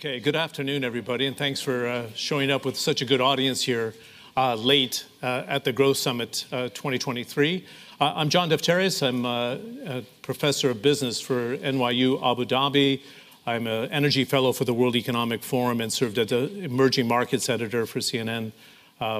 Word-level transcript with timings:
Okay, 0.00 0.18
good 0.18 0.34
afternoon, 0.34 0.82
everybody, 0.82 1.26
and 1.26 1.36
thanks 1.36 1.60
for 1.60 1.86
uh, 1.86 2.06
showing 2.14 2.50
up 2.50 2.64
with 2.64 2.74
such 2.74 3.02
a 3.02 3.04
good 3.04 3.20
audience 3.20 3.60
here 3.60 3.92
uh, 4.34 4.54
late 4.54 5.04
uh, 5.22 5.44
at 5.46 5.64
the 5.64 5.74
Growth 5.74 5.98
Summit 5.98 6.46
uh, 6.52 6.70
2023. 6.70 7.66
Uh, 8.00 8.12
I'm 8.16 8.30
John 8.30 8.48
Defterios. 8.48 9.06
I'm 9.06 9.26
uh, 9.26 9.58
a 9.84 10.02
professor 10.22 10.70
of 10.70 10.80
business 10.80 11.20
for 11.20 11.54
NYU 11.58 12.16
Abu 12.24 12.46
Dhabi. 12.46 13.02
I'm 13.44 13.66
an 13.66 13.90
energy 13.92 14.24
fellow 14.24 14.52
for 14.52 14.64
the 14.64 14.72
World 14.72 14.96
Economic 14.96 15.42
Forum 15.42 15.82
and 15.82 15.92
served 15.92 16.18
as 16.18 16.28
the 16.28 16.48
emerging 16.60 17.06
markets 17.06 17.50
editor 17.50 17.84
for 17.84 17.98
CNN 17.98 18.52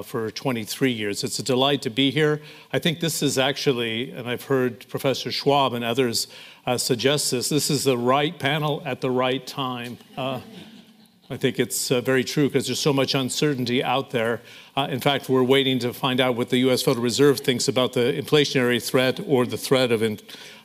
for 0.03 0.31
23 0.31 0.91
years. 0.91 1.23
It's 1.23 1.37
a 1.37 1.43
delight 1.43 1.83
to 1.83 1.91
be 1.91 2.09
here. 2.09 2.41
I 2.73 2.79
think 2.79 3.01
this 3.01 3.21
is 3.21 3.37
actually, 3.37 4.09
and 4.09 4.27
I've 4.27 4.45
heard 4.45 4.87
Professor 4.89 5.31
Schwab 5.31 5.73
and 5.73 5.85
others 5.85 6.25
uh, 6.65 6.79
suggest 6.79 7.29
this, 7.29 7.49
this 7.49 7.69
is 7.69 7.83
the 7.83 7.99
right 7.99 8.37
panel 8.39 8.81
at 8.83 9.01
the 9.01 9.11
right 9.11 9.45
time. 9.45 9.99
Uh, 10.17 10.41
I 11.31 11.37
think 11.37 11.59
it's 11.59 11.91
uh, 11.91 12.01
very 12.01 12.25
true 12.25 12.49
because 12.49 12.67
there's 12.67 12.81
so 12.81 12.91
much 12.91 13.15
uncertainty 13.15 13.81
out 13.81 14.11
there. 14.11 14.41
Uh, 14.75 14.87
in 14.89 14.99
fact, 14.99 15.29
we're 15.29 15.41
waiting 15.43 15.79
to 15.79 15.93
find 15.93 16.19
out 16.19 16.35
what 16.35 16.49
the 16.49 16.57
U.S. 16.57 16.81
Federal 16.81 17.01
Reserve 17.01 17.39
thinks 17.39 17.69
about 17.69 17.93
the 17.93 18.01
inflationary 18.21 18.85
threat 18.85 19.17
or 19.25 19.45
the 19.45 19.55
threat 19.55 19.93
of 19.93 20.03
in, 20.03 20.19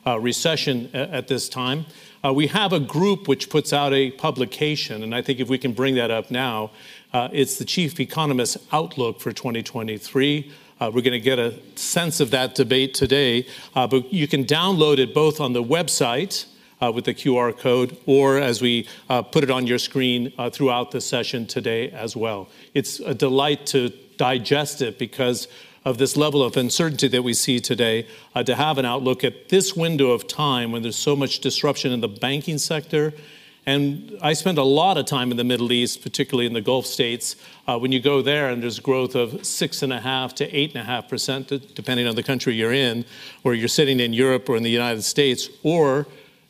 uh, 0.05 0.19
recession 0.19 0.89
at, 0.93 1.09
at, 1.11 1.27
this 1.29 1.47
time. 1.47 1.85
we 2.33 2.47
have 2.47 2.73
a 2.73 2.81
group 2.81 3.29
which 3.29 3.49
puts 3.49 3.71
out 3.71 3.93
a 3.93 4.11
publication, 4.11 5.03
and 5.03 5.15
I 5.15 5.21
think 5.21 5.39
if 5.39 5.47
we 5.47 5.57
can 5.57 5.71
bring 5.71 5.95
that 5.95 6.11
up 6.11 6.29
now, 6.29 6.71
uh, 7.13 7.29
it's 7.31 7.57
the 7.57 7.63
chief 7.63 7.97
economist's 8.01 8.57
outlook 8.73 9.21
for 9.21 9.31
2023. 9.31 10.51
Uh, 10.81 10.91
we're 10.93 11.01
going 11.01 11.13
to 11.13 11.21
get 11.21 11.39
a 11.39 11.57
sense 11.77 12.19
of 12.19 12.29
that 12.31 12.55
debate 12.55 12.93
today, 12.93 13.47
uh, 13.73 13.87
but 13.87 14.11
you 14.11 14.27
can 14.27 14.43
download 14.43 14.97
it 14.97 15.13
both 15.13 15.39
on 15.39 15.53
the 15.53 15.63
website 15.63 16.45
uh, 16.81 16.91
with 16.91 17.05
the 17.05 17.13
QR 17.13 17.57
code 17.57 17.97
or 18.05 18.37
as 18.37 18.61
we 18.61 18.87
uh, 19.09 19.21
put 19.21 19.43
it 19.43 19.51
on 19.51 19.67
your 19.67 19.79
screen 19.79 20.31
uh, 20.37 20.49
throughout 20.49 20.91
the 20.91 21.01
session 21.01 21.45
today 21.45 21.89
as 21.91 22.15
well. 22.15 22.49
It's 22.73 22.99
a 22.99 23.13
delight 23.13 23.65
to 23.67 23.89
digest 24.17 24.81
it 24.81 24.97
because 24.99 25.47
of 25.85 25.97
this 25.97 26.17
level 26.17 26.43
of 26.43 26.57
uncertainty 26.57 27.07
that 27.07 27.23
we 27.23 27.33
see 27.33 27.59
today, 27.59 28.05
uh, 28.35 28.43
to 28.43 28.55
have 28.55 28.77
an 28.77 28.85
outlook 28.85 29.23
at 29.23 29.49
this 29.49 29.73
window 29.73 30.11
of 30.11 30.27
time 30.27 30.71
when 30.71 30.81
there's 30.81 30.97
so 30.97 31.15
much 31.15 31.39
disruption 31.39 31.93
in 31.93 32.01
the 32.01 32.07
banking 32.09 32.57
sector 32.57 33.13
and 33.67 34.17
I 34.21 34.31
spent 34.31 34.57
a 34.57 34.63
lot 34.63 34.97
of 34.97 35.05
time 35.05 35.29
in 35.29 35.35
the 35.35 35.43
Middle 35.43 35.73
East, 35.73 36.01
particularly 36.01 36.47
in 36.47 36.53
the 36.53 36.61
Gulf 36.61 36.85
states. 36.85 37.35
Uh, 37.67 37.77
when 37.77 37.91
you 37.91 37.99
go 37.99 38.21
there 38.21 38.49
and 38.49 38.63
there's 38.63 38.79
growth 38.79 39.13
of 39.13 39.45
six 39.45 39.83
and 39.83 39.91
a 39.91 39.99
half 39.99 40.33
to 40.35 40.49
eight 40.57 40.73
and 40.73 40.81
a 40.81 40.85
half 40.85 41.09
percent, 41.09 41.49
depending 41.75 42.07
on 42.07 42.15
the 42.15 42.23
country 42.23 42.55
you're 42.55 42.71
in, 42.71 43.03
or 43.43 43.53
you're 43.53 43.67
sitting 43.67 43.99
in 43.99 44.13
Europe 44.13 44.47
or 44.47 44.55
in 44.55 44.63
the 44.63 44.69
United 44.69 45.01
States, 45.01 45.49
or 45.63 46.07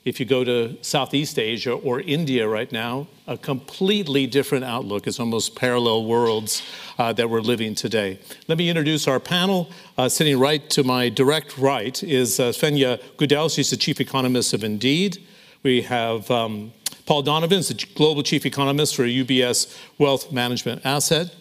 if 0.07 0.21
you 0.21 0.25
go 0.25 0.45
to 0.45 0.77
Southeast 0.81 1.37
Asia 1.37 1.73
or 1.73 1.99
India 1.99 2.47
right 2.47 2.71
now, 2.71 3.07
a 3.27 3.37
completely 3.37 4.25
different 4.25 4.63
outlook. 4.63 5.05
It's 5.05 5.19
almost 5.19 5.53
parallel 5.53 6.05
worlds 6.05 6.63
uh, 6.97 7.11
that 7.11 7.29
we're 7.29 7.41
living 7.41 7.75
today. 7.75 8.17
Let 8.47 8.57
me 8.57 8.69
introduce 8.69 9.05
our 9.05 9.19
panel. 9.19 9.69
Uh, 9.97 10.07
sitting 10.07 10.39
right 10.39 10.67
to 10.69 10.85
my 10.85 11.09
direct 11.09 11.57
right 11.57 12.01
is 12.01 12.39
uh, 12.39 12.53
Svenja 12.53 13.03
Gudell. 13.17 13.53
She's 13.53 13.69
the 13.69 13.75
chief 13.75 13.99
economist 13.99 14.53
of 14.53 14.63
Indeed. 14.63 15.17
We 15.61 15.81
have 15.81 16.31
um, 16.31 16.71
Paul 17.05 17.23
Donovan 17.23 17.59
the 17.59 17.85
Global 17.95 18.23
Chief 18.23 18.45
Economist 18.45 18.95
for 18.95 19.03
UBS 19.03 19.77
Wealth 19.97 20.31
Management 20.31 20.85
Asset. 20.85 21.35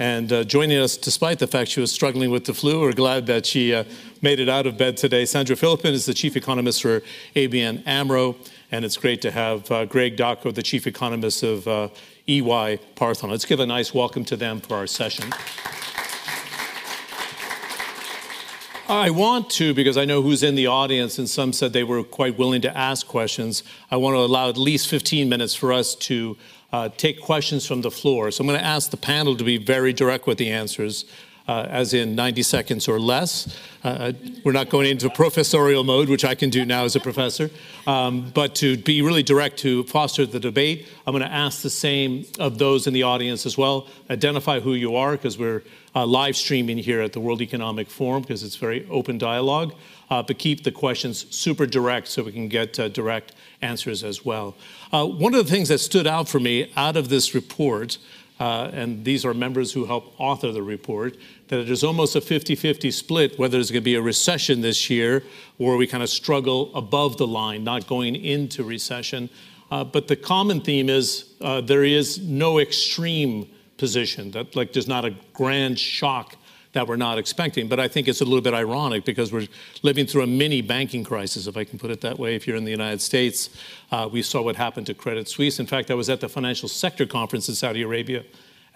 And 0.00 0.32
uh, 0.32 0.44
joining 0.44 0.78
us, 0.78 0.96
despite 0.96 1.40
the 1.40 1.48
fact 1.48 1.72
she 1.72 1.80
was 1.80 1.90
struggling 1.90 2.30
with 2.30 2.44
the 2.44 2.54
flu, 2.54 2.80
we're 2.80 2.92
glad 2.92 3.26
that 3.26 3.46
she 3.46 3.74
uh, 3.74 3.82
made 4.22 4.38
it 4.38 4.48
out 4.48 4.64
of 4.64 4.78
bed 4.78 4.96
today. 4.96 5.24
Sandra 5.24 5.56
Phlippen 5.56 5.92
is 5.92 6.06
the 6.06 6.14
Chief 6.14 6.36
Economist 6.36 6.82
for 6.82 7.02
ABN 7.34 7.82
AMRO. 7.84 8.36
And 8.70 8.84
it's 8.84 8.96
great 8.96 9.20
to 9.22 9.32
have 9.32 9.68
uh, 9.72 9.86
Greg 9.86 10.16
Daco, 10.16 10.54
the 10.54 10.62
Chief 10.62 10.86
Economist 10.86 11.42
of 11.42 11.66
uh, 11.66 11.88
EY 12.28 12.78
Parthenon. 12.94 13.32
Let's 13.32 13.44
give 13.44 13.58
a 13.58 13.66
nice 13.66 13.92
welcome 13.92 14.24
to 14.26 14.36
them 14.36 14.60
for 14.60 14.76
our 14.76 14.86
session. 14.86 15.32
I 18.88 19.10
want 19.10 19.50
to, 19.50 19.74
because 19.74 19.98
I 19.98 20.04
know 20.04 20.22
who's 20.22 20.42
in 20.42 20.54
the 20.54 20.68
audience, 20.68 21.18
and 21.18 21.28
some 21.28 21.52
said 21.52 21.72
they 21.72 21.84
were 21.84 22.04
quite 22.04 22.38
willing 22.38 22.62
to 22.62 22.74
ask 22.76 23.06
questions. 23.06 23.62
I 23.90 23.96
want 23.96 24.14
to 24.14 24.20
allow 24.20 24.48
at 24.48 24.56
least 24.56 24.88
15 24.88 25.28
minutes 25.28 25.54
for 25.54 25.72
us 25.72 25.94
to 25.96 26.38
uh, 26.72 26.88
take 26.96 27.20
questions 27.20 27.66
from 27.66 27.80
the 27.82 27.90
floor. 27.90 28.30
So 28.30 28.42
I'm 28.42 28.48
going 28.48 28.58
to 28.58 28.64
ask 28.64 28.90
the 28.90 28.96
panel 28.96 29.36
to 29.36 29.44
be 29.44 29.56
very 29.56 29.92
direct 29.92 30.26
with 30.26 30.38
the 30.38 30.50
answers 30.50 31.04
uh, 31.48 31.66
as 31.70 31.94
in 31.94 32.14
90 32.14 32.42
seconds 32.42 32.86
or 32.86 33.00
less. 33.00 33.56
Uh, 33.82 34.12
we're 34.44 34.52
not 34.52 34.68
going 34.68 34.86
into 34.86 35.08
professorial 35.08 35.82
mode, 35.82 36.08
which 36.08 36.24
I 36.24 36.34
can 36.34 36.50
do 36.50 36.64
now 36.64 36.84
as 36.84 36.94
a 36.94 37.00
professor, 37.00 37.50
um, 37.86 38.30
but 38.34 38.54
to 38.56 38.76
be 38.76 39.00
really 39.00 39.22
direct 39.22 39.58
to 39.60 39.84
foster 39.84 40.26
the 40.26 40.38
debate, 40.38 40.86
I'm 41.06 41.12
going 41.12 41.24
to 41.24 41.32
ask 41.32 41.62
the 41.62 41.70
same 41.70 42.26
of 42.38 42.58
those 42.58 42.86
in 42.86 42.92
the 42.92 43.04
audience 43.04 43.46
as 43.46 43.56
well. 43.56 43.86
Identify 44.10 44.60
who 44.60 44.74
you 44.74 44.96
are, 44.96 45.12
because 45.12 45.38
we're 45.38 45.62
uh, 45.94 46.04
live 46.04 46.36
streaming 46.36 46.76
here 46.76 47.00
at 47.00 47.14
the 47.14 47.20
World 47.20 47.40
Economic 47.40 47.88
Forum, 47.88 48.22
because 48.22 48.42
it's 48.42 48.56
very 48.56 48.86
open 48.90 49.16
dialogue. 49.16 49.74
Uh, 50.10 50.22
but 50.22 50.38
keep 50.38 50.64
the 50.64 50.72
questions 50.72 51.26
super 51.34 51.66
direct 51.66 52.08
so 52.08 52.22
we 52.22 52.32
can 52.32 52.48
get 52.48 52.78
uh, 52.78 52.88
direct 52.88 53.34
answers 53.62 54.02
as 54.04 54.24
well. 54.24 54.54
Uh, 54.92 55.06
one 55.06 55.34
of 55.34 55.44
the 55.44 55.50
things 55.50 55.68
that 55.68 55.78
stood 55.78 56.06
out 56.06 56.28
for 56.28 56.40
me 56.40 56.72
out 56.76 56.96
of 56.96 57.08
this 57.08 57.34
report 57.34 57.98
uh, 58.40 58.70
and 58.72 59.04
these 59.04 59.24
are 59.24 59.34
members 59.34 59.72
who 59.72 59.84
helped 59.84 60.14
author 60.18 60.52
the 60.52 60.62
report, 60.62 61.16
that 61.48 61.58
it 61.58 61.70
is 61.70 61.82
almost 61.82 62.14
a 62.14 62.20
50 62.20 62.54
50 62.54 62.90
split 62.90 63.38
whether 63.38 63.52
there's 63.52 63.70
going 63.70 63.82
to 63.82 63.84
be 63.84 63.96
a 63.96 64.02
recession 64.02 64.60
this 64.60 64.88
year 64.88 65.24
or 65.58 65.76
we 65.76 65.86
kind 65.86 66.02
of 66.02 66.08
struggle 66.08 66.74
above 66.74 67.16
the 67.16 67.26
line, 67.26 67.64
not 67.64 67.86
going 67.86 68.14
into 68.14 68.62
recession. 68.62 69.28
Uh, 69.70 69.84
but 69.84 70.08
the 70.08 70.16
common 70.16 70.60
theme 70.60 70.88
is 70.88 71.34
uh, 71.40 71.60
there 71.60 71.84
is 71.84 72.20
no 72.20 72.58
extreme 72.58 73.48
position, 73.76 74.30
that 74.30 74.54
like 74.54 74.72
there's 74.72 74.88
not 74.88 75.04
a 75.04 75.14
grand 75.32 75.78
shock 75.78 76.36
that 76.78 76.86
we're 76.86 76.94
not 76.94 77.18
expecting. 77.18 77.66
But 77.66 77.80
I 77.80 77.88
think 77.88 78.06
it's 78.06 78.20
a 78.20 78.24
little 78.24 78.40
bit 78.40 78.54
ironic 78.54 79.04
because 79.04 79.32
we're 79.32 79.48
living 79.82 80.06
through 80.06 80.22
a 80.22 80.28
mini 80.28 80.62
banking 80.62 81.02
crisis, 81.02 81.48
if 81.48 81.56
I 81.56 81.64
can 81.64 81.76
put 81.76 81.90
it 81.90 82.02
that 82.02 82.20
way. 82.20 82.36
If 82.36 82.46
you're 82.46 82.56
in 82.56 82.64
the 82.64 82.70
United 82.70 83.00
States, 83.00 83.50
uh, 83.90 84.08
we 84.10 84.22
saw 84.22 84.42
what 84.42 84.54
happened 84.54 84.86
to 84.86 84.94
Credit 84.94 85.28
Suisse. 85.28 85.58
In 85.58 85.66
fact, 85.66 85.90
I 85.90 85.94
was 85.94 86.08
at 86.08 86.20
the 86.20 86.28
financial 86.28 86.68
sector 86.68 87.04
conference 87.04 87.48
in 87.48 87.56
Saudi 87.56 87.82
Arabia 87.82 88.22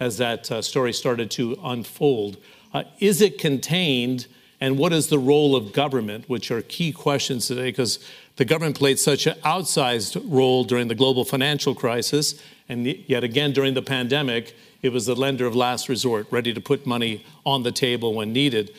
as 0.01 0.17
that 0.17 0.51
uh, 0.51 0.61
story 0.61 0.91
started 0.91 1.31
to 1.31 1.57
unfold. 1.63 2.35
Uh, 2.73 2.83
is 2.99 3.21
it 3.21 3.39
contained? 3.39 4.27
And 4.59 4.77
what 4.77 4.91
is 4.91 5.07
the 5.07 5.19
role 5.19 5.55
of 5.55 5.71
government, 5.71 6.27
which 6.27 6.51
are 6.51 6.61
key 6.61 6.91
questions 6.91 7.47
today, 7.47 7.69
because 7.69 7.99
the 8.35 8.43
government 8.43 8.77
played 8.77 8.99
such 8.99 9.27
an 9.27 9.35
outsized 9.45 10.21
role 10.25 10.65
during 10.65 10.89
the 10.89 10.95
global 10.95 11.23
financial 11.23 11.73
crisis, 11.73 12.41
and 12.67 12.85
yet 12.85 13.23
again 13.23 13.53
during 13.53 13.75
the 13.75 13.81
pandemic, 13.81 14.55
it 14.83 14.91
was 14.91 15.05
the 15.05 15.15
lender 15.15 15.47
of 15.47 15.55
last 15.55 15.89
resort, 15.89 16.27
ready 16.29 16.53
to 16.53 16.61
put 16.61 16.85
money 16.85 17.25
on 17.45 17.63
the 17.63 17.71
table 17.71 18.13
when 18.13 18.33
needed. 18.33 18.75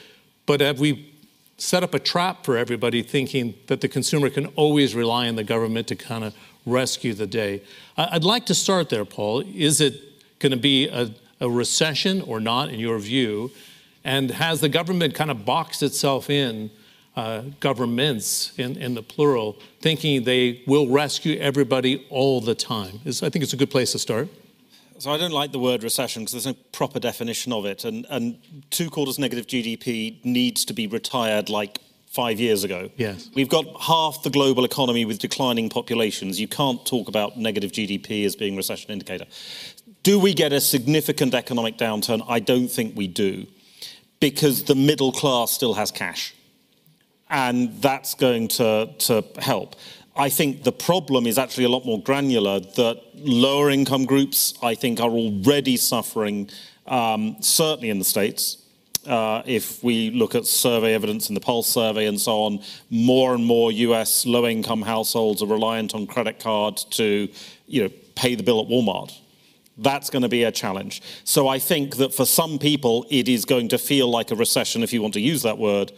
But 0.47 0.61
have 0.61 0.79
we 0.79 1.13
set 1.57 1.83
up 1.83 1.95
a 1.95 1.99
trap 1.99 2.45
for 2.45 2.57
everybody 2.57 3.03
thinking 3.03 3.55
that 3.69 3.81
the 3.81 3.89
consumer 3.89 4.29
can 4.29 4.47
always 4.49 4.95
rely 4.95 5.27
on 5.29 5.37
the 5.37 5.45
government 5.45 5.89
to 5.89 5.97
kind 5.97 6.23
of 6.23 6.35
rescue 6.67 7.15
the 7.15 7.27
day? 7.27 7.63
I'd 7.97 8.23
like 8.23 8.45
to 8.47 8.55
start 8.55 8.91
there, 8.91 9.07
Paul. 9.07 9.41
Is 9.41 9.81
it 9.81 9.95
going 10.41 10.53
to 10.53 10.59
be 10.59 10.89
a, 10.89 11.11
a 11.41 11.49
recession 11.49 12.21
or 12.21 12.39
not, 12.39 12.69
in 12.69 12.79
your 12.79 12.99
view? 12.99 13.51
And 14.05 14.31
has 14.31 14.61
the 14.61 14.69
government 14.69 15.15
kind 15.15 15.31
of 15.31 15.45
boxed 15.45 15.83
itself 15.83 16.31
in? 16.31 16.71
Uh, 17.17 17.43
governments 17.61 18.53
in, 18.59 18.77
in 18.77 18.95
the 18.95 19.03
plural, 19.03 19.57
thinking 19.81 20.25
they 20.25 20.61
will 20.67 20.89
rescue 20.89 21.39
everybody 21.39 22.05
all 22.11 22.41
the 22.41 22.57
time. 22.57 22.99
I 23.07 23.13
think 23.13 23.37
it's 23.37 23.53
a 23.53 23.57
good 23.57 23.71
place 23.71 23.93
to 23.93 24.01
start. 24.01 24.29
So 25.05 25.13
I 25.13 25.19
don't 25.19 25.33
like 25.33 25.53
the 25.53 25.59
word 25.59 25.83
recession 25.83 26.23
because 26.23 26.33
there's 26.33 26.47
no 26.47 26.55
proper 26.73 26.99
definition 26.99 27.53
of 27.53 27.67
it. 27.67 27.85
And, 27.85 28.07
and 28.09 28.39
two 28.71 28.89
quarters 28.89 29.19
negative 29.19 29.47
GDP 29.47 30.25
needs 30.25 30.65
to 30.65 30.73
be 30.73 30.87
retired 30.87 31.51
like 31.51 31.79
five 32.09 32.41
years 32.41 32.65
ago. 32.65 32.89
Yes. 32.97 33.29
We've 33.35 33.51
got 33.51 33.67
half 33.83 34.23
the 34.23 34.31
global 34.31 34.65
economy 34.65 35.05
with 35.05 35.19
declining 35.19 35.69
populations. 35.69 36.41
You 36.41 36.49
can't 36.49 36.87
talk 36.87 37.09
about 37.09 37.37
negative 37.37 37.71
GDP 37.71 38.25
as 38.25 38.35
being 38.35 38.57
recession 38.57 38.93
indicator. 38.93 39.27
Do 40.03 40.19
we 40.19 40.33
get 40.33 40.55
a 40.55 40.61
significant 40.63 41.35
economic 41.35 41.77
downturn? 41.77 42.25
I 42.27 42.41
don't 42.41 42.69
think 42.69 42.97
we 42.97 43.07
do 43.07 43.47
because 44.21 44.65
the 44.65 44.75
middle 44.75 45.13
class 45.13 45.51
still 45.51 45.75
has 45.75 45.91
cash. 45.91 46.35
And 47.29 47.75
that's 47.83 48.15
going 48.15 48.49
to, 48.49 48.95
to 49.01 49.23
help. 49.39 49.77
I 50.17 50.29
think 50.29 50.63
the 50.63 50.73
problem 50.73 51.27
is 51.27 51.39
actually 51.39 51.65
a 51.65 51.69
lot 51.69 51.85
more 51.85 52.01
granular 52.01 52.61
that 52.61 53.03
lower 53.17 53.71
income 53.71 54.05
groups, 54.05 54.55
I 54.63 54.77
think, 54.77 55.01
are 55.01 55.11
already 55.11 55.77
suffering, 55.77 56.51
um, 56.87 57.37
certainly 57.41 57.91
in 57.91 57.99
the 57.99 58.05
States. 58.05 58.59
Uh, 59.07 59.43
if 59.45 59.83
we 59.83 60.11
look 60.11 60.35
at 60.35 60.47
survey 60.47 60.95
evidence 60.95 61.29
in 61.29 61.35
the 61.35 61.41
Pulse 61.41 61.69
survey 61.69 62.07
and 62.07 62.19
so 62.19 62.43
on, 62.43 62.63
more 62.91 63.35
and 63.35 63.45
more 63.45 63.73
US 63.73 64.25
low 64.25 64.47
income 64.47 64.83
households 64.83 65.43
are 65.43 65.47
reliant 65.47 65.95
on 65.95 66.07
credit 66.07 66.39
cards 66.39 66.85
to 66.85 67.29
you 67.67 67.83
know, 67.83 67.91
pay 68.15 68.35
the 68.35 68.43
bill 68.43 68.61
at 68.61 68.69
Walmart. 68.69 69.13
That's 69.77 70.09
going 70.09 70.23
to 70.23 70.29
be 70.29 70.45
a 70.45 70.53
challenge. 70.53 71.03
So 71.25 71.49
I 71.49 71.59
think 71.59 71.97
that 71.97 72.15
for 72.15 72.25
some 72.25 72.61
people, 72.61 73.05
it 73.11 73.29
is 73.29 73.45
going 73.45 73.69
to 73.71 73.79
feel 73.79 74.09
like 74.09 74.31
a 74.31 74.37
recession, 74.37 74.85
if 74.85 74.93
you 74.93 75.03
want 75.03 75.15
to 75.15 75.21
use 75.21 75.43
that 75.43 75.59
word, 75.59 75.93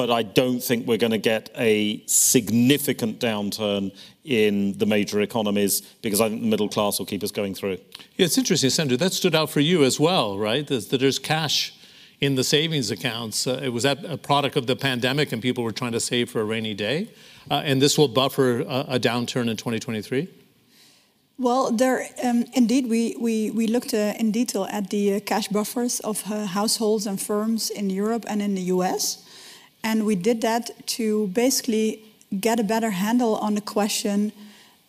but 0.00 0.10
I 0.10 0.22
don't 0.22 0.60
think 0.60 0.86
we're 0.86 0.96
going 0.96 1.10
to 1.10 1.18
get 1.18 1.50
a 1.56 2.02
significant 2.06 3.20
downturn 3.20 3.94
in 4.24 4.78
the 4.78 4.86
major 4.86 5.20
economies 5.20 5.82
because 6.00 6.22
I 6.22 6.30
think 6.30 6.40
the 6.40 6.46
middle 6.46 6.70
class 6.70 6.98
will 6.98 7.04
keep 7.04 7.22
us 7.22 7.30
going 7.30 7.54
through. 7.54 7.76
Yeah, 8.16 8.24
it's 8.24 8.38
interesting, 8.38 8.70
Sandra. 8.70 8.96
That 8.96 9.12
stood 9.12 9.34
out 9.34 9.50
for 9.50 9.60
you 9.60 9.84
as 9.84 10.00
well, 10.00 10.38
right? 10.38 10.66
That 10.66 10.88
there's 10.88 11.18
cash 11.18 11.74
in 12.18 12.34
the 12.34 12.44
savings 12.44 12.90
accounts. 12.90 13.46
Uh, 13.46 13.60
it 13.62 13.74
was 13.74 13.82
that 13.82 14.02
a 14.06 14.16
product 14.16 14.56
of 14.56 14.66
the 14.66 14.74
pandemic 14.74 15.32
and 15.32 15.42
people 15.42 15.62
were 15.62 15.70
trying 15.70 15.92
to 15.92 16.00
save 16.00 16.30
for 16.30 16.40
a 16.40 16.44
rainy 16.44 16.72
day. 16.72 17.10
Uh, 17.50 17.60
and 17.62 17.82
this 17.82 17.98
will 17.98 18.08
buffer 18.08 18.60
a, 18.60 18.96
a 18.96 18.98
downturn 18.98 19.50
in 19.50 19.56
2023? 19.58 20.28
Well, 21.38 21.72
there 21.72 22.08
um, 22.24 22.46
indeed 22.54 22.88
we 22.88 23.16
we 23.20 23.50
we 23.50 23.66
looked 23.66 23.92
uh, 23.92 24.14
in 24.18 24.30
detail 24.30 24.64
at 24.70 24.88
the 24.88 25.16
uh, 25.16 25.20
cash 25.20 25.48
buffers 25.48 26.00
of 26.00 26.22
uh, 26.30 26.46
households 26.46 27.06
and 27.06 27.20
firms 27.20 27.68
in 27.68 27.90
Europe 27.90 28.24
and 28.28 28.40
in 28.40 28.54
the 28.54 28.72
U.S., 28.76 29.24
and 29.82 30.04
we 30.04 30.14
did 30.14 30.40
that 30.42 30.70
to 30.86 31.28
basically 31.28 32.02
get 32.40 32.60
a 32.60 32.64
better 32.64 32.90
handle 32.90 33.36
on 33.36 33.54
the 33.54 33.60
question: 33.60 34.32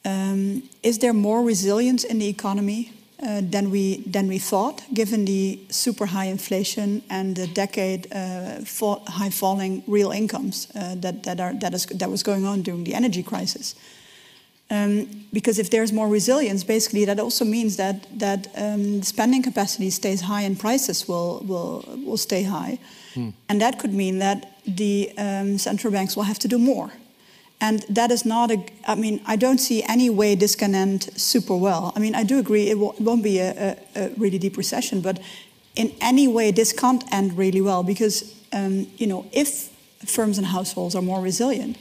um, 0.05 0.63
Is 0.83 0.99
there 0.99 1.13
more 1.13 1.43
resilience 1.43 2.03
in 2.03 2.19
the 2.19 2.27
economy 2.27 2.91
uh, 3.21 3.41
than 3.43 3.69
we 3.69 3.97
than 4.11 4.27
we 4.27 4.39
thought, 4.39 4.81
given 4.93 5.25
the 5.25 5.59
super 5.69 6.07
high 6.07 6.25
inflation 6.25 7.03
and 7.09 7.35
the 7.35 7.47
decade 7.47 8.07
uh, 8.11 8.63
fall, 8.65 9.03
high 9.07 9.29
falling 9.29 9.83
real 9.88 10.11
incomes 10.11 10.67
uh, 10.75 10.95
that 10.95 11.23
that 11.23 11.39
are 11.39 11.53
that 11.53 11.73
is 11.73 11.85
that 11.85 12.09
was 12.09 12.23
going 12.23 12.45
on 12.45 12.63
during 12.63 12.83
the 12.83 12.95
energy 12.95 13.23
crisis? 13.23 13.75
Um, 14.71 15.25
because 15.33 15.59
if 15.59 15.69
there's 15.69 15.91
more 15.91 16.07
resilience, 16.07 16.63
basically 16.63 17.05
that 17.05 17.19
also 17.19 17.45
means 17.45 17.75
that 17.75 18.07
that 18.19 18.47
um, 18.55 19.03
spending 19.03 19.44
capacity 19.44 19.89
stays 19.89 20.21
high 20.21 20.41
and 20.41 20.57
prices 20.59 21.07
will 21.07 21.44
will 21.45 21.83
will 22.05 22.17
stay 22.17 22.44
high, 22.44 22.79
hmm. 23.13 23.29
and 23.49 23.61
that 23.61 23.77
could 23.77 23.94
mean 23.94 24.19
that 24.19 24.50
the 24.65 25.11
um, 25.17 25.57
central 25.57 25.91
banks 25.91 26.15
will 26.15 26.23
have 26.23 26.39
to 26.39 26.47
do 26.47 26.57
more, 26.57 26.91
and 27.59 27.85
that 27.89 28.11
is 28.11 28.25
not 28.25 28.51
a. 28.51 28.63
I 28.87 28.95
mean, 28.95 29.21
I 29.25 29.35
don't 29.35 29.59
see 29.59 29.83
any 29.83 30.09
way 30.09 30.35
this 30.35 30.55
can 30.55 30.75
end 30.75 31.09
super 31.15 31.55
well. 31.55 31.93
I 31.95 31.99
mean, 31.99 32.15
I 32.15 32.23
do 32.23 32.39
agree 32.39 32.69
it, 32.69 32.77
will, 32.77 32.95
not 32.99 33.21
be 33.23 33.39
a, 33.39 33.51
a, 33.51 33.77
a, 33.95 34.09
really 34.17 34.37
deep 34.37 34.57
recession, 34.57 35.01
but 35.01 35.19
in 35.75 35.93
any 36.01 36.27
way 36.27 36.51
this 36.51 36.73
can't 36.73 37.03
end 37.13 37.37
really 37.37 37.61
well 37.61 37.83
because 37.83 38.35
um, 38.53 38.87
you 38.97 39.07
know 39.07 39.25
if 39.31 39.69
firms 40.05 40.37
and 40.37 40.47
households 40.47 40.95
are 40.95 41.01
more 41.01 41.21
resilient 41.21 41.77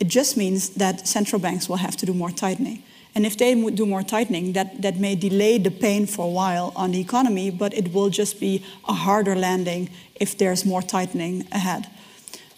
it 0.00 0.08
just 0.08 0.36
means 0.36 0.70
that 0.70 1.06
central 1.06 1.40
banks 1.40 1.68
will 1.68 1.76
have 1.76 1.96
to 1.98 2.06
do 2.06 2.14
more 2.14 2.30
tightening. 2.30 2.82
And 3.14 3.26
if 3.26 3.36
they 3.36 3.54
do 3.70 3.84
more 3.84 4.02
tightening, 4.02 4.54
that, 4.54 4.80
that 4.80 4.96
may 4.96 5.14
delay 5.14 5.58
the 5.58 5.70
pain 5.70 6.06
for 6.06 6.26
a 6.26 6.30
while 6.30 6.72
on 6.74 6.92
the 6.92 7.00
economy, 7.00 7.50
but 7.50 7.74
it 7.74 7.92
will 7.92 8.08
just 8.08 8.40
be 8.40 8.64
a 8.88 8.94
harder 8.94 9.36
landing 9.36 9.90
if 10.14 10.38
there's 10.38 10.64
more 10.64 10.80
tightening 10.80 11.46
ahead. 11.52 11.86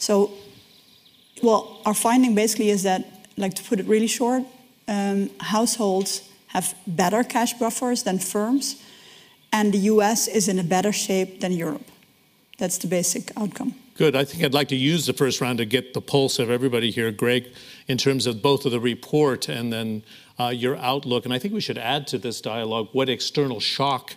So, 0.03 0.33
well, 1.45 1.79
our 1.87 1.95
finding 1.95 2.35
basically 2.35 2.71
is 2.71 2.83
that, 2.83 3.29
like 3.37 3.55
to 3.55 3.63
put 3.63 3.79
it 3.79 3.87
really 3.87 4.09
short, 4.09 4.43
um, 4.89 5.31
households 5.39 6.29
have 6.49 6.75
better 6.89 7.23
cash 7.23 7.53
buffers 7.53 8.03
than 8.03 8.19
firms, 8.19 8.83
and 9.53 9.73
the 9.73 9.79
US 9.93 10.27
is 10.27 10.49
in 10.49 10.59
a 10.59 10.65
better 10.65 10.91
shape 10.91 11.41
than 11.41 11.53
Europe. 11.53 11.89
That's 12.59 12.79
the 12.79 12.89
basic 12.89 13.31
outcome. 13.37 13.77
Good. 13.95 14.17
I 14.17 14.25
think 14.25 14.43
I'd 14.43 14.53
like 14.53 14.71
to 14.71 14.77
use 14.77 15.07
the 15.07 15.13
first 15.13 15.41
round 15.41 15.59
to 15.59 15.65
get 15.65 15.95
the 15.95 16.01
pulse 16.01 16.41
of 16.41 16.51
everybody 16.51 16.91
here, 16.91 17.13
Greg, 17.13 17.53
in 17.87 17.97
terms 17.97 18.27
of 18.27 18.43
both 18.43 18.67
of 18.67 18.73
the 18.73 18.81
report 18.81 19.49
and 19.49 19.73
then 19.73 20.03
uh, 20.37 20.49
your 20.49 20.77
outlook. 20.79 21.27
And 21.27 21.33
I 21.33 21.39
think 21.39 21.55
we 21.55 21.61
should 21.61 21.79
add 21.79 22.09
to 22.09 22.19
this 22.19 22.41
dialogue 22.41 22.89
what 22.91 23.09
external 23.09 23.61
shock 23.61 24.17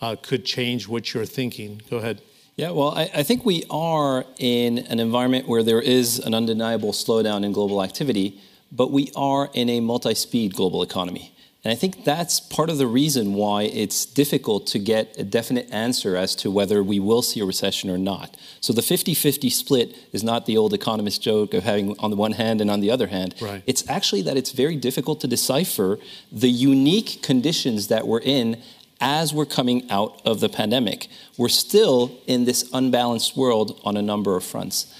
uh, 0.00 0.14
could 0.14 0.44
change 0.44 0.86
what 0.86 1.12
you're 1.12 1.26
thinking. 1.26 1.82
Go 1.90 1.96
ahead. 1.96 2.22
Yeah, 2.56 2.70
well, 2.70 2.90
I, 2.90 3.10
I, 3.12 3.22
think 3.24 3.44
we 3.44 3.64
are 3.68 4.24
in 4.38 4.78
an 4.78 5.00
environment 5.00 5.48
where 5.48 5.64
there 5.64 5.80
is 5.80 6.20
an 6.20 6.34
undeniable 6.34 6.92
slowdown 6.92 7.44
in 7.44 7.50
global 7.50 7.82
activity, 7.82 8.40
but 8.70 8.92
we 8.92 9.10
are 9.16 9.50
in 9.54 9.68
a 9.68 9.80
multi 9.80 10.14
speed 10.14 10.54
global 10.54 10.82
economy. 10.82 11.34
And 11.64 11.72
I 11.72 11.76
think 11.76 12.04
that's 12.04 12.40
part 12.40 12.68
of 12.68 12.76
the 12.76 12.86
reason 12.86 13.32
why 13.32 13.62
it's 13.62 14.04
difficult 14.04 14.66
to 14.68 14.78
get 14.78 15.16
a 15.18 15.24
definite 15.24 15.72
answer 15.72 16.14
as 16.14 16.36
to 16.36 16.50
whether 16.50 16.82
we 16.82 17.00
will 17.00 17.22
see 17.22 17.40
a 17.40 17.44
recession 17.46 17.88
or 17.88 17.96
not. 17.96 18.36
So 18.60 18.74
the 18.74 18.82
50 18.82 19.14
50 19.14 19.48
split 19.48 19.96
is 20.12 20.22
not 20.22 20.44
the 20.44 20.58
old 20.58 20.74
economist 20.74 21.22
joke 21.22 21.54
of 21.54 21.64
having 21.64 21.98
on 21.98 22.10
the 22.10 22.16
one 22.16 22.32
hand 22.32 22.60
and 22.60 22.70
on 22.70 22.80
the 22.80 22.90
other 22.90 23.06
hand. 23.06 23.34
Right. 23.40 23.62
It's 23.66 23.88
actually 23.88 24.22
that 24.22 24.36
it's 24.36 24.52
very 24.52 24.76
difficult 24.76 25.20
to 25.22 25.26
decipher 25.26 25.98
the 26.30 26.50
unique 26.50 27.22
conditions 27.22 27.88
that 27.88 28.06
we're 28.06 28.20
in 28.20 28.62
as 29.00 29.32
we're 29.32 29.44
coming 29.44 29.90
out 29.90 30.20
of 30.24 30.40
the 30.40 30.48
pandemic. 30.48 31.08
We're 31.36 31.48
still 31.48 32.18
in 32.26 32.44
this 32.44 32.68
unbalanced 32.72 33.36
world 33.36 33.80
on 33.84 33.96
a 33.96 34.02
number 34.02 34.36
of 34.36 34.44
fronts. 34.44 34.92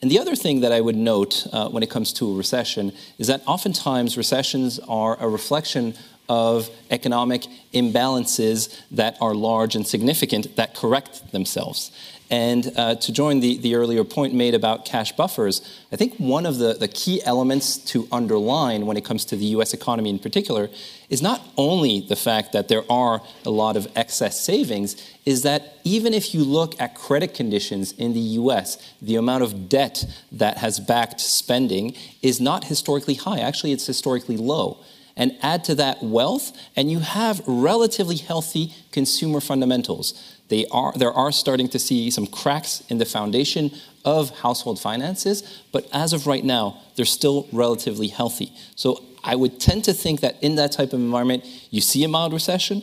And 0.00 0.10
the 0.10 0.18
other 0.18 0.34
thing 0.34 0.60
that 0.60 0.72
I 0.72 0.80
would 0.80 0.96
note 0.96 1.46
uh, 1.52 1.68
when 1.68 1.82
it 1.82 1.90
comes 1.90 2.12
to 2.14 2.32
a 2.32 2.34
recession 2.34 2.92
is 3.18 3.28
that 3.28 3.42
oftentimes 3.46 4.16
recessions 4.16 4.80
are 4.80 5.16
a 5.20 5.28
reflection 5.28 5.94
of 6.28 6.70
economic 6.90 7.46
imbalances 7.72 8.80
that 8.90 9.16
are 9.20 9.34
large 9.34 9.76
and 9.76 9.86
significant 9.86 10.56
that 10.56 10.74
correct 10.74 11.30
themselves. 11.30 11.92
And 12.32 12.72
uh, 12.76 12.94
to 12.94 13.12
join 13.12 13.40
the, 13.40 13.58
the 13.58 13.74
earlier 13.74 14.04
point 14.04 14.32
made 14.32 14.54
about 14.54 14.86
cash 14.86 15.12
buffers, 15.12 15.60
I 15.92 15.96
think 15.96 16.16
one 16.16 16.46
of 16.46 16.56
the, 16.56 16.72
the 16.72 16.88
key 16.88 17.22
elements 17.24 17.76
to 17.92 18.08
underline 18.10 18.86
when 18.86 18.96
it 18.96 19.04
comes 19.04 19.26
to 19.26 19.36
the 19.36 19.44
US 19.56 19.74
economy 19.74 20.08
in 20.08 20.18
particular 20.18 20.70
is 21.10 21.20
not 21.20 21.42
only 21.58 22.00
the 22.00 22.16
fact 22.16 22.52
that 22.54 22.68
there 22.68 22.90
are 22.90 23.20
a 23.44 23.50
lot 23.50 23.76
of 23.76 23.86
excess 23.94 24.40
savings, 24.40 24.96
is 25.26 25.42
that 25.42 25.76
even 25.84 26.14
if 26.14 26.34
you 26.34 26.42
look 26.42 26.80
at 26.80 26.94
credit 26.94 27.34
conditions 27.34 27.92
in 27.92 28.14
the 28.14 28.20
US, 28.40 28.78
the 29.02 29.16
amount 29.16 29.42
of 29.42 29.68
debt 29.68 30.06
that 30.32 30.56
has 30.56 30.80
backed 30.80 31.20
spending 31.20 31.94
is 32.22 32.40
not 32.40 32.64
historically 32.64 33.14
high. 33.14 33.40
Actually, 33.40 33.72
it's 33.72 33.86
historically 33.86 34.38
low 34.38 34.78
and 35.16 35.36
add 35.42 35.64
to 35.64 35.74
that 35.74 36.02
wealth, 36.02 36.56
and 36.74 36.90
you 36.90 37.00
have 37.00 37.42
relatively 37.46 38.16
healthy 38.16 38.72
consumer 38.92 39.40
fundamentals. 39.40 40.38
They 40.52 40.66
are, 40.66 40.92
there 40.94 41.14
are 41.14 41.32
starting 41.32 41.66
to 41.70 41.78
see 41.78 42.10
some 42.10 42.26
cracks 42.26 42.82
in 42.90 42.98
the 42.98 43.06
foundation 43.06 43.70
of 44.04 44.28
household 44.40 44.78
finances, 44.78 45.62
but 45.72 45.88
as 45.94 46.12
of 46.12 46.26
right 46.26 46.44
now, 46.44 46.76
they're 46.94 47.06
still 47.06 47.48
relatively 47.52 48.08
healthy. 48.08 48.52
So 48.76 49.02
I 49.24 49.34
would 49.34 49.58
tend 49.58 49.84
to 49.84 49.94
think 49.94 50.20
that 50.20 50.36
in 50.42 50.56
that 50.56 50.70
type 50.70 50.92
of 50.92 51.00
environment, 51.00 51.46
you 51.70 51.80
see 51.80 52.04
a 52.04 52.08
mild 52.08 52.34
recession, 52.34 52.82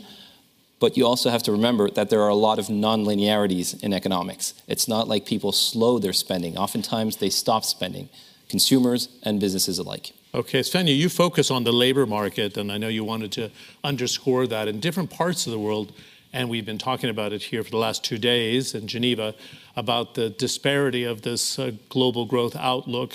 but 0.79 0.97
you 0.97 1.05
also 1.05 1.29
have 1.29 1.43
to 1.43 1.51
remember 1.51 1.91
that 1.91 2.09
there 2.09 2.23
are 2.23 2.29
a 2.29 2.41
lot 2.47 2.57
of 2.57 2.69
nonlinearities 2.69 3.79
in 3.83 3.93
economics. 3.93 4.55
It's 4.67 4.87
not 4.87 5.07
like 5.07 5.27
people 5.27 5.51
slow 5.51 5.99
their 5.99 6.13
spending. 6.13 6.57
Oftentimes, 6.57 7.17
they 7.17 7.29
stop 7.29 7.63
spending, 7.63 8.09
consumers 8.47 9.09
and 9.21 9.39
businesses 9.39 9.77
alike. 9.77 10.13
Okay, 10.33 10.61
Svenja, 10.61 10.97
you 10.97 11.07
focus 11.07 11.51
on 11.51 11.65
the 11.65 11.71
labor 11.71 12.07
market, 12.07 12.57
and 12.57 12.71
I 12.71 12.79
know 12.79 12.87
you 12.87 13.03
wanted 13.03 13.31
to 13.33 13.51
underscore 13.83 14.47
that 14.47 14.67
in 14.67 14.79
different 14.79 15.11
parts 15.11 15.45
of 15.45 15.51
the 15.51 15.59
world, 15.59 15.93
and 16.31 16.49
we've 16.49 16.65
been 16.65 16.77
talking 16.77 17.09
about 17.09 17.33
it 17.33 17.43
here 17.43 17.63
for 17.63 17.71
the 17.71 17.77
last 17.77 18.03
two 18.03 18.17
days 18.17 18.75
in 18.75 18.87
Geneva 18.87 19.33
about 19.75 20.15
the 20.15 20.29
disparity 20.29 21.03
of 21.03 21.23
this 21.23 21.57
uh, 21.57 21.71
global 21.89 22.25
growth 22.25 22.55
outlook 22.55 23.13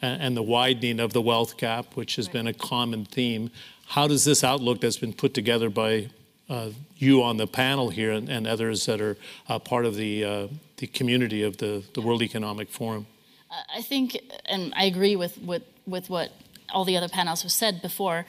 and, 0.00 0.22
and, 0.22 0.36
the 0.36 0.42
widening 0.42 1.00
of 1.00 1.12
the 1.12 1.22
wealth 1.22 1.56
gap, 1.56 1.94
which 1.96 2.16
has 2.16 2.26
right. 2.26 2.34
been 2.34 2.46
a 2.46 2.52
common 2.52 3.04
theme. 3.04 3.50
How 3.88 4.06
does 4.06 4.24
this 4.24 4.44
outlook 4.44 4.80
that's 4.80 4.96
been 4.96 5.12
put 5.12 5.34
together 5.34 5.70
by 5.70 6.08
uh, 6.48 6.70
you 6.96 7.22
on 7.22 7.36
the 7.36 7.46
panel 7.46 7.90
here 7.90 8.12
and, 8.12 8.28
and 8.28 8.46
others 8.46 8.86
that 8.86 9.00
are 9.00 9.16
uh, 9.48 9.58
part 9.58 9.84
of 9.84 9.96
the, 9.96 10.24
uh, 10.24 10.48
the 10.76 10.86
community 10.86 11.42
of 11.42 11.56
the, 11.58 11.82
the 11.94 12.00
World 12.00 12.22
Economic 12.22 12.68
Forum? 12.68 13.06
I 13.74 13.82
think, 13.82 14.18
and 14.46 14.72
I 14.76 14.84
agree 14.84 15.16
with, 15.16 15.38
with, 15.38 15.62
with 15.86 16.08
what 16.08 16.32
all 16.70 16.84
the 16.84 16.96
other 16.96 17.08
panels 17.08 17.42
have 17.42 17.52
said 17.52 17.82
before, 17.82 18.24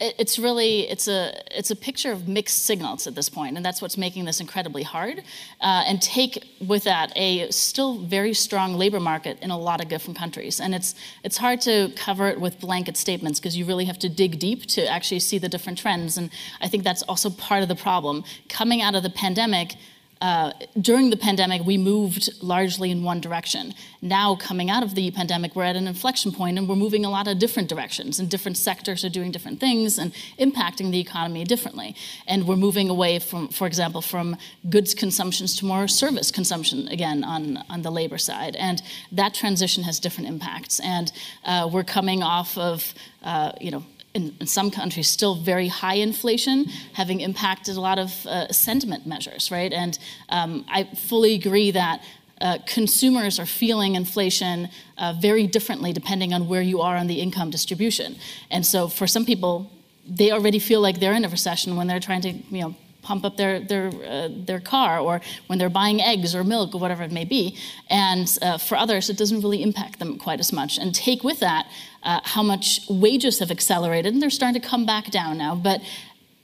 it's 0.00 0.38
really 0.38 0.88
it's 0.88 1.08
a 1.08 1.32
it's 1.56 1.70
a 1.70 1.76
picture 1.76 2.12
of 2.12 2.28
mixed 2.28 2.64
signals 2.64 3.06
at 3.06 3.14
this 3.14 3.28
point 3.28 3.56
and 3.56 3.66
that's 3.66 3.82
what's 3.82 3.96
making 3.96 4.24
this 4.24 4.40
incredibly 4.40 4.82
hard. 4.82 5.18
Uh, 5.60 5.84
and 5.86 6.00
take 6.00 6.44
with 6.66 6.84
that 6.84 7.12
a 7.16 7.50
still 7.50 7.98
very 7.98 8.32
strong 8.32 8.74
labor 8.74 9.00
market 9.00 9.38
in 9.42 9.50
a 9.50 9.58
lot 9.58 9.82
of 9.82 9.88
different 9.88 10.18
countries. 10.18 10.60
And 10.60 10.74
it's 10.74 10.94
it's 11.24 11.36
hard 11.36 11.60
to 11.62 11.92
cover 11.96 12.28
it 12.28 12.40
with 12.40 12.60
blanket 12.60 12.96
statements 12.96 13.40
because 13.40 13.56
you 13.56 13.64
really 13.64 13.86
have 13.86 13.98
to 14.00 14.08
dig 14.08 14.38
deep 14.38 14.66
to 14.66 14.86
actually 14.86 15.20
see 15.20 15.38
the 15.38 15.48
different 15.48 15.78
trends. 15.78 16.16
And 16.16 16.30
i 16.60 16.68
think 16.68 16.84
that's 16.84 17.02
also 17.02 17.30
part 17.30 17.62
of 17.62 17.68
the 17.68 17.76
problem. 17.76 18.24
Coming 18.48 18.82
out 18.82 18.94
of 18.94 19.02
the 19.02 19.10
pandemic 19.10 19.76
uh, 20.20 20.52
during 20.80 21.10
the 21.10 21.16
pandemic, 21.16 21.64
we 21.64 21.76
moved 21.76 22.30
largely 22.42 22.90
in 22.90 23.04
one 23.04 23.20
direction. 23.20 23.74
Now, 24.02 24.34
coming 24.34 24.68
out 24.70 24.82
of 24.82 24.94
the 24.94 25.10
pandemic, 25.10 25.54
we're 25.54 25.64
at 25.64 25.76
an 25.76 25.86
inflection 25.86 26.32
point 26.32 26.58
and 26.58 26.68
we're 26.68 26.76
moving 26.76 27.04
a 27.04 27.10
lot 27.10 27.28
of 27.28 27.38
different 27.38 27.68
directions, 27.68 28.18
and 28.18 28.28
different 28.28 28.56
sectors 28.56 29.04
are 29.04 29.08
doing 29.08 29.30
different 29.30 29.60
things 29.60 29.98
and 29.98 30.12
impacting 30.38 30.90
the 30.90 31.00
economy 31.00 31.44
differently. 31.44 31.94
And 32.26 32.46
we're 32.48 32.56
moving 32.56 32.90
away 32.90 33.18
from, 33.18 33.48
for 33.48 33.66
example, 33.66 34.02
from 34.02 34.36
goods 34.68 34.94
consumptions 34.94 35.56
to 35.56 35.66
more 35.66 35.86
service 35.88 36.30
consumption 36.30 36.88
again 36.88 37.22
on, 37.24 37.64
on 37.70 37.82
the 37.82 37.90
labor 37.90 38.18
side. 38.18 38.56
And 38.56 38.82
that 39.12 39.34
transition 39.34 39.84
has 39.84 40.00
different 40.00 40.28
impacts. 40.28 40.80
And 40.80 41.12
uh, 41.44 41.68
we're 41.72 41.84
coming 41.84 42.22
off 42.22 42.58
of, 42.58 42.94
uh, 43.22 43.52
you 43.60 43.70
know, 43.70 43.84
in, 44.18 44.36
in, 44.40 44.46
some 44.46 44.70
countries 44.70 45.08
still 45.08 45.34
very 45.52 45.68
high 45.68 45.98
inflation, 46.08 46.66
having 46.92 47.20
impacted 47.20 47.76
a 47.76 47.80
lot 47.80 47.98
of 47.98 48.26
uh, 48.26 48.52
sentiment 48.52 49.06
measures, 49.06 49.50
right? 49.50 49.72
And 49.72 49.98
um, 50.28 50.64
I 50.68 50.84
fully 50.84 51.34
agree 51.34 51.70
that 51.70 52.02
uh, 52.40 52.58
consumers 52.66 53.38
are 53.38 53.46
feeling 53.46 53.94
inflation 53.94 54.68
uh, 54.96 55.14
very 55.20 55.46
differently 55.46 55.92
depending 55.92 56.32
on 56.32 56.48
where 56.48 56.62
you 56.62 56.80
are 56.80 56.96
on 56.96 57.06
the 57.06 57.20
income 57.20 57.50
distribution. 57.50 58.16
And 58.50 58.64
so 58.64 58.88
for 58.88 59.06
some 59.06 59.24
people, 59.24 59.70
they 60.06 60.30
already 60.30 60.58
feel 60.58 60.80
like 60.80 61.00
they're 61.00 61.18
in 61.20 61.24
a 61.24 61.28
recession 61.28 61.76
when 61.76 61.86
they're 61.86 62.00
trying 62.00 62.22
to, 62.22 62.30
you 62.30 62.62
know, 62.62 62.74
pump 63.02 63.24
up 63.24 63.36
their 63.36 63.60
their 63.60 63.88
uh, 63.88 64.28
their 64.30 64.60
car 64.60 64.98
or 64.98 65.20
when 65.46 65.58
they're 65.58 65.68
buying 65.68 66.00
eggs 66.00 66.34
or 66.34 66.44
milk 66.44 66.74
or 66.74 66.80
whatever 66.80 67.02
it 67.02 67.12
may 67.12 67.24
be. 67.24 67.56
And 67.88 68.28
uh, 68.42 68.58
for 68.58 68.76
others, 68.76 69.08
it 69.10 69.16
doesn't 69.16 69.40
really 69.40 69.62
impact 69.62 69.98
them 69.98 70.18
quite 70.18 70.40
as 70.40 70.52
much. 70.52 70.78
And 70.78 70.94
take 70.94 71.24
with 71.24 71.40
that 71.40 71.66
uh, 72.02 72.20
how 72.24 72.42
much 72.42 72.80
wages 72.88 73.38
have 73.38 73.50
accelerated, 73.50 74.12
and 74.12 74.22
they're 74.22 74.30
starting 74.30 74.60
to 74.60 74.68
come 74.68 74.86
back 74.86 75.10
down 75.10 75.38
now. 75.38 75.54
But 75.54 75.80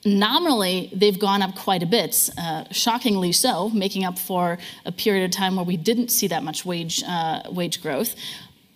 nominally, 0.05 0.91
they've 0.95 1.19
gone 1.19 1.43
up 1.43 1.55
quite 1.55 1.83
a 1.83 1.87
bit, 1.87 2.31
uh, 2.39 2.65
shockingly 2.71 3.33
so, 3.33 3.71
making 3.71 4.05
up 4.05 4.19
for 4.19 4.59
a 4.85 4.93
period 4.93 5.25
of 5.25 5.31
time 5.31 5.57
where 5.57 5.65
we 5.65 5.77
didn't 5.77 6.09
see 6.09 6.29
that 6.29 6.43
much 6.43 6.65
wage 6.65 7.03
uh, 7.07 7.43
wage 7.51 7.83
growth 7.83 8.15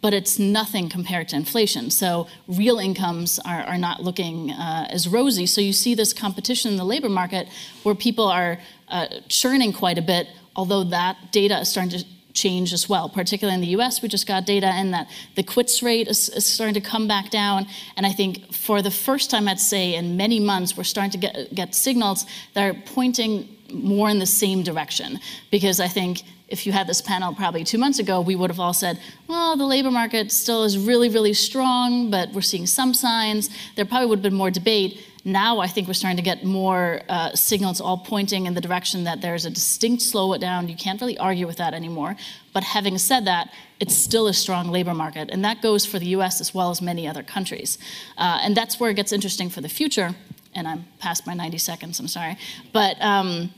but 0.00 0.14
it's 0.14 0.38
nothing 0.38 0.88
compared 0.88 1.28
to 1.28 1.36
inflation. 1.36 1.90
So 1.90 2.28
real 2.46 2.78
incomes 2.78 3.38
are, 3.40 3.62
are 3.62 3.78
not 3.78 4.02
looking 4.02 4.50
uh, 4.50 4.86
as 4.90 5.08
rosy. 5.08 5.46
So 5.46 5.60
you 5.60 5.72
see 5.72 5.94
this 5.94 6.12
competition 6.12 6.70
in 6.72 6.76
the 6.76 6.84
labor 6.84 7.08
market 7.08 7.48
where 7.82 7.94
people 7.94 8.26
are 8.26 8.58
uh, 8.88 9.06
churning 9.28 9.72
quite 9.72 9.98
a 9.98 10.02
bit, 10.02 10.28
although 10.54 10.84
that 10.84 11.16
data 11.32 11.58
is 11.58 11.68
starting 11.68 11.98
to 11.98 12.04
change 12.32 12.72
as 12.72 12.88
well. 12.88 13.08
Particularly 13.08 13.54
in 13.56 13.60
the 13.60 13.82
US, 13.82 14.00
we 14.00 14.08
just 14.08 14.26
got 14.26 14.46
data 14.46 14.72
in 14.78 14.92
that 14.92 15.08
the 15.34 15.42
quits 15.42 15.82
rate 15.82 16.06
is, 16.06 16.28
is, 16.28 16.46
starting 16.46 16.74
to 16.74 16.80
come 16.80 17.08
back 17.08 17.30
down. 17.30 17.66
And 17.96 18.06
I 18.06 18.12
think 18.12 18.52
for 18.52 18.80
the 18.80 18.90
first 18.90 19.30
time, 19.30 19.48
I'd 19.48 19.58
say 19.58 19.94
in 19.94 20.16
many 20.16 20.38
months, 20.38 20.76
we're 20.76 20.84
starting 20.84 21.10
to 21.12 21.18
get, 21.18 21.54
get 21.54 21.74
signals 21.74 22.26
that 22.54 22.62
are 22.62 22.78
pointing 22.86 23.48
more 23.72 24.08
in 24.08 24.20
the 24.20 24.26
same 24.26 24.62
direction. 24.62 25.18
Because 25.50 25.80
I 25.80 25.88
think 25.88 26.22
if 26.48 26.66
you 26.66 26.72
had 26.72 26.86
this 26.86 27.02
panel 27.02 27.34
probably 27.34 27.62
two 27.62 27.78
months 27.78 27.98
ago, 27.98 28.20
we 28.20 28.34
would 28.34 28.50
have 28.50 28.58
all 28.58 28.72
said, 28.72 28.98
well, 29.26 29.56
the 29.56 29.66
labor 29.66 29.90
market 29.90 30.32
still 30.32 30.64
is 30.64 30.78
really, 30.78 31.08
really 31.08 31.34
strong, 31.34 32.10
but 32.10 32.32
we're 32.32 32.40
seeing 32.40 32.66
some 32.66 32.94
signs. 32.94 33.50
There 33.76 33.84
probably 33.84 34.06
would 34.06 34.18
have 34.18 34.22
been 34.22 34.34
more 34.34 34.50
debate. 34.50 35.04
Now 35.24 35.58
I 35.58 35.66
think 35.66 35.86
we're 35.88 35.94
starting 35.94 36.16
to 36.16 36.22
get 36.22 36.44
more 36.44 37.02
uh, 37.08 37.34
signals 37.34 37.82
all 37.82 37.98
pointing 37.98 38.46
in 38.46 38.54
the 38.54 38.62
direction 38.62 39.04
that 39.04 39.20
there's 39.20 39.44
a 39.44 39.50
distinct 39.50 40.02
slowdown. 40.02 40.70
You 40.70 40.76
can't 40.76 40.98
really 41.00 41.18
argue 41.18 41.46
with 41.46 41.58
that 41.58 41.74
anymore. 41.74 42.16
But 42.54 42.64
having 42.64 42.96
said 42.96 43.26
that, 43.26 43.52
it's 43.78 43.94
still 43.94 44.26
a 44.26 44.32
strong 44.32 44.68
labor 44.70 44.94
market, 44.94 45.28
and 45.30 45.44
that 45.44 45.60
goes 45.60 45.84
for 45.84 45.98
the 45.98 46.06
US 46.16 46.40
as 46.40 46.54
well 46.54 46.70
as 46.70 46.80
many 46.80 47.06
other 47.06 47.22
countries. 47.22 47.78
Uh, 48.16 48.38
and 48.42 48.56
that's 48.56 48.80
where 48.80 48.90
it 48.90 48.94
gets 48.94 49.12
interesting 49.12 49.50
for 49.50 49.60
the 49.60 49.68
future. 49.68 50.14
And 50.54 50.66
I'm 50.66 50.86
past 50.98 51.26
my 51.26 51.34
90 51.34 51.58
seconds, 51.58 52.00
I'm 52.00 52.08
sorry. 52.08 52.38
But 52.72 52.96
um, 53.02 53.50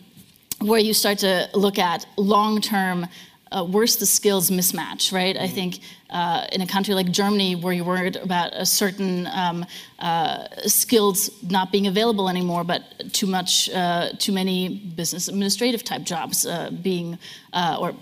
where 0.61 0.81
you 0.81 0.95
start 0.95 1.19
to 1.19 1.49
look 1.55 1.79
at 1.79 2.07
long 2.17 2.61
term 2.61 3.07
uh, 3.52 3.64
where's 3.64 3.97
the 3.97 4.07
skills 4.07 4.50
mismatch, 4.50 5.12
right? 5.12 5.37
I 5.37 5.49
mm. 5.49 5.52
think 5.52 5.81
uh, 6.11 6.47
in 6.52 6.61
a 6.61 6.67
country 6.67 6.95
like 6.95 7.11
Germany, 7.11 7.57
where 7.57 7.73
you're 7.73 7.85
worried 7.85 8.17
about 8.17 8.52
a 8.52 8.67
certain 8.67 9.26
um, 9.29 9.64
uh, 9.99 10.47
skills 10.67 11.31
not 11.43 11.71
being 11.71 11.87
available 11.87 12.29
anymore, 12.29 12.64
but 12.64 12.83
too 13.12 13.26
much, 13.26 13.71
uh, 13.71 14.11
too 14.19 14.33
many 14.33 14.69
business 14.69 15.29
administrative 15.29 15.85
type 15.85 16.02
jobs 16.02 16.47
uh, 16.47 16.71
being, 16.83 17.19
uh, 17.52 17.76
or 17.81 17.93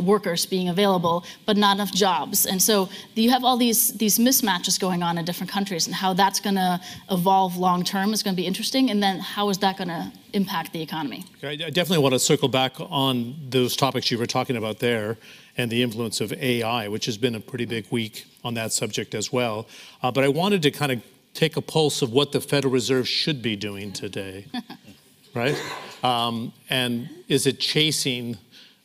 workers 0.00 0.46
being 0.46 0.68
available, 0.68 1.24
but 1.44 1.56
not 1.56 1.76
enough 1.76 1.92
jobs. 1.92 2.46
And 2.46 2.60
so 2.60 2.88
you 3.14 3.30
have 3.30 3.44
all 3.44 3.56
these 3.56 3.92
these 3.94 4.18
mismatches 4.18 4.78
going 4.78 5.02
on 5.02 5.18
in 5.18 5.24
different 5.24 5.50
countries, 5.50 5.86
and 5.86 5.94
how 5.94 6.14
that's 6.14 6.40
going 6.40 6.56
to 6.56 6.80
evolve 7.10 7.56
long 7.56 7.84
term 7.84 8.12
is 8.12 8.22
going 8.22 8.34
to 8.34 8.40
be 8.40 8.46
interesting. 8.46 8.90
And 8.90 9.02
then 9.02 9.18
how 9.18 9.48
is 9.50 9.58
that 9.58 9.76
going 9.76 9.88
to 9.88 10.12
impact 10.32 10.72
the 10.72 10.82
economy? 10.82 11.24
I 11.42 11.56
definitely 11.56 12.02
want 12.02 12.14
to 12.14 12.18
circle 12.18 12.48
back 12.48 12.74
on 12.78 13.34
those 13.48 13.76
topics 13.76 14.10
you 14.10 14.18
were 14.18 14.26
talking 14.26 14.56
about 14.56 14.78
there 14.78 15.18
and 15.56 15.70
the 15.70 15.82
influence 15.82 16.20
of 16.20 16.32
AI, 16.32 16.88
which 16.88 17.06
has 17.06 17.16
been 17.16 17.34
a 17.34 17.40
pretty 17.40 17.64
big 17.64 17.86
week 17.90 18.26
on 18.44 18.54
that 18.54 18.72
subject 18.72 19.14
as 19.14 19.32
well. 19.32 19.66
Uh, 20.02 20.10
but 20.10 20.24
I 20.24 20.28
wanted 20.28 20.62
to 20.62 20.70
kind 20.70 20.92
of 20.92 21.02
take 21.34 21.56
a 21.56 21.62
pulse 21.62 22.02
of 22.02 22.12
what 22.12 22.32
the 22.32 22.40
Federal 22.40 22.72
Reserve 22.72 23.08
should 23.08 23.42
be 23.42 23.56
doing 23.56 23.92
today, 23.92 24.46
right? 25.34 25.60
Um, 26.02 26.52
and 26.70 27.08
is 27.28 27.46
it 27.46 27.60
chasing 27.60 28.38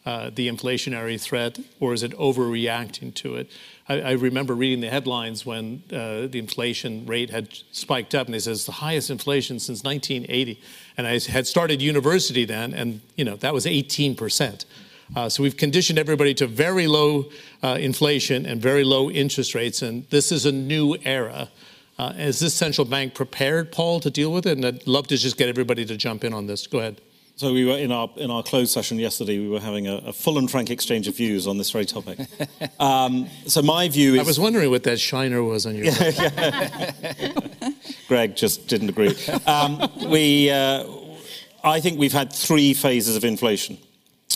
uh, 0.06 0.32
the 0.34 0.48
inflationary 0.50 1.22
threat 1.22 1.60
or 1.80 1.94
is 1.94 2.04
it 2.04 2.12
overreacting 2.18 3.14
to 3.14 3.36
it? 3.36 3.52
I, 3.88 4.02
I 4.02 4.12
remember 4.14 4.56
reading 4.56 4.82
the 4.82 4.90
headlines 4.90 5.46
when 5.46 5.84
uh, 5.92 6.28
the 6.28 6.40
inflation 6.40 7.06
rate 7.06 7.30
had 7.30 7.50
spiked 7.72 8.16
up, 8.16 8.28
and 8.28 8.34
they 8.34 8.40
said 8.40 8.54
it's 8.54 8.66
the 8.66 8.72
highest 8.72 9.10
inflation 9.10 9.60
since 9.60 9.84
1980. 9.84 10.60
And 10.98 11.08
I 11.08 11.20
had 11.20 11.46
started 11.46 11.82
university 11.82 12.46
then, 12.46 12.74
and 12.74 13.02
you 13.16 13.26
know 13.26 13.36
that 13.38 13.54
was 13.54 13.68
18 13.68 14.16
percent. 14.16 14.66
Uh, 15.16 15.28
so 15.28 15.44
we've 15.44 15.58
conditioned 15.58 16.00
everybody 16.00 16.34
to 16.34 16.48
very 16.48 16.88
low 16.88 17.26
uh, 17.64 17.78
inflation 17.80 18.46
and 18.46 18.62
very 18.62 18.84
low 18.84 19.12
interest 19.12 19.54
rates, 19.54 19.82
and 19.82 20.08
this 20.10 20.32
is 20.32 20.46
a 20.46 20.52
new 20.52 20.96
era. 21.04 21.50
Uh, 22.00 22.14
is 22.16 22.40
this 22.40 22.54
central 22.54 22.86
bank 22.86 23.14
prepared, 23.14 23.72
Paul, 23.72 24.00
to 24.00 24.10
deal 24.10 24.32
with 24.32 24.46
it? 24.48 24.58
And 24.58 24.66
I'd 24.66 24.88
love 24.88 25.08
to 25.08 25.18
just 25.18 25.38
get 25.38 25.50
everybody 25.50 25.86
to 25.86 25.98
jump 25.98 26.24
in 26.24 26.34
on 26.34 26.48
this. 26.48 26.66
Go 26.66 26.80
ahead. 26.80 27.02
So 27.36 27.54
we 27.54 27.66
were 27.66 27.78
in 27.78 27.92
our 27.92 28.10
in 28.18 28.30
our 28.30 28.44
closed 28.44 28.72
session 28.72 29.00
yesterday. 29.00 29.40
We 29.40 29.50
were 29.50 29.60
having 29.60 29.88
a, 29.88 29.96
a 29.98 30.14
full 30.14 30.38
and 30.38 30.50
frank 30.50 30.70
exchange 30.70 31.08
of 31.08 31.18
views 31.18 31.48
on 31.48 31.58
this 31.58 31.72
very 31.72 31.86
topic. 31.86 32.20
Um, 32.80 33.28
so 33.46 33.62
my 33.62 33.90
view 33.90 34.16
is. 34.16 34.22
I 34.22 34.24
was 34.24 34.40
wondering 34.40 34.72
what 34.72 34.84
that 34.84 35.00
shiner 35.00 35.44
was 35.44 35.68
on 35.68 35.76
your. 35.76 35.86
Greg 38.08 38.36
just 38.36 38.68
didn't 38.68 38.90
agree. 38.90 39.16
Um, 39.46 39.88
we, 40.10 40.50
uh, 40.50 40.84
I 41.64 41.80
think 41.80 42.00
we've 42.00 42.12
had 42.12 42.34
three 42.34 42.74
phases 42.74 43.16
of 43.16 43.24
inflation 43.24 43.78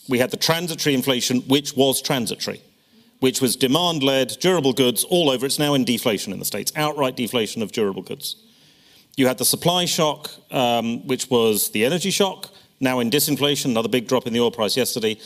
we 0.07 0.19
had 0.19 0.31
the 0.31 0.37
transitory 0.37 0.93
inflation, 0.95 1.41
which 1.41 1.75
was 1.75 2.01
transitory, 2.01 2.61
which 3.19 3.41
was 3.41 3.55
demand 3.55 4.03
led, 4.03 4.37
durable 4.39 4.73
goods 4.73 5.03
all 5.03 5.29
over. 5.29 5.45
It's 5.45 5.59
now 5.59 5.73
in 5.73 5.83
deflation 5.83 6.33
in 6.33 6.39
the 6.39 6.45
States, 6.45 6.71
outright 6.75 7.15
deflation 7.15 7.61
of 7.61 7.71
durable 7.71 8.01
goods. 8.01 8.35
You 9.15 9.27
had 9.27 9.37
the 9.37 9.45
supply 9.45 9.85
shock, 9.85 10.31
um, 10.51 11.05
which 11.07 11.29
was 11.29 11.69
the 11.71 11.85
energy 11.85 12.11
shock, 12.11 12.49
now 12.79 12.99
in 12.99 13.09
disinflation, 13.09 13.65
another 13.65 13.89
big 13.89 14.07
drop 14.07 14.27
in 14.27 14.33
the 14.33 14.41
oil 14.41 14.51
price 14.51 14.75
yesterday. 14.75 15.17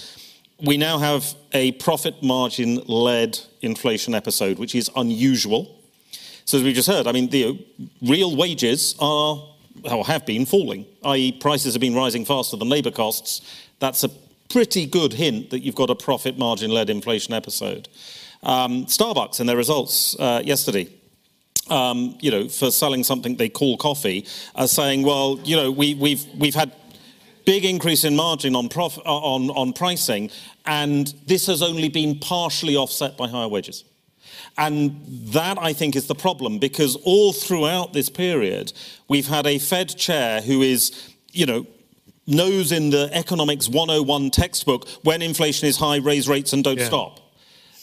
We 0.62 0.78
now 0.78 1.00
have 1.00 1.34
a 1.54 1.72
profit 1.74 2.22
margin 2.22 2.76
led 2.88 3.40
inflation 3.62 4.14
episode, 4.14 4.60
which 4.60 4.76
is 4.76 4.90
unusual. 4.96 5.76
So, 6.46 6.58
as 6.58 6.64
we 6.64 6.74
just 6.74 6.88
heard, 6.88 7.08
I 7.08 7.12
mean, 7.12 7.30
the 7.30 7.66
real 8.02 8.36
wages 8.36 8.96
are 9.00 9.50
or 9.84 10.06
have 10.06 10.26
been 10.26 10.46
falling, 10.46 10.86
i.e., 11.06 11.32
prices 11.32 11.74
have 11.74 11.82
been 11.82 11.96
rising 11.96 12.26
faster 12.26 12.58
than 12.58 12.70
labour 12.70 12.92
costs. 12.92 13.42
That's 13.80 14.04
a 14.04 14.10
pretty 14.50 14.86
good 14.86 15.14
hint 15.14 15.52
that 15.52 15.62
you've 15.64 15.76
got 15.76 15.90
a 15.90 15.96
profit 15.96 16.38
margin 16.38 16.72
led 16.72 16.90
inflation 16.90 17.34
episode. 17.34 17.88
Um, 18.42 18.86
Starbucks, 18.86 19.40
in 19.40 19.48
their 19.48 19.58
results 19.58 20.16
uh, 20.20 20.42
yesterday, 20.44 20.90
um, 21.70 22.18
you 22.20 22.32
know, 22.32 22.48
for 22.48 22.72
selling 22.72 23.04
something 23.04 23.36
they 23.36 23.50
call 23.50 23.78
coffee, 23.78 24.26
are 24.56 24.68
saying, 24.68 25.04
well, 25.04 25.40
you 25.44 25.56
know, 25.56 25.72
we, 25.72 25.94
we've, 25.94 26.26
we've 26.36 26.56
had 26.56 26.72
big 27.46 27.66
increase 27.66 28.04
in 28.04 28.16
margin 28.16 28.56
on, 28.56 28.70
prof, 28.70 28.98
on, 29.06 29.50
on 29.52 29.74
pricing, 29.74 30.32
and 30.66 31.14
this 31.26 31.48
has 31.48 31.62
only 31.62 31.90
been 31.90 32.18
partially 32.20 32.76
offset 32.76 33.18
by 33.18 33.28
higher 33.28 33.48
wages. 33.48 33.84
And 34.58 35.02
that, 35.32 35.58
I 35.58 35.74
think, 35.74 35.96
is 35.96 36.08
the 36.08 36.16
problem 36.16 36.60
because 36.60 36.96
all 36.98 37.34
throughout 37.34 37.94
this 37.94 38.10
period, 38.10 38.74
we've 39.08 39.28
had 39.28 39.48
a 39.48 39.58
Fed 39.58 39.90
chair 39.98 40.42
who 40.42 40.62
is, 40.62 41.14
you 41.32 41.46
know, 41.46 41.66
knows 42.30 42.72
in 42.72 42.90
the 42.90 43.10
economics 43.12 43.68
101 43.68 44.32
textbook 44.32 44.88
when 45.04 45.22
inflation 45.22 45.68
is 45.68 45.78
high, 45.78 45.98
raise 45.98 46.28
rates 46.28 46.54
and 46.54 46.64
don't 46.64 46.80
yeah. 46.80 46.86
stop. 46.86 47.20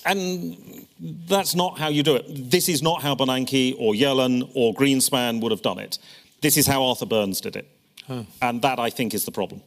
And 0.05 0.87
that's 1.29 1.55
not 1.55 1.79
how 1.79 1.89
you 1.89 2.03
do 2.03 2.15
it. 2.17 2.51
This 2.51 2.69
is 2.69 2.83
not 2.83 3.03
how 3.03 3.15
Bernanke 3.15 3.75
or 3.79 3.93
Yellen 3.93 4.51
or 4.55 4.73
Greenspan 4.73 5.41
would 5.41 5.51
have 5.51 5.63
done 5.63 5.79
it. 5.79 5.99
This 6.41 6.57
is 6.57 6.67
how 6.67 6.85
Arthur 6.85 7.07
Burns 7.07 7.41
did 7.41 7.57
it. 7.57 7.69
Huh. 8.07 8.23
And 8.41 8.63
that, 8.63 8.79
I 8.79 8.91
think, 8.91 9.15
is 9.15 9.25
the 9.25 9.33
problem. 9.33 9.63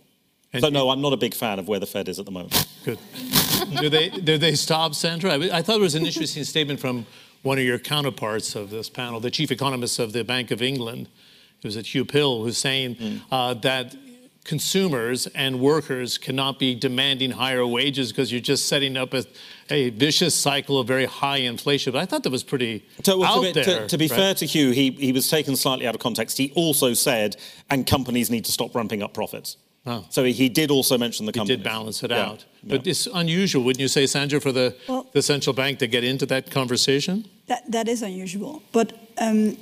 And 0.53 0.63
so, 0.63 0.69
no, 0.69 0.89
I'm 0.89 1.01
not 1.01 1.13
a 1.13 1.17
big 1.17 1.33
fan 1.33 1.59
of 1.59 1.67
where 1.67 1.79
the 1.79 1.85
Fed 1.85 2.07
is 2.07 2.17
at 2.19 2.25
the 2.25 2.31
moment. 2.31 2.67
Good. 2.85 2.97
do, 3.79 3.89
they, 3.89 4.09
do 4.09 4.37
they 4.37 4.55
stop, 4.55 4.95
Sandra? 4.95 5.33
I, 5.33 5.57
I 5.57 5.61
thought 5.61 5.75
it 5.75 5.81
was 5.81 5.95
an 5.95 6.05
interesting 6.05 6.43
statement 6.43 6.79
from 6.79 7.05
one 7.43 7.57
of 7.57 7.63
your 7.63 7.77
counterparts 7.77 8.55
of 8.55 8.69
this 8.69 8.89
panel, 8.89 9.19
the 9.19 9.31
chief 9.31 9.51
economist 9.51 9.99
of 9.99 10.13
the 10.13 10.23
Bank 10.23 10.51
of 10.51 10.61
England. 10.61 11.07
It 11.61 11.67
was 11.67 11.77
at 11.77 11.85
Huw 11.85 12.07
Pill, 12.07 12.43
who's 12.43 12.57
saying 12.57 12.95
mm. 12.95 13.21
uh, 13.31 13.53
that 13.55 13.95
consumers 14.49 15.27
and 15.27 15.59
workers 15.59 16.17
cannot 16.17 16.57
be 16.57 16.73
demanding 16.73 17.29
higher 17.29 17.67
wages 17.67 18.11
because 18.11 18.31
you're 18.31 18.41
just 18.41 18.67
setting 18.67 18.97
up 18.97 19.13
a, 19.13 19.23
a, 19.69 19.91
vicious 19.91 20.33
cycle 20.33 20.79
of 20.79 20.87
very 20.87 21.05
high 21.05 21.37
inflation. 21.37 21.93
But 21.93 21.99
I 21.99 22.05
thought 22.07 22.23
that 22.23 22.31
was 22.31 22.43
pretty 22.43 22.83
to, 23.03 23.23
out 23.23 23.43
to, 23.43 23.53
there. 23.53 23.63
To, 23.63 23.87
to 23.87 23.97
be 23.99 24.07
right? 24.07 24.17
fair 24.17 24.33
to 24.33 24.45
Huw, 24.45 24.73
he, 24.73 24.89
he 24.89 25.11
was 25.11 25.29
taken 25.29 25.55
slightly 25.55 25.85
out 25.85 25.93
of 25.93 26.01
context. 26.01 26.39
He 26.39 26.51
also 26.55 26.95
said, 26.95 27.35
and 27.69 27.85
companies 27.85 28.31
need 28.31 28.43
to 28.45 28.51
stop 28.51 28.73
ramping 28.73 29.03
up 29.03 29.13
profits. 29.13 29.57
Oh. 29.85 30.03
So 30.09 30.23
he 30.23 30.49
did 30.49 30.71
also 30.71 30.97
mention 30.97 31.27
the 31.27 31.31
company. 31.31 31.53
He 31.53 31.57
did 31.57 31.63
balance 31.63 32.01
it 32.01 32.09
yeah. 32.09 32.25
out. 32.25 32.45
But 32.63 32.87
it's 32.87 33.07
unusual, 33.13 33.63
wouldn't 33.63 33.81
you 33.81 33.87
say, 33.87 34.07
Sandra, 34.07 34.41
for 34.41 34.51
the, 34.51 34.75
well, 34.87 35.07
the 35.13 35.21
central 35.21 35.53
bank 35.53 35.77
to 35.79 35.87
get 35.87 36.03
into 36.03 36.25
that 36.25 36.49
conversation? 36.49 37.25
That, 37.45 37.71
that 37.71 37.87
is 37.87 38.01
unusual. 38.01 38.63
But 38.71 38.93
um, 39.19 39.57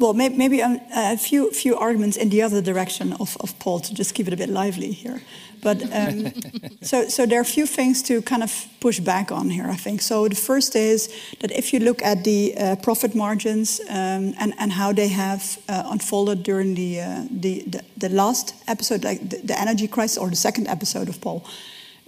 well, 0.00 0.14
may, 0.14 0.30
maybe 0.30 0.62
um, 0.62 0.80
a 0.96 1.16
few 1.16 1.50
few 1.50 1.76
arguments 1.76 2.16
in 2.16 2.30
the 2.30 2.42
other 2.42 2.62
direction 2.62 3.12
of, 3.12 3.36
of 3.40 3.58
Paul 3.58 3.80
to 3.80 3.94
just 3.94 4.14
keep 4.14 4.26
it 4.26 4.32
a 4.32 4.36
bit 4.36 4.48
lively 4.48 4.92
here. 4.92 5.20
But 5.62 5.82
um, 5.92 6.32
so 6.82 7.08
so 7.08 7.26
there 7.26 7.38
are 7.38 7.42
a 7.42 7.52
few 7.54 7.66
things 7.66 8.02
to 8.02 8.22
kind 8.22 8.42
of 8.42 8.66
push 8.80 9.00
back 9.00 9.30
on 9.30 9.50
here. 9.50 9.68
I 9.68 9.76
think 9.76 10.00
so. 10.00 10.28
The 10.28 10.36
first 10.36 10.74
is 10.74 11.08
that 11.40 11.50
if 11.50 11.72
you 11.72 11.80
look 11.80 12.02
at 12.02 12.24
the 12.24 12.54
uh, 12.56 12.76
profit 12.76 13.14
margins 13.14 13.80
um, 13.88 14.34
and 14.38 14.54
and 14.58 14.72
how 14.72 14.92
they 14.94 15.08
have 15.08 15.58
uh, 15.68 15.92
unfolded 15.92 16.42
during 16.42 16.74
the, 16.74 17.00
uh, 17.00 17.24
the, 17.30 17.62
the 17.66 17.82
the 17.98 18.08
last 18.08 18.54
episode, 18.66 19.04
like 19.04 19.28
the, 19.28 19.36
the 19.44 19.60
energy 19.60 19.86
crisis, 19.86 20.18
or 20.18 20.30
the 20.30 20.36
second 20.36 20.66
episode 20.66 21.08
of 21.08 21.20
Paul. 21.20 21.42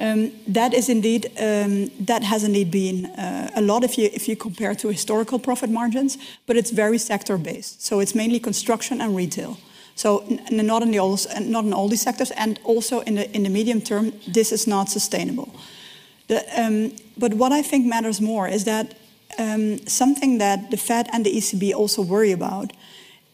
Um, 0.03 0.33
that 0.49 0.75
is 0.75 0.89
indeed 0.89 1.27
um, 1.39 1.89
that 2.07 2.25
has 2.25 2.43
indeed 2.43 2.73
been 2.73 3.07
uh, 3.07 3.51
a 3.55 3.61
lot 3.61 3.85
if 3.85 3.97
you 3.97 4.11
if 4.13 4.29
you 4.29 4.37
compare 4.37 4.75
to 4.75 4.89
historical 4.89 5.39
profit 5.39 5.71
margins, 5.71 6.19
but 6.47 6.57
it's 6.57 6.73
very 6.73 6.99
sector 6.99 7.39
based. 7.39 7.85
So 7.85 8.01
it's 8.01 8.15
mainly 8.15 8.41
construction 8.41 9.01
and 9.01 9.15
retail. 9.17 9.57
So 9.95 10.25
not 10.51 10.83
in 10.83 10.91
the 10.91 10.99
all, 10.99 11.19
not 11.41 11.65
in 11.65 11.73
all 11.73 11.89
these 11.89 12.03
sectors, 12.03 12.33
and 12.33 12.59
also 12.65 13.01
in 13.01 13.15
the 13.15 13.31
in 13.33 13.45
the 13.45 13.49
medium 13.49 13.81
term, 13.81 14.13
this 14.27 14.51
is 14.51 14.67
not 14.67 14.89
sustainable. 14.89 15.49
The, 16.27 16.43
um, 16.57 16.93
but 17.17 17.35
what 17.35 17.53
I 17.53 17.63
think 17.63 17.87
matters 17.87 18.21
more 18.21 18.49
is 18.49 18.65
that 18.65 18.95
um, 19.39 19.79
something 19.87 20.39
that 20.39 20.71
the 20.71 20.77
Fed 20.77 21.09
and 21.13 21.25
the 21.25 21.31
ECB 21.31 21.75
also 21.75 22.03
worry 22.03 22.33
about 22.33 22.73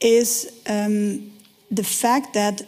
is 0.00 0.52
um, 0.66 1.32
the 1.70 1.84
fact 1.84 2.34
that 2.34 2.62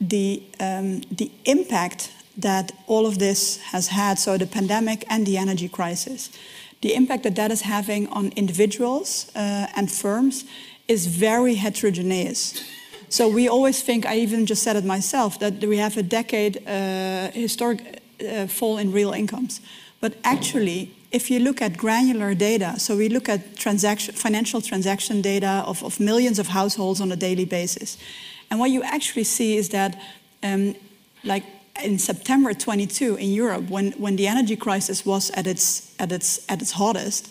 the 0.00 0.42
um, 0.60 1.00
the 1.16 1.30
impact 1.44 2.12
that 2.38 2.72
all 2.86 3.06
of 3.06 3.18
this 3.18 3.58
has 3.72 3.88
had, 3.88 4.18
so 4.18 4.38
the 4.38 4.46
pandemic 4.46 5.04
and 5.08 5.26
the 5.26 5.36
energy 5.36 5.68
crisis, 5.68 6.30
the 6.80 6.94
impact 6.94 7.24
that 7.24 7.34
that 7.34 7.50
is 7.50 7.62
having 7.62 8.08
on 8.08 8.32
individuals 8.36 9.30
uh, 9.34 9.66
and 9.76 9.90
firms 9.90 10.44
is 10.86 11.06
very 11.06 11.54
heterogeneous. 11.54 12.62
So 13.08 13.28
we 13.28 13.48
always 13.48 13.82
think, 13.82 14.06
I 14.06 14.18
even 14.18 14.46
just 14.46 14.62
said 14.62 14.76
it 14.76 14.84
myself, 14.84 15.38
that 15.38 15.64
we 15.64 15.78
have 15.78 15.96
a 15.96 16.02
decade 16.02 16.62
uh, 16.66 17.30
historic 17.32 18.00
uh, 18.20 18.46
fall 18.46 18.78
in 18.78 18.92
real 18.92 19.12
incomes. 19.12 19.60
But 20.00 20.14
actually, 20.22 20.94
if 21.10 21.30
you 21.30 21.40
look 21.40 21.60
at 21.62 21.76
granular 21.76 22.34
data, 22.34 22.78
so 22.78 22.96
we 22.96 23.08
look 23.08 23.28
at 23.28 23.56
transaction, 23.56 24.14
financial 24.14 24.60
transaction 24.60 25.22
data 25.22 25.64
of, 25.66 25.82
of 25.82 25.98
millions 25.98 26.38
of 26.38 26.48
households 26.48 27.00
on 27.00 27.10
a 27.10 27.16
daily 27.16 27.46
basis, 27.46 27.98
and 28.50 28.60
what 28.60 28.70
you 28.70 28.82
actually 28.82 29.24
see 29.24 29.56
is 29.56 29.70
that, 29.70 29.98
um, 30.42 30.74
like 31.24 31.44
in 31.82 31.98
September 31.98 32.54
22 32.54 33.16
in 33.16 33.30
Europe, 33.32 33.68
when, 33.70 33.92
when 33.92 34.16
the 34.16 34.26
energy 34.26 34.56
crisis 34.56 35.04
was 35.04 35.30
at 35.30 35.46
its, 35.46 35.94
at 35.98 36.12
its, 36.12 36.44
at 36.48 36.60
its 36.60 36.72
hottest, 36.72 37.30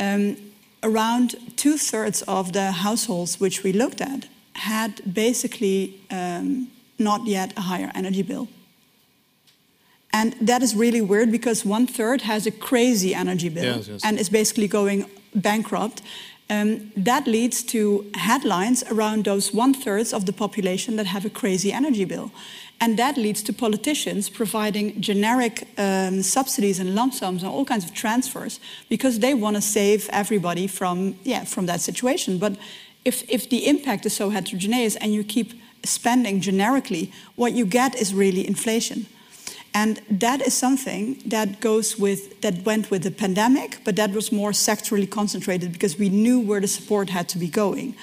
um, 0.00 0.36
around 0.82 1.34
two 1.56 1.76
thirds 1.76 2.22
of 2.22 2.52
the 2.52 2.70
households 2.70 3.40
which 3.40 3.62
we 3.62 3.72
looked 3.72 4.00
at 4.00 4.28
had 4.54 5.14
basically 5.14 6.00
um, 6.10 6.68
not 6.98 7.26
yet 7.26 7.52
a 7.56 7.62
higher 7.62 7.90
energy 7.94 8.22
bill. 8.22 8.48
And 10.12 10.34
that 10.40 10.62
is 10.62 10.74
really 10.74 11.02
weird 11.02 11.30
because 11.30 11.64
one 11.64 11.86
third 11.86 12.22
has 12.22 12.46
a 12.46 12.50
crazy 12.50 13.14
energy 13.14 13.50
bill 13.50 13.76
yes, 13.76 13.88
yes. 13.88 14.00
and 14.04 14.18
is 14.18 14.30
basically 14.30 14.68
going 14.68 15.04
bankrupt. 15.34 16.00
Um, 16.48 16.92
that 16.96 17.26
leads 17.26 17.62
to 17.64 18.06
headlines 18.14 18.84
around 18.84 19.24
those 19.24 19.52
one 19.52 19.74
thirds 19.74 20.12
of 20.12 20.24
the 20.24 20.32
population 20.32 20.96
that 20.96 21.06
have 21.06 21.26
a 21.26 21.30
crazy 21.30 21.72
energy 21.72 22.04
bill. 22.04 22.30
And 22.80 22.98
that 22.98 23.16
leads 23.16 23.42
to 23.44 23.52
politicians 23.52 24.28
providing 24.28 25.00
generic 25.00 25.66
um, 25.78 26.22
subsidies 26.22 26.78
and 26.78 26.94
lump 26.94 27.14
sums 27.14 27.42
and 27.42 27.50
all 27.50 27.64
kinds 27.64 27.84
of 27.84 27.94
transfers 27.94 28.60
because 28.90 29.18
they 29.20 29.32
want 29.32 29.56
to 29.56 29.62
save 29.62 30.08
everybody 30.12 30.66
from, 30.66 31.18
yeah, 31.24 31.44
from 31.44 31.66
that 31.66 31.80
situation. 31.80 32.38
But 32.38 32.56
if, 33.04 33.28
if 33.30 33.48
the 33.48 33.66
impact 33.66 34.04
is 34.04 34.14
so 34.14 34.30
heterogeneous 34.30 34.96
and 34.96 35.14
you 35.14 35.24
keep 35.24 35.54
spending 35.84 36.40
generically, 36.40 37.12
what 37.34 37.52
you 37.52 37.64
get 37.64 37.94
is 37.94 38.12
really 38.12 38.46
inflation. 38.46 39.06
And 39.72 40.00
that 40.10 40.40
is 40.40 40.54
something 40.54 41.22
that 41.26 41.60
goes 41.60 41.98
with 41.98 42.40
that 42.40 42.64
went 42.64 42.90
with 42.90 43.02
the 43.02 43.10
pandemic, 43.10 43.78
but 43.84 43.94
that 43.96 44.10
was 44.12 44.32
more 44.32 44.52
sectorally 44.52 45.08
concentrated 45.08 45.72
because 45.72 45.98
we 45.98 46.08
knew 46.08 46.40
where 46.40 46.60
the 46.60 46.68
support 46.68 47.10
had 47.10 47.28
to 47.28 47.38
be 47.38 47.48
going. 47.48 47.94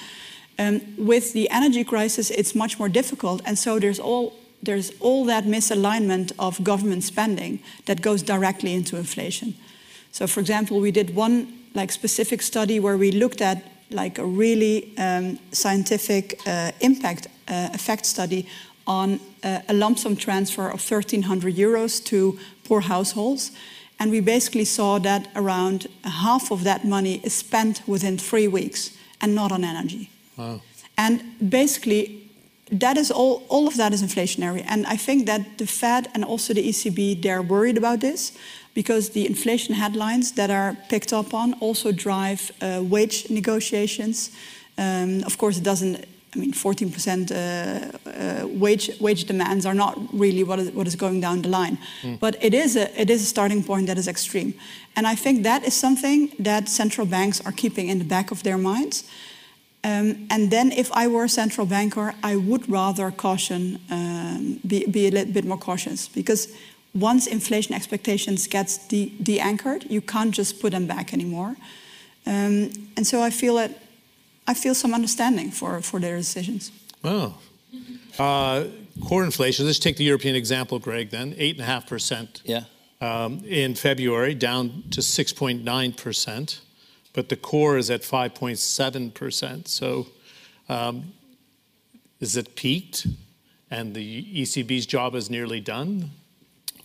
Um, 0.56 0.80
with 0.96 1.32
the 1.32 1.50
energy 1.50 1.82
crisis, 1.82 2.30
it's 2.30 2.54
much 2.54 2.78
more 2.78 2.88
difficult, 2.88 3.42
and 3.44 3.58
so 3.58 3.80
there's 3.80 3.98
all 3.98 4.34
there's 4.64 4.92
all 5.00 5.24
that 5.26 5.44
misalignment 5.44 6.32
of 6.38 6.62
government 6.62 7.04
spending 7.04 7.60
that 7.86 8.02
goes 8.02 8.22
directly 8.22 8.72
into 8.72 8.96
inflation. 8.96 9.54
So, 10.12 10.26
for 10.26 10.40
example, 10.40 10.80
we 10.80 10.90
did 10.90 11.14
one 11.14 11.46
like 11.74 11.90
specific 11.90 12.42
study 12.42 12.78
where 12.80 12.96
we 12.96 13.10
looked 13.10 13.40
at 13.40 13.64
like 13.90 14.18
a 14.18 14.24
really 14.24 14.92
um, 14.96 15.38
scientific 15.52 16.40
uh, 16.46 16.72
impact 16.80 17.26
uh, 17.48 17.70
effect 17.72 18.06
study 18.06 18.46
on 18.86 19.20
uh, 19.42 19.60
a 19.68 19.74
lump 19.74 19.98
sum 19.98 20.16
transfer 20.16 20.68
of 20.68 20.90
1,300 20.90 21.54
euros 21.54 22.04
to 22.04 22.38
poor 22.64 22.80
households. 22.80 23.50
And 23.98 24.10
we 24.10 24.20
basically 24.20 24.64
saw 24.64 24.98
that 25.00 25.28
around 25.36 25.86
half 26.04 26.50
of 26.50 26.64
that 26.64 26.84
money 26.84 27.20
is 27.22 27.32
spent 27.34 27.82
within 27.86 28.18
three 28.18 28.48
weeks 28.48 28.96
and 29.20 29.34
not 29.34 29.52
on 29.52 29.64
energy. 29.64 30.10
Wow. 30.36 30.60
And 30.96 31.22
basically, 31.50 32.23
that 32.70 32.96
is 32.96 33.10
all, 33.10 33.42
all 33.48 33.68
of 33.68 33.76
that 33.76 33.92
is 33.92 34.02
inflationary. 34.02 34.64
And 34.66 34.86
I 34.86 34.96
think 34.96 35.26
that 35.26 35.58
the 35.58 35.66
Fed 35.66 36.08
and 36.14 36.24
also 36.24 36.54
the 36.54 36.66
ECB, 36.68 37.22
they're 37.22 37.42
worried 37.42 37.76
about 37.76 38.00
this 38.00 38.32
because 38.74 39.10
the 39.10 39.26
inflation 39.26 39.74
headlines 39.74 40.32
that 40.32 40.50
are 40.50 40.76
picked 40.88 41.12
up 41.12 41.34
on 41.34 41.54
also 41.54 41.92
drive 41.92 42.50
uh, 42.60 42.82
wage 42.82 43.30
negotiations. 43.30 44.30
Um, 44.78 45.22
of 45.24 45.38
course, 45.38 45.58
it 45.58 45.62
doesn't, 45.62 46.04
I 46.34 46.38
mean, 46.38 46.52
14% 46.52 47.30
uh, 47.30 47.34
uh, 48.08 48.48
wage, 48.48 48.90
wage 48.98 49.24
demands 49.24 49.66
are 49.66 49.74
not 49.74 49.98
really 50.12 50.42
what 50.42 50.58
is, 50.58 50.70
what 50.72 50.86
is 50.86 50.96
going 50.96 51.20
down 51.20 51.42
the 51.42 51.48
line. 51.48 51.78
Mm. 52.02 52.18
But 52.18 52.42
it 52.42 52.54
is, 52.54 52.76
a, 52.76 53.00
it 53.00 53.10
is 53.10 53.22
a 53.22 53.26
starting 53.26 53.62
point 53.62 53.86
that 53.86 53.98
is 53.98 54.08
extreme. 54.08 54.54
And 54.96 55.06
I 55.06 55.14
think 55.14 55.42
that 55.44 55.64
is 55.64 55.74
something 55.74 56.32
that 56.38 56.68
central 56.68 57.06
banks 57.06 57.40
are 57.44 57.52
keeping 57.52 57.88
in 57.88 57.98
the 57.98 58.04
back 58.04 58.30
of 58.30 58.42
their 58.42 58.58
minds. 58.58 59.04
Um, 59.84 60.26
and 60.30 60.50
then, 60.50 60.72
if 60.72 60.90
I 60.92 61.08
were 61.08 61.24
a 61.24 61.28
central 61.28 61.66
banker, 61.66 62.14
I 62.22 62.36
would 62.36 62.70
rather 62.70 63.10
caution, 63.10 63.78
um, 63.90 64.58
be, 64.66 64.86
be, 64.86 65.06
a 65.06 65.10
little 65.10 65.32
bit 65.32 65.44
more 65.44 65.58
cautious, 65.58 66.08
because 66.08 66.48
once 66.94 67.26
inflation 67.26 67.74
expectations 67.74 68.48
get 68.48 68.78
de, 68.88 69.12
de-anchored, 69.22 69.84
you 69.90 70.00
can't 70.00 70.34
just 70.34 70.60
put 70.60 70.70
them 70.72 70.86
back 70.86 71.12
anymore. 71.12 71.56
Um, 72.26 72.70
and 72.96 73.06
so 73.06 73.20
I 73.20 73.30
feel 73.30 73.56
that 73.56 73.70
I 74.46 74.54
feel 74.54 74.74
some 74.74 74.94
understanding 74.94 75.50
for, 75.50 75.82
for 75.82 76.00
their 76.00 76.16
decisions. 76.16 76.70
Wow. 77.02 77.34
Uh, 78.18 78.64
core 79.06 79.24
inflation. 79.24 79.66
Let's 79.66 79.78
take 79.78 79.96
the 79.96 80.04
European 80.04 80.36
example, 80.36 80.78
Greg. 80.78 81.10
Then 81.10 81.34
eight 81.36 81.56
and 81.56 81.62
a 81.62 81.66
half 81.66 81.86
percent. 81.86 82.42
Yeah. 82.44 82.64
Um, 83.00 83.42
in 83.44 83.74
February, 83.74 84.34
down 84.34 84.84
to 84.92 85.02
six 85.02 85.32
point 85.32 85.64
nine 85.64 85.92
percent 85.92 86.60
but 87.14 87.30
the 87.30 87.36
core 87.36 87.78
is 87.78 87.90
at 87.90 88.02
5.7%. 88.02 89.68
So 89.68 90.08
um, 90.68 91.14
is 92.20 92.36
it 92.36 92.54
peaked 92.54 93.06
and 93.70 93.94
the 93.94 94.42
ECB's 94.42 94.84
job 94.84 95.14
is 95.14 95.30
nearly 95.30 95.60
done? 95.60 96.10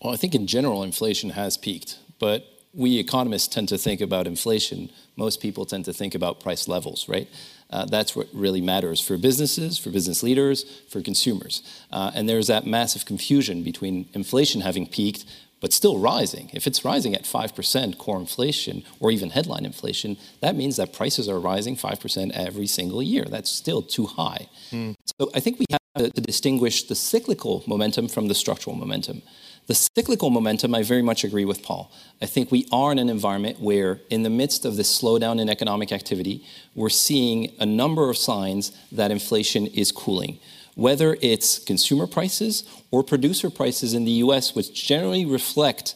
Well, 0.01 0.13
I 0.13 0.17
think 0.17 0.33
in 0.33 0.47
general, 0.47 0.83
inflation 0.83 1.31
has 1.31 1.57
peaked, 1.57 1.99
but 2.19 2.45
we 2.73 2.99
economists 2.99 3.47
tend 3.47 3.67
to 3.69 3.77
think 3.77 3.99
about 3.99 4.27
inflation. 4.27 4.89
Most 5.17 5.41
people 5.41 5.65
tend 5.65 5.85
to 5.85 5.93
think 5.93 6.15
about 6.15 6.39
price 6.39 6.67
levels, 6.67 7.09
right? 7.09 7.27
Uh, 7.71 7.85
that's 7.85 8.15
what 8.15 8.27
really 8.33 8.61
matters 8.61 9.01
for 9.01 9.17
businesses, 9.17 9.77
for 9.77 9.89
business 9.89 10.23
leaders, 10.23 10.63
for 10.89 11.01
consumers. 11.01 11.61
Uh, 11.91 12.11
and 12.15 12.29
there's 12.29 12.47
that 12.47 12.65
massive 12.65 13.05
confusion 13.05 13.63
between 13.63 14.07
inflation 14.13 14.61
having 14.61 14.87
peaked 14.87 15.25
but 15.61 15.73
still 15.73 15.99
rising. 15.99 16.49
If 16.53 16.67
it's 16.67 16.85
rising 16.85 17.13
at 17.15 17.23
5% 17.23 17.97
core 17.97 18.17
inflation 18.17 18.83
or 18.99 19.11
even 19.11 19.31
headline 19.31 19.65
inflation, 19.65 20.17
that 20.41 20.55
means 20.55 20.77
that 20.77 20.93
prices 20.93 21.27
are 21.27 21.39
rising 21.39 21.75
5% 21.75 22.31
every 22.31 22.67
single 22.67 23.03
year. 23.03 23.25
That's 23.25 23.49
still 23.49 23.81
too 23.81 24.05
high. 24.05 24.47
Mm. 24.71 24.95
So 25.19 25.29
I 25.33 25.39
think 25.39 25.59
we 25.59 25.65
have 25.69 26.13
to 26.13 26.21
distinguish 26.21 26.83
the 26.83 26.95
cyclical 26.95 27.63
momentum 27.67 28.07
from 28.07 28.27
the 28.27 28.35
structural 28.35 28.75
momentum. 28.75 29.21
The 29.67 29.75
cyclical 29.75 30.31
momentum, 30.31 30.73
I 30.73 30.81
very 30.81 31.03
much 31.03 31.23
agree 31.23 31.45
with 31.45 31.61
Paul. 31.61 31.91
I 32.23 32.25
think 32.25 32.51
we 32.51 32.67
are 32.71 32.91
in 32.91 32.97
an 32.97 33.07
environment 33.07 33.59
where, 33.59 34.01
in 34.09 34.23
the 34.23 34.29
midst 34.29 34.65
of 34.65 34.77
this 34.77 34.99
slowdown 34.99 35.39
in 35.39 35.47
economic 35.47 35.91
activity, 35.91 36.43
we're 36.73 36.89
seeing 36.89 37.51
a 37.59 37.67
number 37.67 38.09
of 38.09 38.17
signs 38.17 38.71
that 38.91 39.11
inflation 39.11 39.67
is 39.67 39.91
cooling 39.91 40.39
whether 40.75 41.17
it's 41.21 41.59
consumer 41.59 42.07
prices 42.07 42.63
or 42.91 43.03
producer 43.03 43.49
prices 43.49 43.93
in 43.93 44.05
the 44.05 44.11
US, 44.23 44.55
which 44.55 44.73
generally 44.73 45.25
reflect 45.25 45.95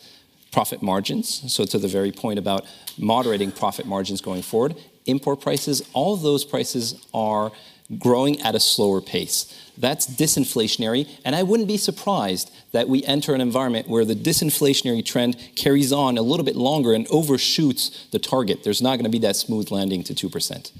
profit 0.51 0.81
margins. 0.81 1.51
So, 1.51 1.65
to 1.65 1.77
the 1.77 1.87
very 1.87 2.11
point 2.11 2.39
about 2.39 2.65
moderating 2.97 3.51
profit 3.51 3.85
margins 3.85 4.21
going 4.21 4.43
forward, 4.43 4.75
import 5.05 5.41
prices, 5.41 5.81
all 5.93 6.15
those 6.15 6.45
prices 6.45 7.05
are 7.13 7.51
growing 7.99 8.39
at 8.41 8.55
a 8.55 8.59
slower 8.59 9.01
pace. 9.01 9.53
That's 9.77 10.07
disinflationary, 10.07 11.09
and 11.25 11.35
I 11.35 11.43
wouldn't 11.43 11.67
be 11.67 11.77
surprised 11.77 12.51
that 12.71 12.87
we 12.87 13.03
enter 13.03 13.33
an 13.33 13.41
environment 13.41 13.89
where 13.89 14.05
the 14.05 14.15
disinflationary 14.15 15.03
trend 15.03 15.37
carries 15.55 15.91
on 15.91 16.17
a 16.17 16.21
little 16.21 16.45
bit 16.45 16.55
longer 16.55 16.93
and 16.93 17.07
overshoots 17.07 18.07
the 18.11 18.19
target. 18.19 18.63
There's 18.63 18.81
not 18.81 18.95
going 18.95 19.05
to 19.05 19.09
be 19.09 19.19
that 19.19 19.35
smooth 19.35 19.71
landing 19.71 20.03
to 20.03 20.13
2%. 20.13 20.71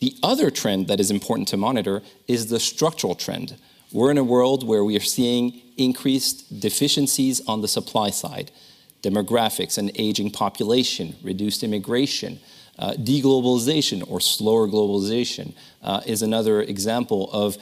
The 0.00 0.16
other 0.22 0.50
trend 0.50 0.88
that 0.88 1.00
is 1.00 1.10
important 1.10 1.48
to 1.48 1.56
monitor 1.56 2.02
is 2.28 2.46
the 2.46 2.60
structural 2.60 3.14
trend. 3.14 3.56
We're 3.92 4.10
in 4.10 4.18
a 4.18 4.24
world 4.24 4.66
where 4.66 4.84
we 4.84 4.96
are 4.96 5.00
seeing 5.00 5.60
increased 5.76 6.60
deficiencies 6.60 7.40
on 7.46 7.62
the 7.62 7.68
supply 7.68 8.10
side, 8.10 8.50
demographics, 9.02 9.78
and 9.78 9.90
aging 9.94 10.30
population, 10.30 11.14
reduced 11.22 11.62
immigration, 11.62 12.40
uh, 12.78 12.92
deglobalization 12.94 14.02
or 14.10 14.20
slower 14.20 14.66
globalization 14.66 15.54
uh, 15.82 16.00
is 16.06 16.22
another 16.22 16.60
example 16.62 17.30
of 17.32 17.56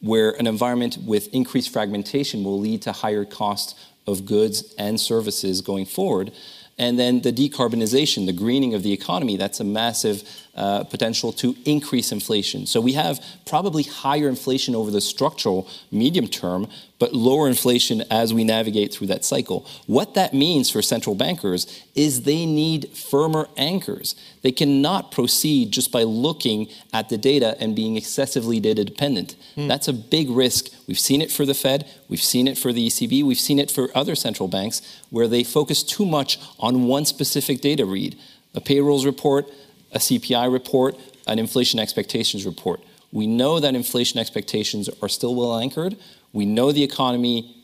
where 0.00 0.32
an 0.32 0.46
environment 0.46 0.98
with 1.04 1.32
increased 1.32 1.72
fragmentation 1.72 2.42
will 2.44 2.58
lead 2.58 2.82
to 2.82 2.92
higher 2.92 3.24
costs 3.24 3.74
of 4.06 4.26
goods 4.26 4.74
and 4.78 5.00
services 5.00 5.60
going 5.60 5.86
forward. 5.86 6.32
And 6.78 6.98
then 6.98 7.22
the 7.22 7.32
decarbonization, 7.32 8.26
the 8.26 8.32
greening 8.32 8.74
of 8.74 8.82
the 8.82 8.92
economy, 8.92 9.36
that's 9.36 9.60
a 9.60 9.64
massive 9.64 10.28
uh, 10.56 10.84
potential 10.84 11.32
to 11.34 11.54
increase 11.66 12.12
inflation. 12.12 12.66
So 12.66 12.80
we 12.80 12.94
have 12.94 13.22
probably 13.44 13.82
higher 13.82 14.26
inflation 14.28 14.74
over 14.74 14.90
the 14.90 15.02
structural 15.02 15.68
medium 15.90 16.26
term, 16.26 16.68
but 16.98 17.12
lower 17.12 17.46
inflation 17.46 18.02
as 18.10 18.32
we 18.32 18.42
navigate 18.42 18.92
through 18.92 19.08
that 19.08 19.22
cycle. 19.22 19.66
What 19.86 20.14
that 20.14 20.32
means 20.32 20.70
for 20.70 20.80
central 20.80 21.14
bankers 21.14 21.84
is 21.94 22.22
they 22.22 22.46
need 22.46 22.88
firmer 22.88 23.48
anchors. 23.58 24.14
They 24.40 24.50
cannot 24.50 25.12
proceed 25.12 25.72
just 25.72 25.92
by 25.92 26.04
looking 26.04 26.68
at 26.92 27.10
the 27.10 27.18
data 27.18 27.54
and 27.60 27.76
being 27.76 27.96
excessively 27.96 28.58
data 28.58 28.82
dependent. 28.82 29.36
Mm. 29.56 29.68
That's 29.68 29.88
a 29.88 29.92
big 29.92 30.30
risk. 30.30 30.68
We've 30.86 30.98
seen 30.98 31.20
it 31.20 31.30
for 31.30 31.44
the 31.44 31.52
Fed, 31.52 31.86
we've 32.08 32.22
seen 32.22 32.48
it 32.48 32.56
for 32.56 32.72
the 32.72 32.86
ECB, 32.86 33.22
we've 33.24 33.38
seen 33.38 33.58
it 33.58 33.70
for 33.70 33.90
other 33.94 34.14
central 34.14 34.48
banks 34.48 34.80
where 35.10 35.28
they 35.28 35.44
focus 35.44 35.82
too 35.82 36.06
much 36.06 36.38
on 36.58 36.84
one 36.84 37.04
specific 37.04 37.60
data 37.60 37.84
read. 37.84 38.16
A 38.54 38.60
payrolls 38.60 39.04
report, 39.04 39.50
a 39.96 39.98
CPI 39.98 40.52
report, 40.52 40.94
an 41.26 41.38
inflation 41.38 41.80
expectations 41.80 42.44
report. 42.44 42.80
We 43.12 43.26
know 43.26 43.58
that 43.60 43.74
inflation 43.74 44.20
expectations 44.20 44.90
are 45.00 45.08
still 45.08 45.34
well 45.34 45.58
anchored. 45.58 45.96
We 46.34 46.44
know 46.44 46.70
the 46.70 46.82
economy, 46.82 47.56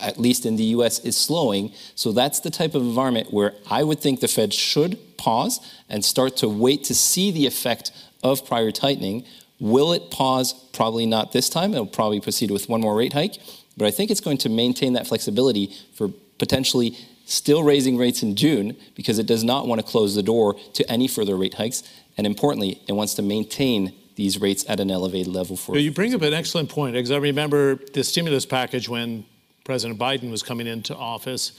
at 0.00 0.18
least 0.18 0.44
in 0.44 0.56
the 0.56 0.64
US, 0.76 0.98
is 0.98 1.16
slowing. 1.16 1.72
So 1.94 2.10
that's 2.10 2.40
the 2.40 2.50
type 2.50 2.74
of 2.74 2.82
environment 2.82 3.32
where 3.32 3.54
I 3.70 3.84
would 3.84 4.00
think 4.00 4.18
the 4.18 4.28
Fed 4.28 4.52
should 4.52 4.98
pause 5.16 5.60
and 5.88 6.04
start 6.04 6.36
to 6.38 6.48
wait 6.48 6.82
to 6.84 6.94
see 6.96 7.30
the 7.30 7.46
effect 7.46 7.92
of 8.24 8.44
prior 8.44 8.72
tightening. 8.72 9.24
Will 9.60 9.92
it 9.92 10.10
pause? 10.10 10.52
Probably 10.72 11.06
not 11.06 11.30
this 11.30 11.48
time. 11.48 11.74
It'll 11.74 11.86
probably 11.86 12.20
proceed 12.20 12.50
with 12.50 12.68
one 12.68 12.80
more 12.80 12.96
rate 12.96 13.12
hike. 13.12 13.38
But 13.76 13.86
I 13.86 13.92
think 13.92 14.10
it's 14.10 14.20
going 14.20 14.38
to 14.38 14.48
maintain 14.48 14.94
that 14.94 15.06
flexibility 15.06 15.72
for 15.94 16.08
potentially 16.38 16.98
still 17.32 17.62
raising 17.62 17.96
rates 17.96 18.22
in 18.22 18.36
June 18.36 18.76
because 18.94 19.18
it 19.18 19.26
does 19.26 19.42
not 19.42 19.66
want 19.66 19.80
to 19.80 19.86
close 19.86 20.14
the 20.14 20.22
door 20.22 20.54
to 20.74 20.90
any 20.90 21.08
further 21.08 21.36
rate 21.36 21.54
hikes. 21.54 21.82
And 22.16 22.26
importantly, 22.26 22.80
it 22.86 22.92
wants 22.92 23.14
to 23.14 23.22
maintain 23.22 23.94
these 24.16 24.38
rates 24.40 24.64
at 24.68 24.78
an 24.80 24.90
elevated 24.90 25.32
level 25.32 25.56
for. 25.56 25.78
You 25.78 25.90
bring 25.90 26.14
up 26.14 26.20
an 26.20 26.34
excellent 26.34 26.68
point 26.68 26.92
because 26.92 27.10
I 27.10 27.16
remember 27.16 27.76
the 27.76 28.04
stimulus 28.04 28.44
package 28.44 28.88
when 28.88 29.24
President 29.64 29.98
Biden 29.98 30.30
was 30.30 30.42
coming 30.42 30.66
into 30.66 30.94
office. 30.94 31.52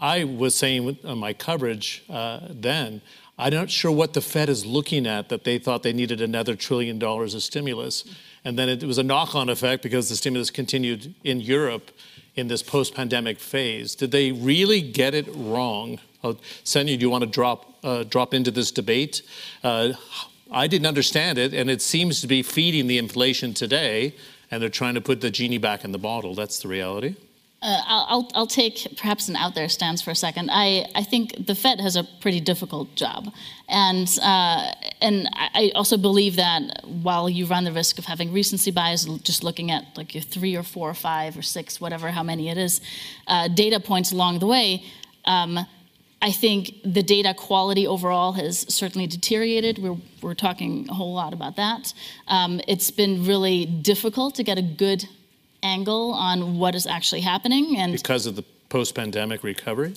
I 0.00 0.24
was 0.24 0.54
saying 0.54 0.98
on 1.04 1.18
my 1.18 1.32
coverage 1.32 2.04
uh, 2.08 2.40
then, 2.48 3.02
I'm 3.36 3.52
not 3.52 3.70
sure 3.70 3.90
what 3.90 4.12
the 4.12 4.20
Fed 4.20 4.48
is 4.48 4.64
looking 4.64 5.06
at 5.06 5.28
that 5.30 5.44
they 5.44 5.58
thought 5.58 5.82
they 5.82 5.92
needed 5.92 6.20
another 6.20 6.54
trillion 6.54 6.98
dollars 6.98 7.34
of 7.34 7.42
stimulus. 7.42 8.04
And 8.44 8.58
then 8.58 8.68
it 8.68 8.84
was 8.84 8.98
a 8.98 9.02
knock 9.02 9.34
on 9.34 9.48
effect 9.48 9.82
because 9.82 10.08
the 10.08 10.16
stimulus 10.16 10.50
continued 10.50 11.14
in 11.24 11.40
Europe 11.40 11.90
in 12.40 12.48
this 12.48 12.62
post 12.62 12.94
pandemic 12.94 13.38
phase. 13.38 13.94
Did 13.94 14.10
they 14.10 14.32
really 14.32 14.80
get 14.80 15.14
it 15.14 15.26
wrong? 15.32 16.00
Uh, 16.24 16.32
Svenja, 16.64 16.98
do 16.98 17.04
you 17.04 17.10
want 17.10 17.22
to 17.22 17.30
drop, 17.30 17.72
uh, 17.84 18.02
drop 18.02 18.34
into 18.34 18.50
this 18.50 18.72
debate? 18.72 19.22
Uh, 19.62 19.92
I 20.50 20.66
didn't 20.66 20.86
understand 20.86 21.38
it, 21.38 21.54
and 21.54 21.70
it 21.70 21.80
seems 21.80 22.20
to 22.22 22.26
be 22.26 22.42
feeding 22.42 22.88
the 22.88 22.98
inflation 22.98 23.54
today, 23.54 24.14
and 24.50 24.60
they're 24.60 24.68
trying 24.68 24.94
to 24.94 25.00
put 25.00 25.20
the 25.20 25.30
genie 25.30 25.58
back 25.58 25.84
in 25.84 25.92
the 25.92 25.98
bottle. 25.98 26.34
That's 26.34 26.58
the 26.58 26.68
reality. 26.68 27.14
Uh, 27.62 27.82
I'll, 27.86 28.30
I'll 28.34 28.46
take 28.46 28.96
perhaps 28.96 29.28
an 29.28 29.36
out 29.36 29.54
there 29.54 29.68
stance 29.68 30.00
for 30.00 30.10
a 30.10 30.14
second. 30.14 30.48
I, 30.50 30.86
I 30.94 31.02
think 31.02 31.46
the 31.46 31.54
Fed 31.54 31.78
has 31.78 31.94
a 31.94 32.04
pretty 32.20 32.40
difficult 32.40 32.94
job. 32.94 33.30
And, 33.68 34.08
uh, 34.22 34.72
and 35.02 35.28
I 35.34 35.70
also 35.74 35.98
believe 35.98 36.36
that 36.36 36.86
while 36.86 37.28
you 37.28 37.44
run 37.44 37.64
the 37.64 37.72
risk 37.72 37.98
of 37.98 38.06
having 38.06 38.32
recency 38.32 38.70
bias, 38.70 39.04
just 39.22 39.44
looking 39.44 39.70
at 39.70 39.84
like 39.94 40.14
your 40.14 40.22
three 40.22 40.56
or 40.56 40.62
four 40.62 40.88
or 40.88 40.94
five 40.94 41.36
or 41.36 41.42
six, 41.42 41.82
whatever, 41.82 42.10
how 42.10 42.22
many 42.22 42.48
it 42.48 42.56
is, 42.56 42.80
uh, 43.26 43.48
data 43.48 43.78
points 43.78 44.10
along 44.10 44.38
the 44.38 44.46
way, 44.46 44.82
um, 45.26 45.58
I 46.22 46.32
think 46.32 46.74
the 46.84 47.02
data 47.02 47.34
quality 47.34 47.86
overall 47.86 48.32
has 48.32 48.60
certainly 48.74 49.06
deteriorated. 49.06 49.78
We're, 49.78 49.96
we're 50.22 50.34
talking 50.34 50.86
a 50.88 50.94
whole 50.94 51.14
lot 51.14 51.34
about 51.34 51.56
that. 51.56 51.92
Um, 52.26 52.60
it's 52.66 52.90
been 52.90 53.26
really 53.26 53.66
difficult 53.66 54.34
to 54.36 54.42
get 54.42 54.56
a 54.56 54.62
good 54.62 55.06
angle 55.62 56.12
on 56.12 56.58
what 56.58 56.74
is 56.74 56.86
actually 56.86 57.20
happening 57.20 57.76
and 57.76 57.92
because 57.92 58.26
of 58.26 58.36
the 58.36 58.44
post-pandemic 58.68 59.42
recovery 59.42 59.94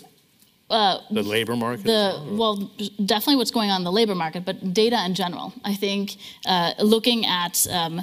uh, 0.69 0.99
the 1.11 1.21
labor 1.21 1.55
market 1.55 1.83
the 1.85 2.21
well 2.31 2.71
definitely 3.05 3.35
what's 3.35 3.51
going 3.51 3.69
on 3.69 3.81
in 3.81 3.83
the 3.83 3.91
labor 3.91 4.15
market 4.15 4.43
but 4.45 4.73
data 4.73 5.03
in 5.05 5.13
general 5.13 5.53
i 5.63 5.73
think 5.73 6.17
uh, 6.45 6.73
looking 6.79 7.25
at 7.25 7.65
um, 7.71 8.01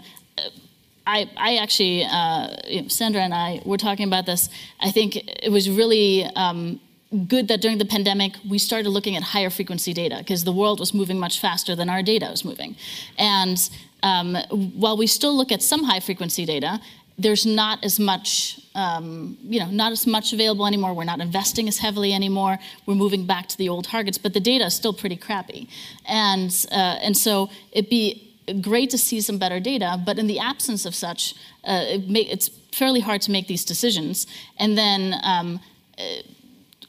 I, 1.06 1.28
I, 1.36 1.56
actually, 1.56 2.04
uh, 2.04 2.86
Sandra 2.86 3.22
and 3.22 3.34
I 3.34 3.60
were 3.64 3.78
talking 3.78 4.06
about 4.06 4.26
this. 4.26 4.48
I 4.80 4.92
think 4.92 5.16
it 5.16 5.50
was 5.50 5.68
really 5.68 6.24
um, 6.36 6.78
good 7.26 7.48
that 7.48 7.60
during 7.60 7.78
the 7.78 7.84
pandemic 7.84 8.36
we 8.48 8.58
started 8.58 8.90
looking 8.90 9.16
at 9.16 9.22
higher 9.22 9.50
frequency 9.50 9.92
data 9.92 10.16
because 10.18 10.44
the 10.44 10.52
world 10.52 10.78
was 10.78 10.94
moving 10.94 11.18
much 11.18 11.40
faster 11.40 11.74
than 11.74 11.88
our 11.88 12.02
data 12.02 12.28
was 12.30 12.44
moving. 12.44 12.76
And 13.18 13.58
um, 14.02 14.36
while 14.76 14.96
we 14.96 15.06
still 15.06 15.36
look 15.36 15.50
at 15.50 15.62
some 15.62 15.84
high 15.84 16.00
frequency 16.00 16.44
data, 16.44 16.80
there's 17.22 17.44
not 17.44 17.84
as 17.84 17.98
much, 17.98 18.60
um, 18.74 19.36
you 19.42 19.60
know, 19.60 19.70
not 19.82 19.92
as 19.92 20.06
much 20.06 20.32
available 20.32 20.66
anymore. 20.66 20.94
We're 20.94 21.04
not 21.04 21.20
investing 21.20 21.68
as 21.68 21.78
heavily 21.78 22.12
anymore. 22.12 22.58
We're 22.86 22.94
moving 23.04 23.26
back 23.26 23.46
to 23.48 23.58
the 23.58 23.68
old 23.68 23.84
targets, 23.84 24.18
but 24.18 24.32
the 24.32 24.40
data 24.40 24.64
is 24.66 24.74
still 24.74 24.92
pretty 24.92 25.16
crappy, 25.16 25.68
and 26.06 26.50
uh, 26.70 27.06
and 27.06 27.16
so 27.16 27.50
it'd 27.72 27.90
be 27.90 28.26
great 28.60 28.90
to 28.90 28.98
see 28.98 29.20
some 29.20 29.38
better 29.38 29.60
data. 29.60 30.00
But 30.04 30.18
in 30.18 30.26
the 30.26 30.38
absence 30.38 30.84
of 30.86 30.94
such, 30.94 31.34
uh, 31.64 31.84
it 31.86 32.08
may, 32.08 32.22
it's 32.22 32.48
fairly 32.72 33.00
hard 33.00 33.22
to 33.22 33.30
make 33.30 33.46
these 33.46 33.64
decisions. 33.64 34.26
And 34.58 34.76
then, 34.76 35.14
um, 35.22 35.60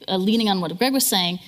uh, 0.07 0.17
leaning 0.17 0.49
on 0.49 0.61
what 0.61 0.75
Greg 0.77 0.93
was 0.93 1.05
saying, 1.05 1.39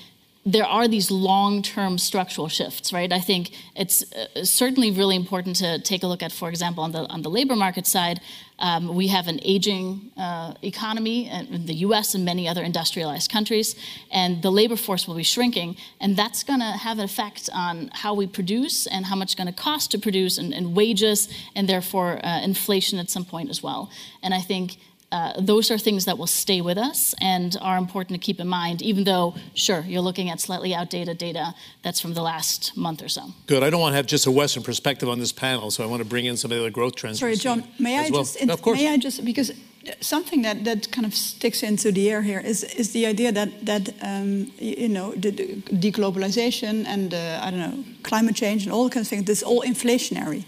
there 0.46 0.66
are 0.66 0.88
these 0.90 1.10
long-term 1.10 1.98
structural 1.98 2.50
shifts, 2.50 2.92
right? 2.92 3.14
I 3.14 3.20
think 3.22 3.52
it's 3.76 4.04
uh, 4.14 4.44
certainly 4.44 4.92
really 4.92 5.16
important 5.16 5.56
to 5.58 5.80
take 5.80 6.04
a 6.04 6.08
look 6.08 6.22
at, 6.22 6.34
for 6.34 6.50
example, 6.50 6.84
on 6.84 6.92
the 6.92 7.08
on 7.10 7.22
the 7.22 7.30
labor 7.30 7.56
market 7.56 7.88
side, 7.88 8.20
um, 8.60 8.94
we 8.94 9.08
have 9.08 9.28
an 9.28 9.40
aging 9.44 10.12
uh, 10.18 10.54
economy 10.62 11.30
in 11.30 11.66
the 11.66 11.76
U.S. 11.88 12.14
and 12.14 12.26
many 12.26 12.48
other 12.48 12.62
industrialized 12.62 13.32
countries, 13.32 13.76
and 14.12 14.42
the 14.42 14.52
labor 14.52 14.76
force 14.76 15.08
will 15.08 15.16
be 15.16 15.24
shrinking, 15.24 15.78
and 16.02 16.16
that's 16.16 16.44
going 16.44 16.60
to 16.60 16.72
have 16.88 17.00
an 17.00 17.06
effect 17.06 17.50
on 17.54 17.90
how 17.94 18.14
we 18.14 18.28
produce 18.28 18.86
and 18.88 19.06
how 19.06 19.16
much 19.16 19.28
it's 19.28 19.36
going 19.36 19.48
to 19.48 19.54
cost 19.54 19.92
to 19.92 19.98
produce, 19.98 20.38
and, 20.38 20.54
and 20.54 20.76
wages, 20.76 21.30
and 21.56 21.70
therefore 21.70 22.20
uh, 22.26 22.42
inflation 22.42 23.00
at 23.00 23.10
some 23.10 23.26
point 23.26 23.50
as 23.50 23.64
well. 23.64 23.90
And 24.22 24.34
I 24.34 24.42
think 24.42 24.78
uh, 25.14 25.40
those 25.40 25.70
are 25.72 25.78
things 25.78 26.06
that 26.06 26.18
will 26.18 26.34
stay 26.44 26.60
with 26.60 26.78
us 26.78 27.14
and 27.22 27.56
are 27.62 27.78
important 27.78 28.20
to 28.20 28.26
keep 28.26 28.40
in 28.40 28.48
mind, 28.48 28.82
even 28.82 29.04
though, 29.04 29.36
sure, 29.54 29.82
you're 29.82 30.02
looking 30.02 30.30
at 30.32 30.42
slightly 30.42 30.74
outdated 30.74 31.18
data 31.18 31.54
that's 31.84 32.00
from 32.02 32.14
the 32.16 32.22
last 32.22 32.76
month 32.76 33.00
or 33.04 33.10
so. 33.10 33.24
Good. 33.46 33.62
I 33.62 33.70
don't 33.70 33.80
want 33.80 33.94
to 33.94 33.98
have 33.98 34.08
just 34.08 34.26
a 34.26 34.32
Western 34.32 34.64
perspective 34.64 35.08
on 35.08 35.20
this 35.20 35.32
panel, 35.32 35.70
so 35.70 35.84
I 35.84 35.88
want 35.88 36.02
to 36.02 36.10
bring 36.10 36.26
in 36.26 36.36
some 36.36 36.52
of 36.52 36.58
the 36.58 36.64
other 36.64 36.72
growth 36.72 36.96
trends. 36.96 37.20
Sorry, 37.20 37.36
John, 37.36 37.64
may 37.80 37.96
I 38.00 38.10
well. 38.10 38.24
just, 38.24 38.38
in, 38.38 38.50
of 38.50 38.62
course. 38.64 38.80
may 38.80 38.88
I 38.92 38.98
just, 38.98 39.24
because 39.24 39.52
something 40.02 40.42
that, 40.42 40.64
that 40.64 40.92
kind 40.92 41.06
of 41.06 41.14
sticks 41.14 41.62
into 41.62 41.92
the 41.92 42.10
air 42.10 42.24
here 42.24 42.40
is, 42.40 42.64
is 42.64 42.92
the 42.94 43.06
idea 43.06 43.32
that, 43.32 43.50
that 43.66 43.90
um, 44.02 44.52
you 44.58 44.90
know, 44.90 45.12
the, 45.14 45.30
the 45.30 45.46
deglobalization 45.92 46.86
and, 46.88 47.14
uh, 47.14 47.40
I 47.46 47.52
don't 47.52 47.60
know, 47.60 47.84
climate 48.02 48.36
change 48.36 48.64
and 48.66 48.74
all 48.74 48.90
kinds 48.90 49.08
of 49.08 49.10
things, 49.10 49.26
this 49.26 49.38
is 49.40 49.44
all 49.44 49.62
inflationary. 49.62 50.46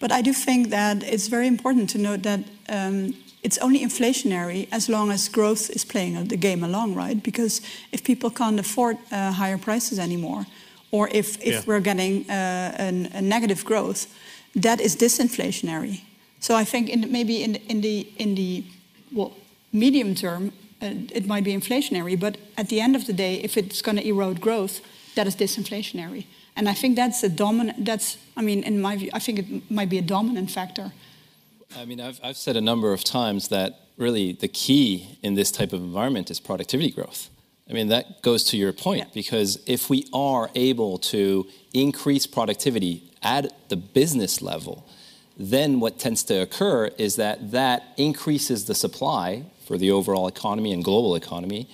But 0.00 0.10
I 0.10 0.22
do 0.22 0.32
think 0.32 0.70
that 0.70 1.04
it's 1.04 1.28
very 1.28 1.46
important 1.46 1.90
to 1.90 1.98
note 1.98 2.22
that 2.22 2.40
um, 2.68 3.14
it's 3.42 3.58
only 3.58 3.80
inflationary 3.80 4.68
as 4.70 4.88
long 4.88 5.10
as 5.10 5.28
growth 5.28 5.70
is 5.70 5.84
playing 5.84 6.24
the 6.28 6.36
game 6.36 6.62
along, 6.62 6.94
right? 6.94 7.22
Because 7.22 7.62
if 7.92 8.04
people 8.04 8.30
can't 8.30 8.60
afford 8.60 8.98
uh, 9.10 9.32
higher 9.32 9.58
prices 9.58 9.98
anymore, 9.98 10.46
or 10.90 11.08
if, 11.08 11.36
if 11.40 11.54
yeah. 11.54 11.62
we're 11.66 11.80
getting 11.80 12.28
uh, 12.28 12.74
an, 12.78 13.06
a 13.14 13.22
negative 13.22 13.64
growth, 13.64 14.06
that 14.54 14.80
is 14.80 14.96
disinflationary. 14.96 16.02
So 16.40 16.54
I 16.54 16.64
think 16.64 16.88
in, 16.88 17.10
maybe 17.12 17.42
in, 17.42 17.56
in 17.68 17.80
the 17.80 18.08
in 18.18 18.34
the 18.34 18.64
well 19.12 19.32
medium 19.72 20.14
term, 20.14 20.52
uh, 20.82 20.94
it 21.12 21.26
might 21.26 21.44
be 21.44 21.52
inflationary, 21.52 22.18
but 22.18 22.36
at 22.56 22.68
the 22.68 22.80
end 22.80 22.96
of 22.96 23.06
the 23.06 23.12
day, 23.12 23.34
if 23.34 23.56
it's 23.56 23.82
going 23.82 23.96
to 23.96 24.06
erode 24.06 24.40
growth, 24.40 24.80
that 25.14 25.26
is 25.26 25.36
disinflationary. 25.36 26.24
And 26.56 26.68
I 26.68 26.74
think 26.74 26.96
that's 26.96 27.22
a 27.22 27.28
dominant. 27.28 27.84
That's 27.84 28.16
I 28.36 28.42
mean, 28.42 28.64
in 28.64 28.80
my 28.80 28.96
view, 28.96 29.10
I 29.12 29.18
think 29.18 29.38
it 29.38 29.70
might 29.70 29.88
be 29.88 29.98
a 29.98 30.02
dominant 30.02 30.50
factor. 30.50 30.92
I 31.76 31.84
mean, 31.84 32.00
I've, 32.00 32.20
I've 32.22 32.36
said 32.36 32.56
a 32.56 32.60
number 32.60 32.92
of 32.92 33.04
times 33.04 33.48
that 33.48 33.80
really 33.96 34.32
the 34.32 34.48
key 34.48 35.18
in 35.22 35.34
this 35.34 35.50
type 35.50 35.72
of 35.72 35.80
environment 35.80 36.30
is 36.30 36.40
productivity 36.40 36.90
growth. 36.90 37.30
I 37.68 37.72
mean, 37.72 37.88
that 37.88 38.22
goes 38.22 38.42
to 38.44 38.56
your 38.56 38.72
point 38.72 39.06
yeah. 39.06 39.10
because 39.14 39.62
if 39.66 39.88
we 39.88 40.06
are 40.12 40.50
able 40.56 40.98
to 40.98 41.46
increase 41.72 42.26
productivity 42.26 43.12
at 43.22 43.68
the 43.68 43.76
business 43.76 44.42
level, 44.42 44.86
then 45.36 45.78
what 45.78 45.98
tends 45.98 46.24
to 46.24 46.42
occur 46.42 46.86
is 46.98 47.16
that 47.16 47.52
that 47.52 47.84
increases 47.96 48.64
the 48.64 48.74
supply 48.74 49.44
for 49.64 49.78
the 49.78 49.90
overall 49.90 50.26
economy 50.26 50.72
and 50.72 50.82
global 50.82 51.14
economy, 51.14 51.68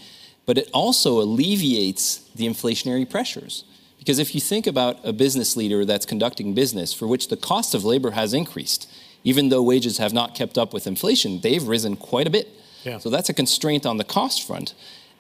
but 0.45 0.59
it 0.59 0.69
also 0.75 1.21
alleviates 1.21 2.19
the 2.35 2.47
inflationary 2.47 3.09
pressures. 3.09 3.65
Because 3.99 4.19
if 4.19 4.35
you 4.35 4.41
think 4.41 4.67
about 4.67 4.99
a 5.03 5.13
business 5.13 5.57
leader 5.57 5.85
that's 5.85 6.07
conducting 6.07 6.55
business 6.55 6.93
for 6.93 7.09
which 7.09 7.29
the 7.29 7.37
cost 7.37 7.75
of 7.75 7.85
labor 7.85 8.11
has 8.11 8.35
increased, 8.35 8.89
even 9.27 9.49
though 9.49 9.61
wages 9.61 9.99
have 9.99 10.13
not 10.13 10.37
kept 10.37 10.57
up 10.57 10.73
with 10.73 10.87
inflation, 10.87 11.41
they've 11.41 11.67
risen 11.67 11.97
quite 11.97 12.29
a 12.29 12.31
bit. 12.31 12.49
Yeah. 12.85 12.99
So 12.99 13.11
that's 13.11 13.29
a 13.29 13.35
constraint 13.35 13.85
on 13.85 13.97
the 13.97 14.05
cost 14.05 14.47
front. 14.47 14.73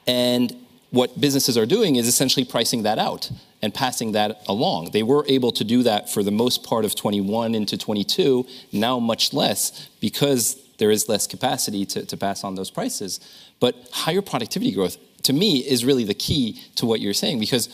And 0.06 0.54
what 0.90 1.20
businesses 1.20 1.58
are 1.58 1.66
doing 1.66 1.96
is 1.96 2.06
essentially 2.06 2.44
pricing 2.44 2.84
that 2.84 3.00
out 3.00 3.28
and 3.60 3.74
passing 3.74 4.12
that 4.12 4.42
along. 4.46 4.92
They 4.92 5.02
were 5.02 5.24
able 5.26 5.50
to 5.50 5.64
do 5.64 5.82
that 5.82 6.08
for 6.08 6.22
the 6.22 6.30
most 6.30 6.62
part 6.62 6.84
of 6.84 6.94
21 6.94 7.56
into 7.56 7.76
22, 7.76 8.46
now 8.70 9.00
much 9.00 9.32
less 9.32 9.88
because 10.00 10.56
there 10.78 10.92
is 10.92 11.08
less 11.08 11.26
capacity 11.26 11.84
to, 11.86 12.06
to 12.06 12.16
pass 12.16 12.44
on 12.44 12.54
those 12.54 12.70
prices. 12.70 13.18
But 13.58 13.74
higher 13.90 14.22
productivity 14.22 14.70
growth, 14.70 14.98
to 15.24 15.32
me, 15.32 15.58
is 15.58 15.84
really 15.84 16.04
the 16.04 16.14
key 16.14 16.62
to 16.76 16.86
what 16.86 17.00
you're 17.00 17.12
saying 17.12 17.40
because 17.40 17.68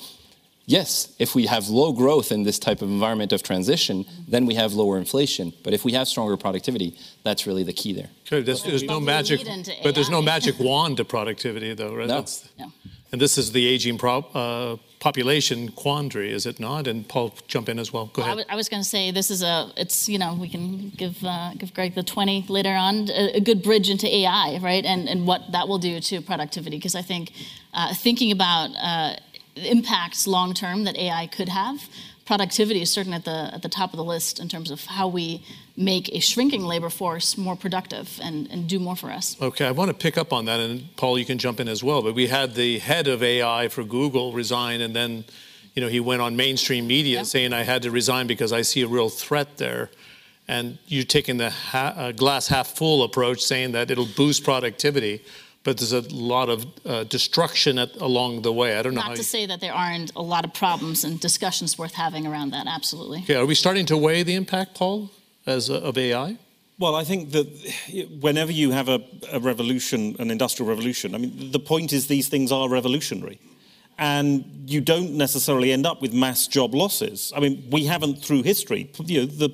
yes, 0.66 1.14
if 1.18 1.34
we 1.34 1.46
have 1.46 1.68
low 1.68 1.92
growth 1.92 2.32
in 2.32 2.42
this 2.44 2.58
type 2.58 2.82
of 2.82 2.88
environment 2.90 3.32
of 3.32 3.42
transition, 3.42 4.04
then 4.28 4.46
we 4.46 4.54
have 4.54 4.72
lower 4.72 4.98
inflation. 4.98 5.52
But 5.64 5.72
if 5.74 5.84
we 5.84 5.92
have 5.92 6.08
stronger 6.08 6.36
productivity, 6.36 6.96
that's 7.24 7.46
really 7.46 7.62
the 7.64 7.72
key 7.72 7.92
there. 7.92 8.10
Okay, 8.26 8.42
there's, 8.42 8.62
there's 8.62 8.82
no 8.82 8.98
But 9.00 9.06
magic, 9.06 9.40
but 9.82 9.94
there's 9.94 10.10
no 10.10 10.22
magic 10.22 10.58
wand 10.58 10.96
to 10.98 11.04
productivity, 11.04 11.74
though, 11.74 11.94
right? 11.94 12.08
No. 12.08 12.14
That's- 12.14 12.48
No. 12.58 12.72
And 13.12 13.20
this 13.20 13.36
is 13.36 13.52
the 13.52 13.66
aging 13.66 13.98
pro- 13.98 14.20
uh, 14.32 14.76
population 14.98 15.68
quandary, 15.72 16.32
is 16.32 16.46
it 16.46 16.58
not? 16.58 16.86
And 16.86 17.06
Paul, 17.06 17.34
jump 17.46 17.68
in 17.68 17.78
as 17.78 17.92
well. 17.92 18.06
Go 18.06 18.22
Well, 18.22 18.30
I 18.30 18.32
ahead. 18.32 18.46
wa- 18.48 18.52
I 18.54 18.56
was 18.56 18.70
going 18.70 18.82
to 18.82 18.88
say 18.88 19.10
this 19.10 19.30
is 19.30 19.42
a 19.42 19.70
it's 19.76 20.08
you 20.08 20.18
know 20.18 20.32
we 20.40 20.48
can 20.48 20.88
give 20.96 21.22
uh, 21.22 21.52
give 21.58 21.74
Greg 21.74 21.94
the 21.94 22.02
20 22.02 22.46
later 22.48 22.70
on 22.74 23.10
a, 23.10 23.36
a 23.36 23.40
good 23.40 23.62
bridge 23.62 23.90
into 23.90 24.06
AI 24.08 24.58
right 24.62 24.82
and 24.86 25.10
and 25.10 25.26
what 25.26 25.42
that 25.52 25.68
will 25.68 25.76
do 25.78 26.00
to 26.00 26.22
productivity 26.22 26.78
because 26.78 26.94
I 26.94 27.02
think 27.02 27.32
uh, 27.74 27.92
thinking 27.92 28.30
about 28.32 28.70
uh, 28.82 29.16
the 29.31 29.31
impacts 29.56 30.26
long 30.26 30.54
term 30.54 30.84
that 30.84 30.96
AI 30.96 31.26
could 31.26 31.48
have 31.48 31.88
productivity 32.24 32.80
is 32.80 32.92
certainly 32.92 33.16
at 33.16 33.24
the 33.24 33.50
at 33.52 33.62
the 33.62 33.68
top 33.68 33.92
of 33.92 33.96
the 33.96 34.04
list 34.04 34.38
in 34.38 34.48
terms 34.48 34.70
of 34.70 34.84
how 34.84 35.08
we 35.08 35.44
make 35.76 36.08
a 36.14 36.20
shrinking 36.20 36.62
labor 36.62 36.90
force 36.90 37.36
more 37.36 37.56
productive 37.56 38.20
and, 38.22 38.50
and 38.50 38.68
do 38.68 38.78
more 38.78 38.96
for 38.96 39.10
us. 39.10 39.36
Okay, 39.40 39.66
I 39.66 39.70
want 39.70 39.88
to 39.88 39.94
pick 39.94 40.18
up 40.18 40.32
on 40.32 40.44
that, 40.46 40.60
and 40.60 40.94
Paul, 40.96 41.18
you 41.18 41.24
can 41.24 41.38
jump 41.38 41.60
in 41.60 41.68
as 41.68 41.82
well. 41.82 42.02
But 42.02 42.14
we 42.14 42.26
had 42.28 42.54
the 42.54 42.78
head 42.78 43.08
of 43.08 43.22
AI 43.22 43.68
for 43.68 43.84
Google 43.84 44.32
resign, 44.32 44.80
and 44.80 44.94
then, 44.94 45.24
you 45.74 45.82
know, 45.82 45.88
he 45.88 46.00
went 46.00 46.22
on 46.22 46.36
mainstream 46.36 46.86
media 46.86 47.24
saying 47.24 47.52
I 47.52 47.62
had 47.62 47.82
to 47.82 47.90
resign 47.90 48.26
because 48.26 48.52
I 48.52 48.62
see 48.62 48.82
a 48.82 48.88
real 48.88 49.08
threat 49.08 49.56
there. 49.56 49.90
And 50.48 50.78
you're 50.86 51.04
taking 51.04 51.38
the 51.38 51.50
ha- 51.50 51.94
uh, 51.96 52.12
glass 52.12 52.48
half 52.48 52.76
full 52.76 53.02
approach, 53.04 53.40
saying 53.40 53.72
that 53.72 53.90
it'll 53.90 54.08
boost 54.16 54.44
productivity, 54.44 55.24
but 55.64 55.78
there's 55.78 55.92
a 55.92 56.00
lot 56.12 56.48
of 56.48 56.66
uh, 56.84 57.04
destruction 57.04 57.78
at, 57.78 57.94
along 57.96 58.42
the 58.42 58.52
way. 58.52 58.78
I 58.78 58.82
don't 58.82 58.94
know. 58.94 59.02
Not 59.02 59.12
to 59.12 59.18
You, 59.18 59.22
say 59.22 59.46
that 59.46 59.60
there 59.60 59.72
aren't 59.72 60.12
a 60.16 60.22
lot 60.22 60.44
of 60.44 60.52
problems 60.52 61.04
and 61.04 61.20
discussions 61.20 61.78
worth 61.78 61.94
having 61.94 62.26
around 62.26 62.50
that. 62.50 62.66
Absolutely. 62.66 63.20
okay, 63.20 63.36
are 63.36 63.46
we 63.46 63.54
starting 63.54 63.86
to 63.86 63.96
weigh 63.96 64.22
the 64.22 64.34
impact, 64.34 64.74
Paul, 64.74 65.10
as 65.46 65.70
uh, 65.70 65.80
of 65.80 65.96
AI? 65.96 66.38
Well, 66.78 66.96
I 66.96 67.04
think 67.04 67.30
that 67.30 67.46
whenever 68.20 68.50
you 68.50 68.72
have 68.72 68.88
a, 68.88 69.00
a 69.32 69.38
revolution, 69.38 70.16
an 70.18 70.30
industrial 70.30 70.68
revolution, 70.68 71.14
I 71.14 71.18
mean, 71.18 71.52
the 71.52 71.60
point 71.60 71.92
is 71.92 72.08
these 72.08 72.28
things 72.28 72.50
are 72.50 72.68
revolutionary. 72.68 73.38
And 73.98 74.44
you 74.66 74.80
don't 74.80 75.12
necessarily 75.12 75.70
end 75.70 75.86
up 75.86 76.02
with 76.02 76.12
mass 76.12 76.48
job 76.48 76.74
losses. 76.74 77.32
I 77.36 77.40
mean, 77.40 77.68
we 77.70 77.84
haven't 77.84 78.16
through 78.24 78.42
history. 78.42 78.90
You 79.04 79.20
know, 79.20 79.26
the, 79.26 79.50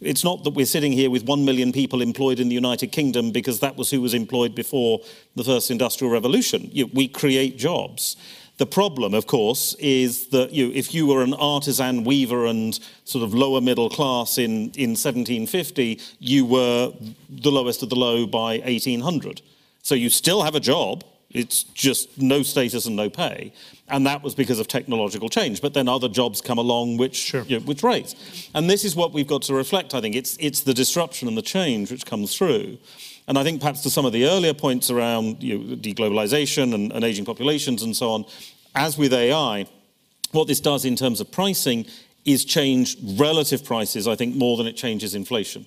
it's 0.00 0.22
not 0.22 0.44
that 0.44 0.50
we're 0.50 0.66
sitting 0.66 0.92
here 0.92 1.10
with 1.10 1.24
one 1.24 1.44
million 1.44 1.72
people 1.72 2.00
employed 2.00 2.38
in 2.38 2.48
the 2.48 2.54
United 2.54 2.92
Kingdom 2.92 3.32
because 3.32 3.60
that 3.60 3.76
was 3.76 3.90
who 3.90 4.00
was 4.00 4.14
employed 4.14 4.54
before 4.54 5.00
the 5.34 5.44
first 5.44 5.70
industrial 5.70 6.12
revolution. 6.12 6.68
You, 6.72 6.86
we 6.86 7.08
create 7.08 7.58
jobs. 7.58 8.16
The 8.58 8.66
problem, 8.66 9.14
of 9.14 9.26
course, 9.26 9.74
is 9.78 10.28
that 10.28 10.52
you, 10.52 10.70
if 10.72 10.92
you 10.92 11.06
were 11.06 11.22
an 11.22 11.34
artisan 11.34 12.04
weaver 12.04 12.46
and 12.46 12.78
sort 13.04 13.24
of 13.24 13.32
lower 13.34 13.60
middle 13.60 13.88
class 13.88 14.36
in, 14.36 14.70
in 14.74 14.90
1750, 14.90 16.00
you 16.18 16.44
were 16.44 16.92
the 17.28 17.50
lowest 17.50 17.82
of 17.82 17.88
the 17.88 17.96
low 17.96 18.26
by 18.26 18.58
1800. 18.58 19.42
So 19.82 19.94
you 19.94 20.10
still 20.10 20.42
have 20.42 20.56
a 20.56 20.60
job, 20.60 21.04
it's 21.30 21.62
just 21.62 22.20
no 22.20 22.42
status 22.42 22.86
and 22.86 22.96
no 22.96 23.10
pay. 23.10 23.52
And 23.88 24.06
that 24.06 24.22
was 24.22 24.34
because 24.34 24.58
of 24.58 24.68
technological 24.68 25.28
change. 25.28 25.60
But 25.60 25.74
then 25.74 25.88
other 25.88 26.08
jobs 26.08 26.40
come 26.40 26.58
along 26.58 26.96
which, 26.96 27.16
Sure. 27.16 27.42
you 27.42 27.58
know, 27.58 27.64
which 27.66 27.82
raise. 27.82 28.14
And 28.54 28.68
this 28.68 28.84
is 28.84 28.96
what 28.96 29.12
we've 29.12 29.26
got 29.26 29.42
to 29.42 29.54
reflect, 29.54 29.94
I 29.94 30.00
think. 30.00 30.14
It's, 30.14 30.36
it's 30.40 30.60
the 30.60 30.72
disruption 30.74 31.28
and 31.28 31.36
the 31.36 31.42
change 31.42 31.90
which 31.90 32.06
comes 32.06 32.34
through. 32.34 32.78
And 33.26 33.38
I 33.38 33.42
think 33.42 33.60
perhaps 33.60 33.82
to 33.82 33.90
some 33.90 34.06
of 34.06 34.12
the 34.12 34.24
earlier 34.26 34.54
points 34.54 34.88
around 34.90 35.42
you 35.42 35.58
know, 35.58 35.76
deglobalization 35.76 36.74
and, 36.74 36.92
and 36.92 37.04
aging 37.04 37.26
populations 37.26 37.82
and 37.82 37.94
so 37.94 38.10
on, 38.10 38.24
as 38.74 38.96
with 38.96 39.12
AI, 39.12 39.66
what 40.32 40.46
this 40.48 40.60
does 40.60 40.86
in 40.86 40.96
terms 40.96 41.20
of 41.20 41.30
pricing 41.30 41.84
is 42.24 42.44
change 42.44 42.96
relative 43.16 43.64
prices, 43.64 44.08
I 44.08 44.14
think, 44.16 44.34
more 44.34 44.56
than 44.56 44.66
it 44.66 44.76
changes 44.76 45.14
inflation. 45.14 45.66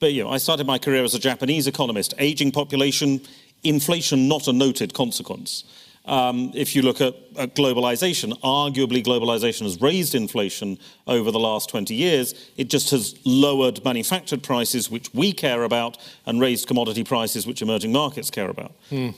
But 0.00 0.12
you 0.12 0.22
know, 0.24 0.30
I 0.30 0.38
started 0.38 0.66
my 0.66 0.78
career 0.78 1.02
as 1.04 1.14
a 1.14 1.18
Japanese 1.18 1.66
economist. 1.66 2.14
Aging 2.18 2.52
population, 2.52 3.20
inflation 3.62 4.28
not 4.28 4.48
a 4.48 4.52
noted 4.52 4.94
consequence. 4.94 5.64
Um, 6.08 6.52
if 6.54 6.74
you 6.74 6.80
look 6.80 7.02
at, 7.02 7.14
at 7.36 7.54
globalization, 7.54 8.32
arguably 8.40 9.04
globalization 9.04 9.62
has 9.62 9.78
raised 9.78 10.14
inflation 10.14 10.78
over 11.06 11.30
the 11.30 11.38
last 11.38 11.68
20 11.68 11.94
years. 11.94 12.34
It 12.56 12.70
just 12.70 12.90
has 12.92 13.14
lowered 13.26 13.84
manufactured 13.84 14.42
prices, 14.42 14.90
which 14.90 15.12
we 15.12 15.34
care 15.34 15.64
about, 15.64 15.98
and 16.24 16.40
raised 16.40 16.66
commodity 16.66 17.04
prices, 17.04 17.46
which 17.46 17.60
emerging 17.60 17.92
markets 17.92 18.30
care 18.30 18.48
about. 18.48 18.72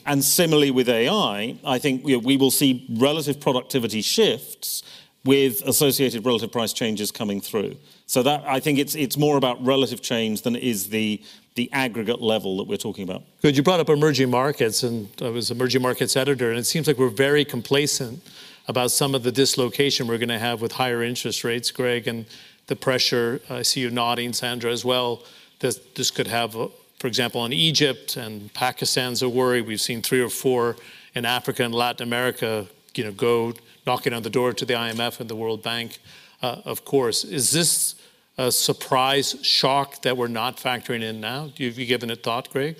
And 0.05 0.21
similarly 0.21 0.69
with 0.69 0.89
AI, 0.89 1.57
I 1.63 1.79
think 1.79 2.05
you 2.05 2.17
know, 2.17 2.19
we 2.19 2.35
will 2.35 2.51
see 2.51 2.85
relative 2.89 3.39
productivity 3.39 4.01
shifts 4.01 4.83
with 5.23 5.61
associated 5.65 6.25
relative 6.25 6.51
price 6.51 6.73
changes 6.73 7.11
coming 7.11 7.39
through. 7.39 7.77
So 8.05 8.23
that 8.23 8.43
I 8.45 8.59
think 8.59 8.79
it's 8.79 8.95
it's 8.95 9.17
more 9.17 9.37
about 9.37 9.63
relative 9.63 10.01
change 10.01 10.41
than 10.41 10.55
it 10.55 10.63
is 10.63 10.89
the 10.89 11.23
the 11.55 11.69
aggregate 11.73 12.21
level 12.21 12.57
that 12.57 12.67
we're 12.67 12.77
talking 12.77 13.03
about. 13.03 13.23
Good. 13.41 13.57
You 13.57 13.63
brought 13.63 13.79
up 13.79 13.89
emerging 13.89 14.29
markets, 14.29 14.83
and 14.83 15.09
I 15.21 15.29
was 15.29 15.51
emerging 15.51 15.81
markets 15.81 16.15
editor, 16.15 16.49
and 16.49 16.57
it 16.57 16.65
seems 16.65 16.87
like 16.87 16.97
we're 16.97 17.09
very 17.09 17.43
complacent 17.43 18.21
about 18.67 18.91
some 18.91 19.13
of 19.13 19.23
the 19.23 19.31
dislocation 19.31 20.07
we're 20.07 20.17
going 20.17 20.29
to 20.29 20.39
have 20.39 20.61
with 20.61 20.73
higher 20.73 21.03
interest 21.03 21.43
rates, 21.43 21.71
Greg, 21.71 22.07
and 22.07 22.25
the 22.67 22.75
pressure. 22.75 23.41
I 23.49 23.63
see 23.63 23.81
you 23.81 23.89
nodding, 23.89 24.33
Sandra, 24.33 24.71
as 24.71 24.85
well. 24.85 25.23
This, 25.59 25.77
this 25.95 26.09
could 26.09 26.27
have, 26.27 26.53
for 26.53 27.07
example, 27.07 27.43
in 27.45 27.51
Egypt 27.53 28.15
and 28.15 28.53
Pakistan's 28.53 29.21
a 29.21 29.29
worry. 29.29 29.61
We've 29.61 29.81
seen 29.81 30.01
three 30.01 30.21
or 30.21 30.29
four 30.29 30.77
in 31.13 31.25
Africa 31.25 31.63
and 31.63 31.75
Latin 31.75 32.07
America, 32.07 32.67
you 32.95 33.03
know, 33.03 33.11
go 33.11 33.53
knocking 33.85 34.13
on 34.13 34.23
the 34.23 34.29
door 34.29 34.53
to 34.53 34.65
the 34.65 34.73
IMF 34.73 35.19
and 35.19 35.29
the 35.29 35.35
World 35.35 35.61
Bank. 35.61 35.99
Uh, 36.41 36.61
of 36.65 36.85
course, 36.85 37.23
is 37.23 37.51
this 37.51 37.95
a 38.37 38.51
surprise 38.51 39.35
shock 39.41 40.01
that 40.03 40.17
we're 40.17 40.27
not 40.27 40.57
factoring 40.57 41.01
in 41.01 41.19
now? 41.21 41.49
Have 41.57 41.59
you 41.59 41.85
given 41.85 42.09
it 42.09 42.23
thought, 42.23 42.49
Greg? 42.49 42.77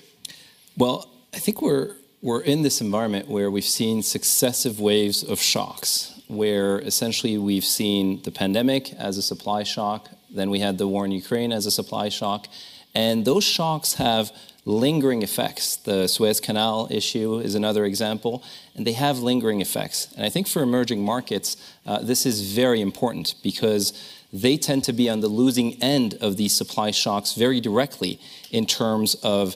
Well, 0.78 1.10
I 1.34 1.40
think 1.40 1.62
we're 1.62 1.96
we're 2.22 2.42
in 2.42 2.62
this 2.62 2.82
environment 2.82 3.28
where 3.28 3.50
we've 3.50 3.64
seen 3.64 4.04
successive 4.04 4.80
waves 4.80 5.24
of 5.24 5.42
shocks, 5.42 6.22
where 6.28 6.80
essentially 6.80 7.38
we've 7.38 7.66
seen 7.66 8.22
the 8.22 8.32
pandemic 8.32 8.94
as 8.94 9.18
a 9.18 9.24
supply 9.24 9.64
shock, 9.64 10.08
then 10.30 10.52
we 10.52 10.60
had 10.60 10.78
the 10.78 10.88
war 10.88 11.04
in 11.04 11.12
Ukraine 11.12 11.52
as 11.52 11.66
a 11.66 11.72
supply 11.72 12.10
shock, 12.10 12.48
and 12.94 13.26
those 13.26 13.44
shocks 13.44 13.96
have 13.96 14.32
lingering 14.66 15.24
effects. 15.24 15.78
The 15.78 16.08
Suez 16.08 16.40
Canal 16.40 16.88
issue 16.92 17.40
is 17.40 17.56
another 17.56 17.86
example, 17.86 18.44
and 18.76 18.86
they 18.86 18.94
have 18.94 19.18
lingering 19.20 19.60
effects. 19.60 20.14
And 20.16 20.24
I 20.24 20.30
think 20.30 20.48
for 20.48 20.62
emerging 20.62 21.04
markets, 21.04 21.58
uh, 21.88 22.00
this 22.04 22.28
is 22.28 22.54
very 22.54 22.82
important 22.82 23.34
because 23.42 23.94
they 24.34 24.58
tend 24.58 24.84
to 24.86 24.94
be 24.94 25.10
on 25.10 25.20
the 25.20 25.28
losing 25.28 25.82
end 25.82 26.16
of 26.22 26.38
these 26.38 26.54
supply 26.54 26.92
shocks 26.92 27.34
very 27.34 27.60
directly 27.60 28.20
in 28.50 28.66
terms 28.66 29.16
of 29.24 29.56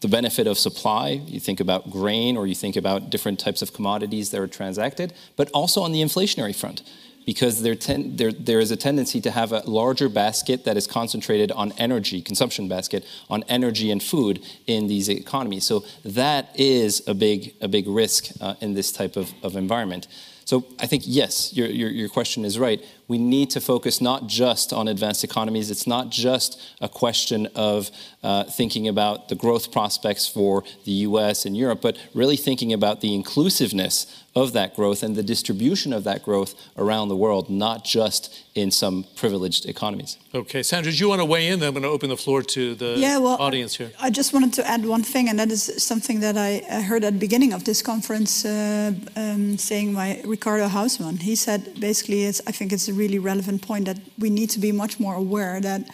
the 0.00 0.08
benefit 0.08 0.46
of 0.46 0.58
supply. 0.58 1.08
You 1.26 1.40
think 1.40 1.60
about 1.60 1.90
grain 1.90 2.36
or 2.36 2.46
you 2.46 2.54
think 2.54 2.76
about 2.76 3.10
different 3.10 3.40
types 3.40 3.62
of 3.62 3.72
commodities 3.72 4.30
that 4.30 4.40
are 4.40 4.46
transacted, 4.46 5.12
but 5.36 5.50
also 5.52 5.80
on 5.82 5.92
the 5.92 6.02
inflationary 6.02 6.54
front. 6.54 6.82
Because 7.24 7.62
there, 7.62 7.74
ten, 7.74 8.16
there, 8.16 8.30
there 8.30 8.60
is 8.60 8.70
a 8.70 8.76
tendency 8.76 9.20
to 9.22 9.32
have 9.32 9.50
a 9.50 9.58
larger 9.68 10.08
basket 10.08 10.64
that 10.64 10.76
is 10.76 10.86
concentrated 10.86 11.50
on 11.50 11.72
energy, 11.76 12.22
consumption 12.22 12.68
basket, 12.68 13.04
on 13.28 13.42
energy 13.48 13.90
and 13.90 14.00
food 14.00 14.46
in 14.68 14.86
these 14.86 15.08
economies. 15.08 15.64
So 15.64 15.84
that 16.04 16.50
is 16.54 17.02
a 17.08 17.14
big, 17.14 17.54
a 17.60 17.66
big 17.66 17.88
risk 17.88 18.28
uh, 18.40 18.54
in 18.60 18.74
this 18.74 18.92
type 18.92 19.16
of, 19.16 19.34
of 19.42 19.56
environment. 19.56 20.06
So 20.44 20.64
I 20.78 20.86
think, 20.86 21.02
yes, 21.04 21.52
your, 21.52 21.66
your, 21.66 21.90
your 21.90 22.08
question 22.08 22.44
is 22.44 22.60
right. 22.60 22.80
We 23.08 23.18
need 23.18 23.50
to 23.50 23.60
focus 23.60 24.00
not 24.00 24.26
just 24.26 24.72
on 24.72 24.88
advanced 24.88 25.22
economies. 25.24 25.70
It's 25.70 25.86
not 25.86 26.10
just 26.10 26.60
a 26.80 26.88
question 26.88 27.46
of 27.54 27.90
uh, 28.22 28.44
thinking 28.44 28.88
about 28.88 29.28
the 29.28 29.34
growth 29.34 29.70
prospects 29.70 30.26
for 30.26 30.64
the 30.84 30.92
US 30.92 31.44
and 31.44 31.56
Europe, 31.56 31.80
but 31.80 31.96
really 32.14 32.36
thinking 32.36 32.72
about 32.72 33.00
the 33.00 33.14
inclusiveness 33.14 34.24
of 34.36 34.52
that 34.52 34.76
growth 34.76 35.02
and 35.02 35.16
the 35.16 35.22
distribution 35.22 35.94
of 35.94 36.04
that 36.04 36.22
growth 36.22 36.54
around 36.76 37.08
the 37.08 37.16
world, 37.16 37.48
not 37.48 37.84
just 37.84 38.44
in 38.54 38.70
some 38.70 39.04
privileged 39.16 39.64
economies. 39.66 40.18
Okay, 40.34 40.62
Sandra, 40.62 40.92
do 40.92 40.98
you 40.98 41.08
want 41.08 41.20
to 41.20 41.24
weigh 41.24 41.48
in? 41.48 41.58
Then 41.60 41.68
I'm 41.68 41.74
going 41.74 41.82
to 41.84 41.88
open 41.88 42.10
the 42.10 42.16
floor 42.18 42.42
to 42.42 42.74
the 42.74 42.96
yeah, 42.98 43.16
well, 43.16 43.36
audience 43.40 43.76
here. 43.76 43.90
I 43.98 44.10
just 44.10 44.34
wanted 44.34 44.52
to 44.54 44.66
add 44.66 44.84
one 44.84 45.02
thing, 45.02 45.30
and 45.30 45.38
that 45.38 45.50
is 45.50 45.82
something 45.82 46.20
that 46.20 46.36
I 46.36 46.58
heard 46.82 47.02
at 47.04 47.14
the 47.14 47.18
beginning 47.18 47.54
of 47.54 47.64
this 47.64 47.80
conference, 47.80 48.44
uh, 48.44 48.92
um, 49.16 49.56
saying 49.56 49.94
by 49.94 50.20
Ricardo 50.24 50.68
Hausmann. 50.68 51.22
He 51.22 51.34
said 51.34 51.80
basically, 51.80 52.28
I 52.28 52.52
think 52.52 52.72
it's 52.74 52.88
a 52.88 52.92
really 52.96 53.18
relevant 53.18 53.62
point 53.62 53.84
that 53.84 53.98
we 54.18 54.30
need 54.30 54.50
to 54.50 54.58
be 54.58 54.72
much 54.72 54.98
more 54.98 55.14
aware 55.14 55.60
that 55.60 55.88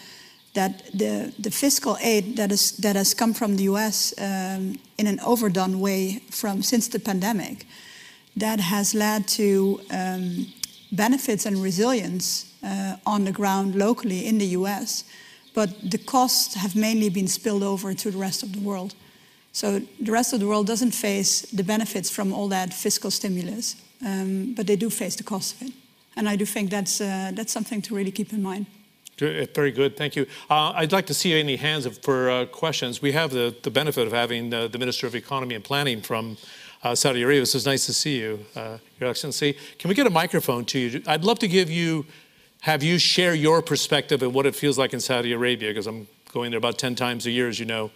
that 0.54 0.84
the, 0.92 1.32
the 1.38 1.50
fiscal 1.50 1.96
aid 2.00 2.36
that, 2.36 2.52
is, 2.52 2.72
that 2.72 2.96
has 2.96 3.14
come 3.14 3.32
from 3.32 3.56
the 3.56 3.64
US 3.64 4.12
um, 4.18 4.78
in 4.98 5.06
an 5.06 5.18
overdone 5.20 5.80
way 5.80 6.20
from 6.30 6.62
since 6.62 6.88
the 6.88 7.00
pandemic 7.00 7.66
that 8.36 8.60
has 8.60 8.94
led 8.94 9.26
to 9.28 9.80
um, 9.90 10.46
benefits 10.90 11.46
and 11.46 11.62
resilience 11.62 12.54
uh, 12.62 12.96
on 13.06 13.24
the 13.24 13.32
ground 13.32 13.74
locally 13.74 14.26
in 14.26 14.38
the 14.38 14.46
US, 14.58 15.04
but 15.54 15.90
the 15.90 15.98
costs 15.98 16.54
have 16.54 16.76
mainly 16.76 17.08
been 17.08 17.28
spilled 17.28 17.62
over 17.62 17.94
to 17.94 18.10
the 18.10 18.18
rest 18.18 18.42
of 18.42 18.52
the 18.52 18.60
world. 18.60 18.94
So 19.52 19.80
the 20.00 20.12
rest 20.12 20.32
of 20.32 20.40
the 20.40 20.46
world 20.46 20.66
doesn't 20.66 20.92
face 20.92 21.42
the 21.42 21.64
benefits 21.64 22.10
from 22.10 22.32
all 22.32 22.48
that 22.48 22.72
fiscal 22.72 23.10
stimulus, 23.10 23.76
um, 24.04 24.54
but 24.54 24.66
they 24.66 24.76
do 24.76 24.88
face 24.88 25.16
the 25.16 25.24
cost 25.24 25.56
of 25.56 25.68
it. 25.68 25.72
And 26.16 26.28
I 26.28 26.36
do 26.36 26.44
think 26.44 26.70
that's, 26.70 27.00
uh, 27.00 27.32
that's 27.34 27.52
something 27.52 27.82
to 27.82 27.94
really 27.94 28.10
keep 28.10 28.32
in 28.32 28.42
mind. 28.42 28.66
Very 29.18 29.70
good, 29.70 29.96
thank 29.96 30.16
you. 30.16 30.26
Uh, 30.50 30.72
I'd 30.74 30.90
like 30.90 31.06
to 31.06 31.14
see 31.14 31.38
any 31.38 31.56
hands 31.56 31.86
for 31.98 32.28
uh, 32.28 32.46
questions. 32.46 33.00
We 33.00 33.12
have 33.12 33.30
the, 33.30 33.54
the 33.62 33.70
benefit 33.70 34.06
of 34.06 34.12
having 34.12 34.50
the 34.50 34.76
Minister 34.78 35.06
of 35.06 35.14
Economy 35.14 35.54
and 35.54 35.62
Planning 35.62 36.00
from 36.00 36.36
uh, 36.82 36.94
Saudi 36.94 37.22
Arabia. 37.22 37.46
So 37.46 37.56
it's 37.56 37.66
nice 37.66 37.86
to 37.86 37.92
see 37.92 38.18
you, 38.18 38.44
uh, 38.56 38.78
Your 38.98 39.10
Excellency. 39.10 39.56
Can 39.78 39.88
we 39.88 39.94
get 39.94 40.06
a 40.06 40.10
microphone 40.10 40.64
to 40.66 40.78
you? 40.78 41.02
I'd 41.06 41.24
love 41.24 41.38
to 41.40 41.48
give 41.48 41.70
you, 41.70 42.06
have 42.62 42.82
you 42.82 42.98
share 42.98 43.34
your 43.34 43.62
perspective 43.62 44.22
of 44.22 44.34
what 44.34 44.46
it 44.46 44.56
feels 44.56 44.78
like 44.78 44.92
in 44.92 45.00
Saudi 45.00 45.32
Arabia, 45.32 45.70
because 45.70 45.86
I'm 45.86 46.08
going 46.32 46.50
there 46.50 46.58
about 46.58 46.78
10 46.78 46.94
times 46.94 47.26
a 47.26 47.30
year, 47.30 47.48
as 47.48 47.60
you 47.60 47.66
know. 47.66 47.90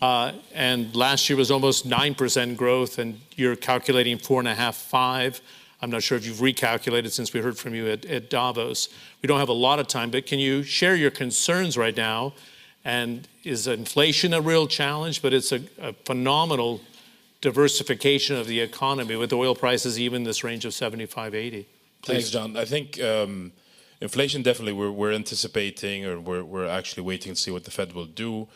Uh, 0.00 0.32
and 0.52 0.94
last 0.96 1.30
year 1.30 1.36
was 1.36 1.50
almost 1.50 1.88
9% 1.88 2.56
growth, 2.56 2.98
and 2.98 3.20
you're 3.36 3.54
calculating 3.54 4.18
four 4.18 4.40
and 4.40 4.48
a 4.48 4.54
half, 4.54 4.74
five. 4.76 5.40
I'm 5.82 5.90
not 5.90 6.04
sure 6.04 6.16
if 6.16 6.24
you've 6.24 6.36
recalculated 6.36 7.10
since 7.10 7.32
we 7.32 7.40
heard 7.40 7.58
from 7.58 7.74
you 7.74 7.88
at, 7.88 8.04
at 8.04 8.30
Davos. 8.30 8.88
We 9.20 9.26
don't 9.26 9.40
have 9.40 9.48
a 9.48 9.52
lot 9.54 9.80
of 9.80 9.88
time, 9.88 10.12
but 10.12 10.26
can 10.26 10.38
you 10.38 10.62
share 10.62 10.94
your 10.94 11.10
concerns 11.10 11.76
right 11.76 11.96
now? 11.96 12.34
And 12.84 13.26
is 13.42 13.66
inflation 13.66 14.32
a 14.32 14.40
real 14.40 14.68
challenge? 14.68 15.22
But 15.22 15.34
it's 15.34 15.50
a, 15.50 15.60
a 15.80 15.92
phenomenal 16.04 16.80
diversification 17.40 18.36
of 18.36 18.46
the 18.46 18.60
economy 18.60 19.16
with 19.16 19.32
oil 19.32 19.56
prices 19.56 19.98
even 19.98 20.22
this 20.22 20.44
range 20.44 20.64
of 20.64 20.72
75, 20.72 21.34
80? 21.34 21.66
Please. 22.02 22.12
Thanks, 22.12 22.30
John. 22.30 22.56
I 22.56 22.64
think 22.64 23.00
um, 23.02 23.52
inflation 24.00 24.42
definitely 24.42 24.74
we're, 24.74 24.90
we're 24.90 25.12
anticipating 25.12 26.06
or 26.06 26.20
we're, 26.20 26.44
we're 26.44 26.68
actually 26.68 27.02
waiting 27.02 27.34
to 27.34 27.40
see 27.40 27.50
what 27.50 27.64
the 27.64 27.72
Fed 27.72 27.92
will 27.92 28.06
do. 28.06 28.46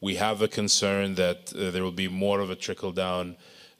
We 0.00 0.16
have 0.16 0.40
a 0.40 0.48
concern 0.48 1.16
that 1.16 1.52
uh, 1.52 1.72
there 1.72 1.82
will 1.82 1.90
be 1.90 2.06
more 2.06 2.38
of 2.38 2.50
a 2.50 2.56
trickle 2.56 2.92
down 2.92 3.36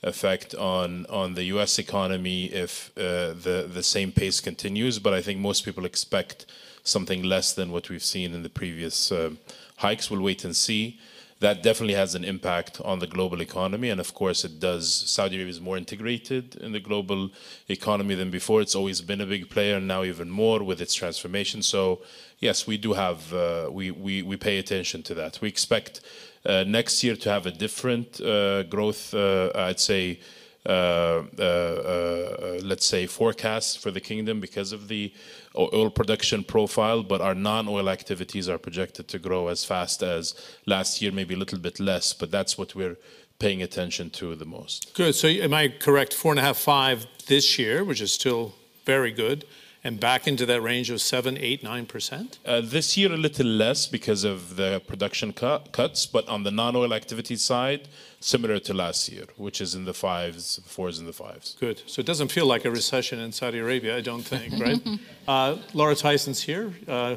effect 0.07 0.55
on 0.55 1.07
on 1.07 1.35
the 1.35 1.45
U.S. 1.55 1.79
economy 1.79 2.47
if 2.47 2.91
uh, 2.97 3.35
the 3.47 3.69
the 3.73 3.83
same 3.83 4.13
pace 4.13 4.41
continues. 4.41 4.99
But 4.99 5.13
I 5.13 5.23
think 5.23 5.41
most 5.41 5.65
people 5.65 5.85
expect 5.85 6.47
something 6.83 7.23
less 7.23 7.53
than 7.53 7.73
what 7.73 7.91
we've 7.91 8.05
seen 8.15 8.33
in 8.33 8.43
the 8.43 8.55
previous 8.61 9.13
uh, 9.13 9.31
hikes. 9.79 10.11
We'll 10.11 10.23
wait 10.23 10.45
and 10.45 10.55
see 10.57 10.99
that 11.39 11.63
definitely 11.63 11.95
has 11.95 12.15
an 12.15 12.25
impact 12.25 12.81
on 12.83 12.99
the 12.99 13.07
global 13.07 13.43
economy. 13.43 13.91
And 13.91 14.01
of 14.01 14.15
course, 14.15 14.45
it 14.45 14.59
does. 14.59 14.89
Saudi 14.91 15.37
Arabia 15.37 15.51
is 15.51 15.61
more 15.61 15.77
integrated 15.77 16.57
in 16.57 16.73
the 16.73 16.81
global 16.81 17.31
economy 17.69 18.15
than 18.15 18.31
before. 18.31 18.63
It's 18.63 18.75
always 18.75 19.03
been 19.03 19.21
a 19.21 19.27
big 19.27 19.51
player, 19.51 19.77
and 19.77 19.87
now 19.87 20.03
even 20.03 20.31
more 20.31 20.63
with 20.63 20.81
its 20.81 20.95
transformation. 20.95 21.63
So, 21.63 22.01
yes, 22.39 22.67
we 22.67 22.79
do 22.79 22.95
have, 22.95 23.35
uh, 23.35 23.69
we, 23.71 23.91
we, 23.91 24.23
we 24.23 24.37
pay 24.39 24.59
attention 24.59 25.03
to 25.05 25.15
that. 25.15 25.39
We 25.43 25.49
expect 25.49 26.01
next 26.47 27.03
year 27.03 27.17
to 27.17 27.31
have 27.31 27.47
a 27.47 27.51
different 27.51 28.21
uh, 28.21 28.63
growth, 28.65 29.15
uh, 29.15 29.51
I'd 29.55 29.81
say. 29.81 30.21
Uh, 30.69 31.23
uh, 31.39 31.43
uh, 31.43 32.59
let's 32.65 32.85
say 32.85 33.07
forecast 33.07 33.79
for 33.79 33.93
the 33.93 34.01
kingdom 34.01 34.41
because 34.41 34.73
of 34.73 34.89
the 34.89 35.13
oil 35.57 35.89
production 35.89 36.43
profile, 36.43 37.05
but 37.05 37.21
our 37.21 37.37
non-oil 37.37 37.89
activities 37.89 38.49
are 38.49 38.59
projected 38.59 39.07
to 39.07 39.17
grow 39.17 39.47
as 39.47 39.65
fast 39.65 40.03
as 40.03 40.35
last 40.67 41.01
year, 41.01 41.13
maybe 41.13 41.35
a 41.35 41.37
little 41.37 41.61
bit 41.61 41.79
less, 41.79 42.13
but 42.13 42.33
that's 42.33 42.59
what 42.59 42.75
we're 42.75 42.97
paying 43.39 43.63
attention 43.63 44.11
to 44.11 44.35
the 44.35 44.45
most. 44.45 44.93
Good. 44.95 45.15
So 45.15 45.29
am 45.29 45.55
I 45.55 45.69
correct? 45.69 46.13
Four 46.13 46.33
and 46.33 46.41
a 46.41 46.43
half, 46.43 46.57
five 46.57 47.07
this 47.29 47.61
year, 47.61 47.85
which 47.85 48.01
is 48.01 48.11
still 48.11 48.53
very 48.85 49.13
good 49.13 49.45
and 49.87 50.01
back 50.01 50.27
into 50.27 50.45
that 50.45 50.61
range 50.61 50.91
of 50.91 51.01
7, 51.01 51.39
8, 51.39 51.63
9%? 51.63 52.39
Uh, 52.45 52.61
this 52.61 52.97
year, 52.97 53.13
a 53.13 53.17
little 53.17 53.47
less 53.47 53.87
because 53.87 54.25
of 54.25 54.57
the 54.57 54.83
production 54.85 55.33
cut, 55.33 55.71
cuts, 55.71 56.07
but 56.07 56.29
on 56.29 56.43
the 56.43 56.51
non 56.51 56.75
oil 56.75 56.93
activity 56.93 57.37
side, 57.37 57.87
similar 58.19 58.59
to 58.59 58.75
last 58.75 59.09
year, 59.09 59.27
which 59.37 59.61
is 59.61 59.77
in 59.77 59.85
the 59.85 59.95
fives, 59.95 60.61
fours, 60.67 60.99
and 60.99 61.07
the 61.07 61.13
fives. 61.13 61.57
Good. 61.61 61.83
So 61.87 62.01
it 62.01 62.07
doesn't 62.07 62.33
feel 62.33 62.47
like 62.47 62.65
a 62.65 62.71
recession 62.71 63.21
in 63.21 63.31
Saudi 63.31 63.59
Arabia, 63.59 63.97
I 63.97 64.01
don't 64.01 64.25
think, 64.25 64.61
right? 64.67 64.81
uh, 65.29 65.57
Laura 65.73 65.95
Tyson's 65.95 66.43
here. 66.43 66.73
Uh, 66.89 67.17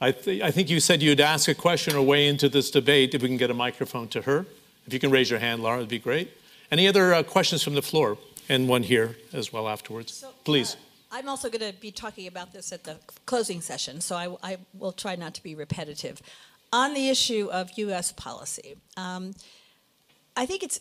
I, 0.00 0.10
th- 0.10 0.42
I 0.42 0.50
think 0.50 0.68
you 0.70 0.80
said 0.80 1.00
you'd 1.02 1.20
ask 1.20 1.46
a 1.48 1.54
question 1.54 1.94
or 1.94 2.04
weigh 2.04 2.26
into 2.26 2.48
this 2.48 2.72
debate. 2.72 3.14
If 3.14 3.22
we 3.22 3.28
can 3.28 3.36
get 3.36 3.50
a 3.50 3.54
microphone 3.54 4.08
to 4.08 4.22
her. 4.22 4.44
If 4.88 4.92
you 4.92 4.98
can 4.98 5.12
raise 5.12 5.30
your 5.30 5.38
hand, 5.38 5.62
Laura, 5.62 5.76
it'd 5.76 5.88
be 5.88 6.00
great. 6.00 6.32
Any 6.72 6.88
other 6.88 7.14
uh, 7.14 7.22
questions 7.22 7.62
from 7.62 7.74
the 7.74 7.82
floor? 7.82 8.18
And 8.48 8.68
one 8.68 8.82
here 8.82 9.16
as 9.32 9.52
well 9.52 9.68
afterwards. 9.68 10.14
So, 10.14 10.30
Please. 10.44 10.76
I'm 11.12 11.28
also 11.28 11.50
going 11.50 11.70
to 11.70 11.78
be 11.78 11.90
talking 11.90 12.26
about 12.26 12.54
this 12.54 12.72
at 12.72 12.84
the 12.84 12.96
closing 13.26 13.60
session, 13.60 14.00
so 14.00 14.16
I, 14.16 14.34
I, 14.42 14.56
will 14.72 14.92
try 14.92 15.14
not 15.14 15.34
to 15.34 15.42
be 15.42 15.54
repetitive. 15.54 16.22
On 16.72 16.94
the 16.94 17.10
issue 17.10 17.50
of 17.52 17.70
U.S. 17.76 18.12
policy, 18.12 18.76
um, 18.96 19.34
I 20.34 20.46
think 20.46 20.62
it's 20.62 20.80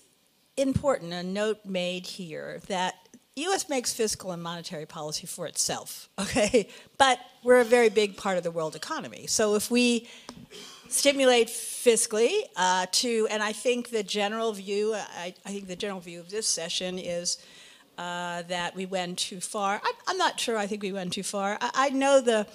important, 0.55 1.11
a 1.11 1.21
note 1.21 1.65
made 1.65 2.07
here, 2.07 2.61
that 2.67 2.95
U.S. 3.35 3.67
makes 3.67 3.91
fiscal 3.91 4.31
and 4.31 4.41
monetary 4.41 4.85
policy 4.85 5.27
for 5.27 5.47
itself, 5.47 6.07
okay? 6.19 6.69
But 6.97 7.19
we're 7.43 7.59
a 7.59 7.65
very 7.65 7.89
big 7.89 8.15
part 8.15 8.37
of 8.37 8.43
the 8.43 8.51
world 8.51 8.73
economy. 8.73 9.27
So 9.27 9.55
if 9.55 9.69
we 9.69 10.07
stimulate 10.87 11.47
fiscally 11.47 12.43
uh, 12.55 12.85
to, 12.91 13.27
and 13.29 13.43
I 13.43 13.51
think 13.51 13.89
the 13.89 14.03
general 14.03 14.53
view, 14.53 14.93
I, 14.93 15.33
I 15.45 15.49
think 15.49 15.67
the 15.67 15.75
general 15.75 15.99
view 15.99 16.21
of 16.21 16.29
this 16.29 16.47
session 16.47 16.97
is 16.97 17.37
uh, 17.97 18.43
that 18.43 18.75
we 18.75 18.85
went 18.85 19.17
too 19.19 19.39
far. 19.39 19.81
I, 19.83 20.11
am 20.11 20.17
not 20.17 20.39
sure 20.39 20.57
I 20.57 20.67
think 20.67 20.81
we 20.83 20.91
went 20.91 21.13
too 21.13 21.23
far. 21.23 21.57
I, 21.61 21.71
I, 21.73 21.89
know 21.89 22.21
the 22.21 22.47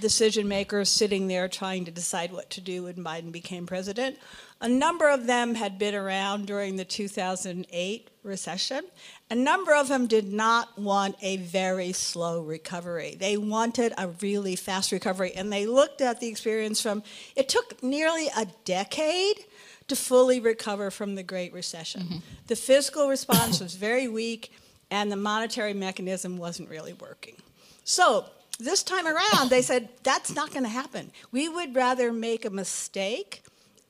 decision 0.00 0.48
makers 0.48 0.88
sitting 0.88 1.28
there 1.28 1.48
trying 1.48 1.84
to 1.86 1.90
decide 1.90 2.32
what 2.32 2.50
to 2.50 2.60
do 2.60 2.84
when 2.84 2.96
Biden 2.96 3.32
became 3.32 3.66
president. 3.66 4.18
A 4.60 4.68
number 4.68 5.08
of 5.08 5.26
them 5.26 5.54
had 5.54 5.78
been 5.78 5.94
around 5.94 6.46
during 6.46 6.76
the 6.76 6.84
2008 6.84 8.10
recession. 8.22 8.84
A 9.30 9.34
number 9.34 9.74
of 9.74 9.88
them 9.88 10.06
did 10.06 10.32
not 10.32 10.78
want 10.78 11.16
a 11.22 11.36
very 11.38 11.92
slow 11.92 12.42
recovery. 12.42 13.16
They 13.18 13.36
wanted 13.36 13.92
a 13.96 14.08
really 14.08 14.56
fast 14.56 14.92
recovery, 14.92 15.32
and 15.34 15.52
they 15.52 15.66
looked 15.66 16.00
at 16.00 16.20
the 16.20 16.28
experience 16.28 16.80
from 16.80 17.02
it 17.34 17.48
took 17.48 17.82
nearly 17.82 18.28
a 18.36 18.46
decade 18.64 19.44
to 19.88 19.96
fully 19.96 20.40
recover 20.40 20.90
from 20.90 21.14
the 21.14 21.22
Great 21.22 21.52
Recession. 21.52 22.02
Mm-hmm. 22.02 22.18
The 22.46 22.56
fiscal 22.56 23.08
response 23.08 23.60
was 23.60 23.74
very 23.74 24.08
weak 24.08 24.52
and 24.90 25.10
the 25.10 25.16
monetary 25.16 25.74
mechanism 25.74 26.36
wasn't 26.36 26.68
really 26.68 26.92
working. 26.92 27.36
So 27.84 28.26
this 28.58 28.82
time 28.82 29.06
around, 29.06 29.50
they 29.50 29.62
said 29.62 29.88
that's 30.02 30.34
not 30.34 30.50
going 30.50 30.64
to 30.64 30.68
happen. 30.68 31.10
We 31.30 31.48
would 31.48 31.74
rather 31.74 32.12
make 32.12 32.44
a 32.44 32.50
mistake, 32.50 33.42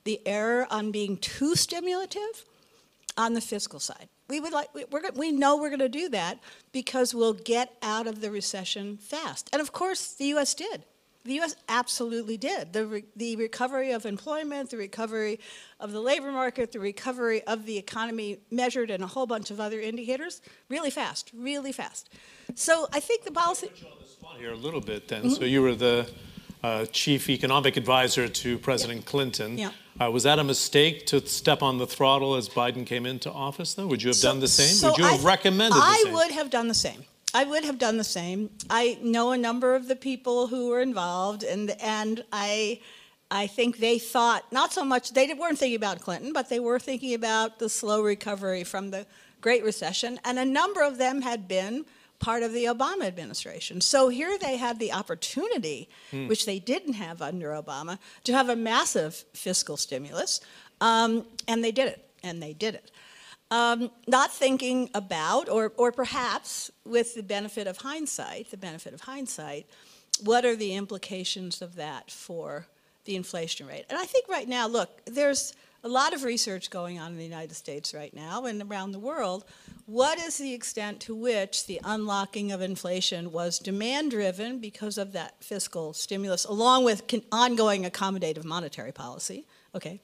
the 0.03 0.21
error 0.25 0.67
on 0.69 0.91
being 0.91 1.17
too 1.17 1.55
stimulative, 1.55 2.45
on 3.17 3.33
the 3.33 3.41
fiscal 3.41 3.79
side. 3.79 4.09
We 4.29 4.39
would 4.39 4.53
like 4.53 4.69
we're, 4.91 5.11
we 5.15 5.31
know 5.31 5.57
we're 5.57 5.69
going 5.69 5.79
to 5.79 5.89
do 5.89 6.09
that 6.09 6.39
because 6.71 7.15
we'll 7.15 7.33
get 7.33 7.73
out 7.81 8.07
of 8.07 8.21
the 8.21 8.29
recession 8.29 8.97
fast. 8.97 9.49
And 9.51 9.61
of 9.61 9.71
course, 9.71 10.13
the 10.13 10.25
U.S. 10.25 10.53
did. 10.53 10.83
The 11.27 11.33
U.S. 11.33 11.57
absolutely 11.67 12.37
did. 12.37 12.71
The, 12.71 12.87
re- 12.87 13.03
the 13.17 13.35
recovery 13.35 13.91
of 13.91 14.05
employment, 14.05 14.69
the 14.69 14.77
recovery 14.77 15.41
of 15.77 15.91
the 15.91 15.99
labor 15.99 16.31
market, 16.31 16.71
the 16.71 16.79
recovery 16.79 17.43
of 17.43 17.65
the 17.65 17.77
economy, 17.77 18.37
measured 18.49 18.89
in 18.89 19.03
a 19.03 19.07
whole 19.07 19.27
bunch 19.27 19.51
of 19.51 19.59
other 19.59 19.81
indicators, 19.81 20.41
really 20.69 20.89
fast, 20.89 21.31
really 21.35 21.73
fast. 21.73 22.09
So 22.55 22.87
I 22.93 23.01
think 23.01 23.25
the 23.25 23.33
policy. 23.33 23.67
On 23.67 23.97
the 24.01 24.07
spot 24.07 24.37
here 24.37 24.53
a 24.53 24.55
little 24.55 24.79
bit 24.79 25.09
then. 25.09 25.23
Mm-hmm. 25.23 25.33
So 25.33 25.43
you 25.43 25.61
were 25.61 25.75
the 25.75 26.09
uh, 26.63 26.85
chief 26.93 27.29
economic 27.29 27.75
advisor 27.75 28.29
to 28.29 28.57
President 28.59 29.01
yeah. 29.01 29.11
Clinton. 29.11 29.57
Yeah. 29.57 29.71
Uh, 29.99 30.09
was 30.09 30.23
that 30.23 30.39
a 30.39 30.45
mistake 30.45 31.07
to 31.07 31.27
step 31.27 31.61
on 31.61 31.77
the 31.77 31.87
throttle 31.87 32.35
as 32.35 32.47
Biden 32.47 32.85
came 32.85 33.05
into 33.05 33.29
office, 33.29 33.73
though? 33.73 33.87
Would 33.87 34.01
you 34.01 34.09
have 34.09 34.15
so, 34.15 34.29
done 34.29 34.39
the 34.39 34.47
same? 34.47 34.67
So 34.67 34.91
would 34.91 34.97
you 34.97 35.03
have 35.03 35.25
I, 35.25 35.27
recommended 35.27 35.77
I 35.77 36.05
would 36.13 36.31
have 36.31 36.49
done 36.49 36.69
the 36.69 36.73
same. 36.73 37.03
I 37.37 37.43
would 37.43 37.65
have 37.65 37.77
done 37.77 37.97
the 37.97 38.03
same. 38.03 38.49
I 38.67 38.97
know 39.03 39.31
a 39.31 39.37
number 39.37 39.75
of 39.75 39.87
the 39.87 39.95
people 39.95 40.47
who 40.47 40.69
were 40.69 40.81
involved, 40.81 41.43
and 41.43 41.69
and 41.79 42.23
I, 42.31 42.79
I 43.29 43.45
think 43.45 43.77
they 43.77 43.99
thought 43.99 44.51
not 44.51 44.73
so 44.73 44.83
much 44.83 45.13
they 45.13 45.31
weren't 45.35 45.59
thinking 45.59 45.75
about 45.75 46.01
Clinton, 46.01 46.33
but 46.33 46.49
they 46.49 46.59
were 46.59 46.79
thinking 46.79 47.13
about 47.13 47.59
the 47.59 47.69
slow 47.69 48.01
recovery 48.01 48.63
from 48.63 48.89
the 48.89 49.05
Great 49.39 49.63
Recession, 49.63 50.19
and 50.25 50.39
a 50.39 50.45
number 50.45 50.81
of 50.81 50.97
them 50.97 51.21
had 51.21 51.47
been 51.47 51.85
part 52.17 52.41
of 52.41 52.53
the 52.53 52.65
Obama 52.65 53.03
administration. 53.03 53.81
So 53.81 54.09
here 54.09 54.39
they 54.39 54.57
had 54.57 54.79
the 54.79 54.91
opportunity, 54.91 55.89
Hmm. 56.09 56.27
which 56.27 56.47
they 56.47 56.57
didn't 56.57 56.93
have 56.93 57.21
under 57.21 57.49
Obama, 57.51 57.99
to 58.23 58.33
have 58.33 58.49
a 58.49 58.55
massive 58.55 59.25
fiscal 59.33 59.77
stimulus, 59.77 60.41
um, 60.81 61.27
and 61.47 61.63
they 61.63 61.71
did 61.71 61.87
it, 61.89 62.09
and 62.23 62.41
they 62.41 62.53
did 62.53 62.73
it. 62.73 62.89
Um, 63.49 63.91
not 64.07 64.33
thinking 64.33 64.89
about, 64.93 65.47
or, 65.47 65.71
or 65.77 65.91
perhaps 65.91 66.69
with 66.85 67.15
the 67.15 67.23
benefit 67.23 67.65
of 67.65 67.77
hindsight, 67.77 68.51
the 68.51 68.57
benefit 68.57 68.93
of 68.93 69.01
hindsight, 69.01 69.67
what 70.21 70.43
are 70.45 70.55
the 70.55 70.73
implications 70.73 71.61
of 71.61 71.75
that 71.75 72.11
for 72.11 72.67
the 73.05 73.15
inflation 73.15 73.67
rate? 73.67 73.85
And 73.89 73.97
I 73.97 74.03
think 74.03 74.27
right 74.27 74.47
now, 74.47 74.67
look, 74.67 74.89
there's 75.05 75.53
a 75.83 75.87
lot 75.87 76.13
of 76.13 76.23
research 76.23 76.69
going 76.69 76.99
on 76.99 77.11
in 77.11 77.17
the 77.17 77.23
United 77.23 77.55
States 77.55 77.93
right 77.93 78.13
now 78.13 78.45
and 78.45 78.61
around 78.61 78.91
the 78.91 78.99
world. 78.99 79.45
What 79.85 80.19
is 80.19 80.37
the 80.37 80.53
extent 80.53 80.99
to 81.01 81.15
which 81.15 81.65
the 81.67 81.79
unlocking 81.83 82.51
of 82.51 82.61
inflation 82.61 83.31
was 83.31 83.59
demand 83.59 84.11
driven 84.11 84.59
because 84.59 84.97
of 84.97 85.13
that 85.13 85.41
fiscal 85.41 85.93
stimulus, 85.93 86.43
along 86.43 86.83
with 86.83 87.03
ongoing 87.31 87.85
accommodative 87.85 88.43
monetary 88.43 88.91
policy? 88.91 89.45
Okay. 89.73 90.01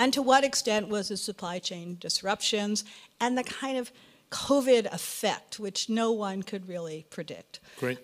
And 0.00 0.12
to 0.14 0.22
what 0.22 0.44
extent 0.44 0.88
was 0.88 1.08
the 1.08 1.16
supply 1.16 1.58
chain 1.58 1.98
disruptions 2.00 2.84
and 3.20 3.36
the 3.36 3.44
kind 3.44 3.76
of 3.76 3.92
COVID 4.30 4.92
effect, 4.92 5.60
which 5.60 5.88
no 5.88 6.10
one 6.10 6.42
could 6.42 6.68
really 6.68 7.04
predict? 7.10 7.60
Great. 7.78 7.98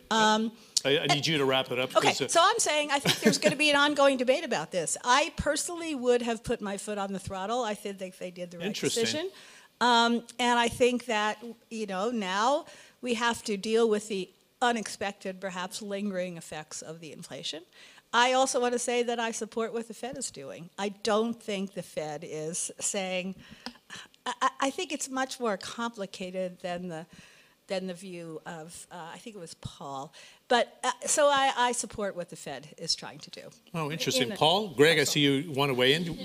I, 0.85 0.99
I 0.99 1.07
need 1.07 1.27
you 1.27 1.39
to 1.39 1.45
wrap 1.45 1.71
it 1.71 1.79
up. 1.79 1.97
Okay, 1.97 2.11
uh, 2.11 2.29
so 2.29 2.41
I'm 2.43 2.59
saying 2.59 2.91
I 2.93 2.99
think 2.99 3.21
there's 3.21 3.39
going 3.39 3.53
to 3.53 3.59
be 3.59 3.71
an 3.71 3.77
ongoing 3.77 4.17
debate 4.19 4.45
about 4.45 4.73
this. 4.73 4.97
I 5.05 5.33
personally 5.37 5.95
would 5.95 6.23
have 6.23 6.45
put 6.45 6.61
my 6.61 6.77
foot 6.77 6.99
on 6.99 7.13
the 7.13 7.19
throttle. 7.19 7.63
I 7.65 7.75
think 7.75 7.99
they, 7.99 8.11
they 8.11 8.31
did 8.31 8.51
the 8.51 8.59
right 8.59 8.75
decision. 8.75 9.31
Um, 9.81 10.23
and 10.39 10.59
I 10.59 10.69
think 10.69 11.07
that, 11.07 11.43
you 11.71 11.87
know, 11.87 12.11
now 12.11 12.67
we 13.03 13.15
have 13.15 13.43
to 13.45 13.57
deal 13.57 13.89
with 13.89 14.09
the 14.09 14.29
unexpected, 14.63 15.41
perhaps 15.41 15.83
lingering 15.83 16.37
effects 16.37 16.83
of 16.83 17.01
the 17.01 17.13
inflation. 17.13 17.63
I 18.17 18.33
also 18.33 18.61
want 18.61 18.73
to 18.73 18.79
say 18.79 19.03
that 19.03 19.21
I 19.21 19.31
support 19.33 19.73
what 19.75 19.89
the 19.89 19.95
Fed 19.95 20.17
is 20.17 20.31
doing. 20.31 20.71
I 20.79 20.89
don't 20.89 21.41
think 21.41 21.75
the 21.75 21.83
Fed 21.83 22.25
is 22.27 22.71
saying, 22.81 23.35
I, 24.25 24.33
I- 24.43 24.51
I 24.67 24.71
think 24.71 24.91
it's 24.93 25.09
much 25.09 25.39
more 25.39 25.57
complicated 25.59 26.59
than 26.63 26.89
the, 26.89 27.05
than 27.69 27.87
the 27.89 27.95
view 27.95 28.41
of, 28.47 28.87
uh, 28.91 29.11
I 29.15 29.19
think 29.19 29.37
it 29.37 29.39
was 29.39 29.55
Paul. 29.55 30.15
But, 30.49 30.79
uh, 30.83 30.93
so 31.05 31.27
I, 31.29 31.53
I 31.69 31.73
support 31.73 32.17
what 32.17 32.31
the 32.31 32.37
Fed 32.37 32.69
is 32.79 32.95
trying 32.95 33.19
to 33.19 33.31
do. 33.31 33.43
Oh, 33.75 33.91
interesting. 33.93 34.29
in 34.29 34.33
a- 34.33 34.37
Paul, 34.37 34.69
Greg, 34.69 34.99
I 34.99 35.05
see 35.05 35.21
you 35.21 35.53
want 35.53 35.69
to 35.71 35.75
weigh 35.75 35.93
in. 35.95 36.17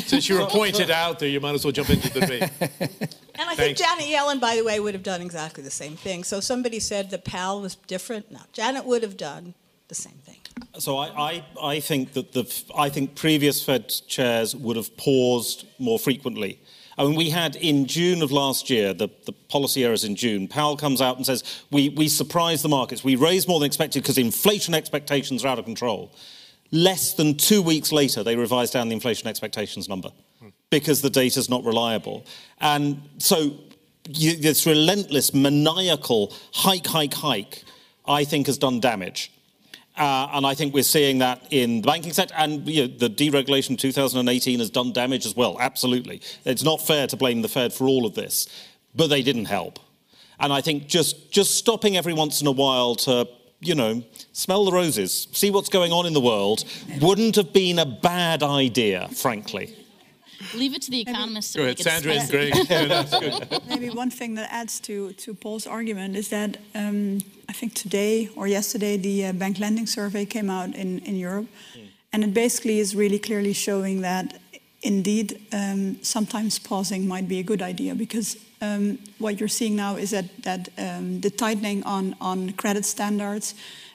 Since 0.00 0.28
you 0.28 0.38
were 0.38 0.46
pointed 0.46 0.90
out 0.92 1.18
there, 1.18 1.28
you 1.28 1.40
might 1.40 1.54
as 1.56 1.64
well 1.64 1.72
jump 1.72 1.90
into 1.90 2.08
the 2.10 2.20
debate. 2.20 2.50
And 3.34 3.48
I 3.50 3.54
think 3.56 3.78
Janet 3.78 4.04
Yellen, 4.04 4.38
by 4.40 4.54
the 4.56 4.62
way, 4.62 4.78
would 4.78 4.92
have 4.94 5.02
done 5.02 5.22
exactly 5.22 5.64
the 5.64 5.70
same 5.70 5.96
thing. 5.96 6.22
So 6.22 6.38
somebody 6.38 6.78
said 6.78 7.10
the 7.10 7.18
Powell 7.18 7.62
was 7.62 7.74
different. 7.74 8.30
No, 8.30 8.40
Janet 8.52 8.84
would 8.84 9.02
have 9.02 9.16
done 9.16 9.54
the 9.92 10.02
same 10.08 10.18
thing. 10.24 10.38
So 10.78 10.96
I, 10.96 11.06
I, 11.30 11.44
I 11.74 11.80
think 11.80 12.14
that 12.14 12.32
the 12.32 12.44
I 12.74 12.88
think 12.88 13.14
previous 13.14 13.62
Fed 13.62 13.92
chairs 14.08 14.56
would 14.56 14.76
have 14.76 14.96
paused 14.96 15.66
more 15.78 15.98
frequently. 15.98 16.58
I 16.96 17.04
mean, 17.04 17.14
we 17.14 17.28
had 17.30 17.56
in 17.56 17.86
June 17.86 18.22
of 18.22 18.32
last 18.32 18.70
year, 18.70 18.94
the, 18.94 19.08
the 19.26 19.32
policy 19.32 19.84
errors 19.84 20.04
in 20.04 20.14
June. 20.16 20.48
Powell 20.48 20.76
comes 20.76 21.00
out 21.00 21.16
and 21.16 21.26
says, 21.26 21.42
we, 21.70 21.88
we 21.90 22.08
surprised 22.08 22.62
the 22.64 22.68
markets. 22.68 23.02
We 23.02 23.16
raised 23.16 23.48
more 23.48 23.60
than 23.60 23.66
expected 23.66 24.02
because 24.02 24.18
inflation 24.18 24.74
expectations 24.74 25.44
are 25.44 25.48
out 25.48 25.58
of 25.58 25.64
control. 25.64 26.14
Less 26.70 27.14
than 27.14 27.36
two 27.36 27.62
weeks 27.62 27.92
later, 27.92 28.22
they 28.22 28.36
revised 28.36 28.72
down 28.74 28.88
the 28.88 28.94
inflation 28.94 29.26
expectations 29.26 29.88
number 29.88 30.10
because 30.70 31.02
the 31.02 31.10
data 31.10 31.38
is 31.38 31.48
not 31.48 31.64
reliable. 31.64 32.24
And 32.60 33.02
so 33.18 33.58
you, 34.08 34.36
this 34.36 34.66
relentless, 34.66 35.34
maniacal 35.34 36.32
hike, 36.52 36.86
hike, 36.86 37.14
hike, 37.14 37.62
I 38.06 38.24
think 38.24 38.46
has 38.46 38.58
done 38.58 38.80
damage. 38.80 39.30
Uh, 39.96 40.28
and 40.32 40.46
I 40.46 40.54
think 40.54 40.72
we're 40.72 40.82
seeing 40.82 41.18
that 41.18 41.46
in 41.50 41.82
the 41.82 41.86
banking 41.86 42.12
sector. 42.12 42.34
And 42.36 42.66
you 42.66 42.88
know, 42.88 42.94
the 42.96 43.10
deregulation 43.10 43.78
2018 43.78 44.58
has 44.58 44.70
done 44.70 44.92
damage 44.92 45.26
as 45.26 45.36
well, 45.36 45.58
absolutely. 45.60 46.22
It's 46.44 46.62
not 46.62 46.80
fair 46.80 47.06
to 47.08 47.16
blame 47.16 47.42
the 47.42 47.48
Fed 47.48 47.72
for 47.72 47.86
all 47.86 48.06
of 48.06 48.14
this, 48.14 48.48
but 48.94 49.08
they 49.08 49.22
didn't 49.22 49.46
help. 49.46 49.78
And 50.40 50.52
I 50.52 50.60
think 50.60 50.88
just, 50.88 51.30
just 51.30 51.56
stopping 51.56 51.96
every 51.96 52.14
once 52.14 52.40
in 52.40 52.46
a 52.46 52.52
while 52.52 52.94
to, 52.96 53.28
you 53.60 53.74
know, 53.74 54.02
smell 54.32 54.64
the 54.64 54.72
roses, 54.72 55.28
see 55.32 55.50
what's 55.50 55.68
going 55.68 55.92
on 55.92 56.06
in 56.06 56.14
the 56.14 56.20
world, 56.20 56.64
wouldn't 57.00 57.36
have 57.36 57.52
been 57.52 57.78
a 57.78 57.86
bad 57.86 58.42
idea, 58.42 59.08
frankly. 59.14 59.76
Leave 60.54 60.74
it 60.74 60.82
to 60.82 60.90
the 60.90 61.00
economists 61.00 61.52
to 61.52 61.58
Go 61.58 61.64
make 61.64 61.80
ahead, 61.80 61.86
it 61.86 62.02
Sandra 62.02 62.12
and 62.12 62.28
spicy. 62.28 62.50
Greg. 62.52 62.70
Yeah, 62.70 62.84
that's 62.86 63.18
good. 63.18 63.62
Maybe 63.68 63.90
one 63.90 64.10
thing 64.10 64.34
that 64.34 64.52
adds 64.52 64.80
to, 64.80 65.12
to 65.12 65.34
Paul's 65.34 65.66
argument 65.66 66.16
is 66.16 66.28
that 66.28 66.58
um, 66.74 67.18
I 67.48 67.52
think 67.52 67.74
today 67.74 68.28
or 68.36 68.46
yesterday 68.46 68.96
the 68.96 69.26
uh, 69.26 69.32
bank 69.32 69.58
lending 69.58 69.86
survey 69.86 70.24
came 70.24 70.50
out 70.50 70.74
in, 70.74 71.00
in 71.00 71.16
Europe. 71.16 71.46
And 72.12 72.22
it 72.24 72.34
basically 72.34 72.78
is 72.78 72.94
really 72.94 73.18
clearly 73.18 73.54
showing 73.54 74.02
that 74.02 74.38
indeed 74.82 75.40
um, 75.52 76.02
sometimes 76.02 76.58
pausing 76.58 77.06
might 77.08 77.28
be 77.28 77.38
a 77.38 77.42
good 77.42 77.62
idea 77.62 77.94
because 77.94 78.36
um, 78.60 78.98
what 79.18 79.40
you're 79.40 79.48
seeing 79.48 79.76
now 79.76 79.96
is 79.96 80.10
that, 80.10 80.26
that 80.42 80.68
um, 80.78 81.20
the 81.20 81.30
tightening 81.30 81.82
on, 81.84 82.14
on 82.20 82.52
credit 82.52 82.84
standards, 82.84 83.54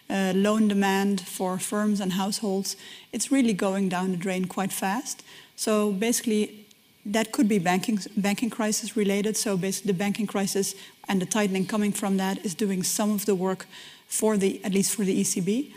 uh, 0.10 0.34
loan 0.36 0.68
demand 0.68 1.22
for 1.22 1.60
firms 1.60 2.00
and 2.00 2.14
households, 2.14 2.76
it's 3.12 3.32
really 3.32 3.54
going 3.54 3.90
down 3.90 4.12
the 4.12 4.18
drain 4.18 4.46
quite 4.46 4.72
fast. 4.72 5.24
So 5.58 5.92
basically, 5.92 6.66
that 7.06 7.32
could 7.32 7.50
be 7.50 7.60
banking 7.60 8.00
banking 8.16 8.50
crisis 8.50 8.96
related. 8.96 9.36
So 9.36 9.58
basically, 9.58 9.92
the 9.92 9.98
banking 9.98 10.28
crisis 10.28 10.76
and 11.10 11.22
the 11.22 11.26
tightening 11.26 11.66
coming 11.66 11.92
from 11.92 12.18
that 12.18 12.46
is 12.46 12.56
doing 12.56 12.84
some 12.84 13.12
of 13.12 13.26
the 13.26 13.36
work 13.36 13.66
for 14.08 14.38
the 14.38 14.64
at 14.64 14.72
least 14.72 14.96
for 14.96 15.04
the 15.04 15.22
ECB, 15.22 15.74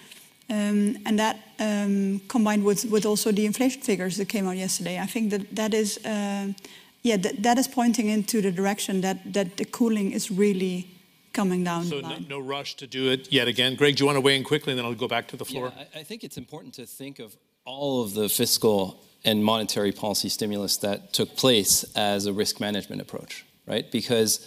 um, 0.50 0.98
and 1.06 1.18
that 1.18 1.36
um, 1.58 2.20
combined 2.28 2.64
with 2.64 2.84
with 2.84 3.06
also 3.06 3.32
the 3.32 3.46
inflation 3.46 3.82
figures 3.82 4.16
that 4.16 4.28
came 4.28 4.46
out 4.46 4.56
yesterday, 4.56 5.00
I 5.00 5.06
think 5.06 5.30
that 5.30 5.56
that 5.56 5.74
is. 5.74 5.98
Uh, 6.04 6.52
yeah, 7.02 7.16
that, 7.16 7.42
that 7.42 7.58
is 7.58 7.66
pointing 7.66 8.08
into 8.08 8.42
the 8.42 8.52
direction 8.52 9.00
that, 9.00 9.32
that 9.32 9.56
the 9.56 9.64
cooling 9.64 10.12
is 10.12 10.30
really 10.30 10.86
coming 11.32 11.64
down 11.64 11.84
So 11.84 12.00
no, 12.00 12.18
no 12.28 12.38
rush 12.38 12.74
to 12.76 12.86
do 12.86 13.10
it 13.10 13.32
yet 13.32 13.48
again. 13.48 13.76
Greg, 13.76 13.96
do 13.96 14.02
you 14.02 14.06
want 14.06 14.16
to 14.16 14.20
weigh 14.20 14.36
in 14.36 14.44
quickly, 14.44 14.72
and 14.72 14.78
then 14.78 14.84
I'll 14.84 14.94
go 14.94 15.08
back 15.08 15.28
to 15.28 15.36
the 15.36 15.44
floor? 15.44 15.72
Yeah, 15.74 15.84
I, 15.94 16.00
I 16.00 16.02
think 16.02 16.24
it's 16.24 16.36
important 16.36 16.74
to 16.74 16.86
think 16.86 17.18
of 17.18 17.36
all 17.64 18.02
of 18.02 18.14
the 18.14 18.28
fiscal 18.28 19.02
and 19.24 19.44
monetary 19.44 19.92
policy 19.92 20.28
stimulus 20.28 20.76
that 20.78 21.12
took 21.12 21.36
place 21.36 21.84
as 21.94 22.26
a 22.26 22.32
risk 22.32 22.60
management 22.60 23.02
approach, 23.02 23.44
right? 23.66 23.90
Because 23.90 24.46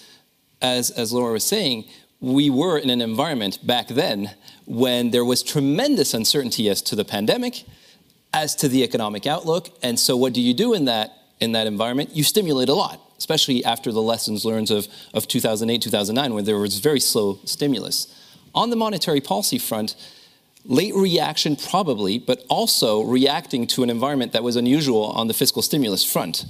as, 0.61 0.89
as 0.91 1.13
Laura 1.13 1.33
was 1.33 1.43
saying, 1.43 1.85
we 2.19 2.49
were 2.49 2.77
in 2.77 2.89
an 2.89 3.01
environment 3.01 3.65
back 3.67 3.89
then 3.89 4.31
when 4.65 5.11
there 5.11 5.25
was 5.25 5.43
tremendous 5.43 6.13
uncertainty 6.13 6.69
as 6.69 6.81
to 6.81 6.95
the 6.95 7.03
pandemic, 7.03 7.65
as 8.33 8.55
to 8.55 8.67
the 8.67 8.81
economic 8.81 9.27
outlook. 9.27 9.69
And 9.83 9.99
so 9.99 10.15
what 10.15 10.33
do 10.33 10.41
you 10.41 10.53
do 10.53 10.73
in 10.73 10.85
that 10.85 11.11
in 11.39 11.51
that 11.51 11.67
environment? 11.67 12.15
You 12.15 12.23
stimulate 12.23 12.69
a 12.69 12.73
lot, 12.73 13.01
especially 13.17 13.65
after 13.65 13.91
the 13.91 14.01
lessons 14.01 14.45
learned 14.45 14.71
of, 14.71 14.87
of 15.13 15.27
2008, 15.27 15.81
2009, 15.81 16.33
where 16.33 16.43
there 16.43 16.57
was 16.57 16.79
very 16.79 17.01
slow 17.01 17.39
stimulus. 17.43 18.07
On 18.55 18.69
the 18.69 18.77
monetary 18.77 19.19
policy 19.19 19.57
front, 19.57 19.95
late 20.65 20.95
reaction 20.95 21.55
probably, 21.55 22.17
but 22.19 22.45
also 22.49 23.01
reacting 23.01 23.67
to 23.67 23.83
an 23.83 23.89
environment 23.89 24.31
that 24.31 24.43
was 24.43 24.55
unusual 24.55 25.05
on 25.05 25.27
the 25.27 25.33
fiscal 25.33 25.61
stimulus 25.61 26.03
front. 26.03 26.45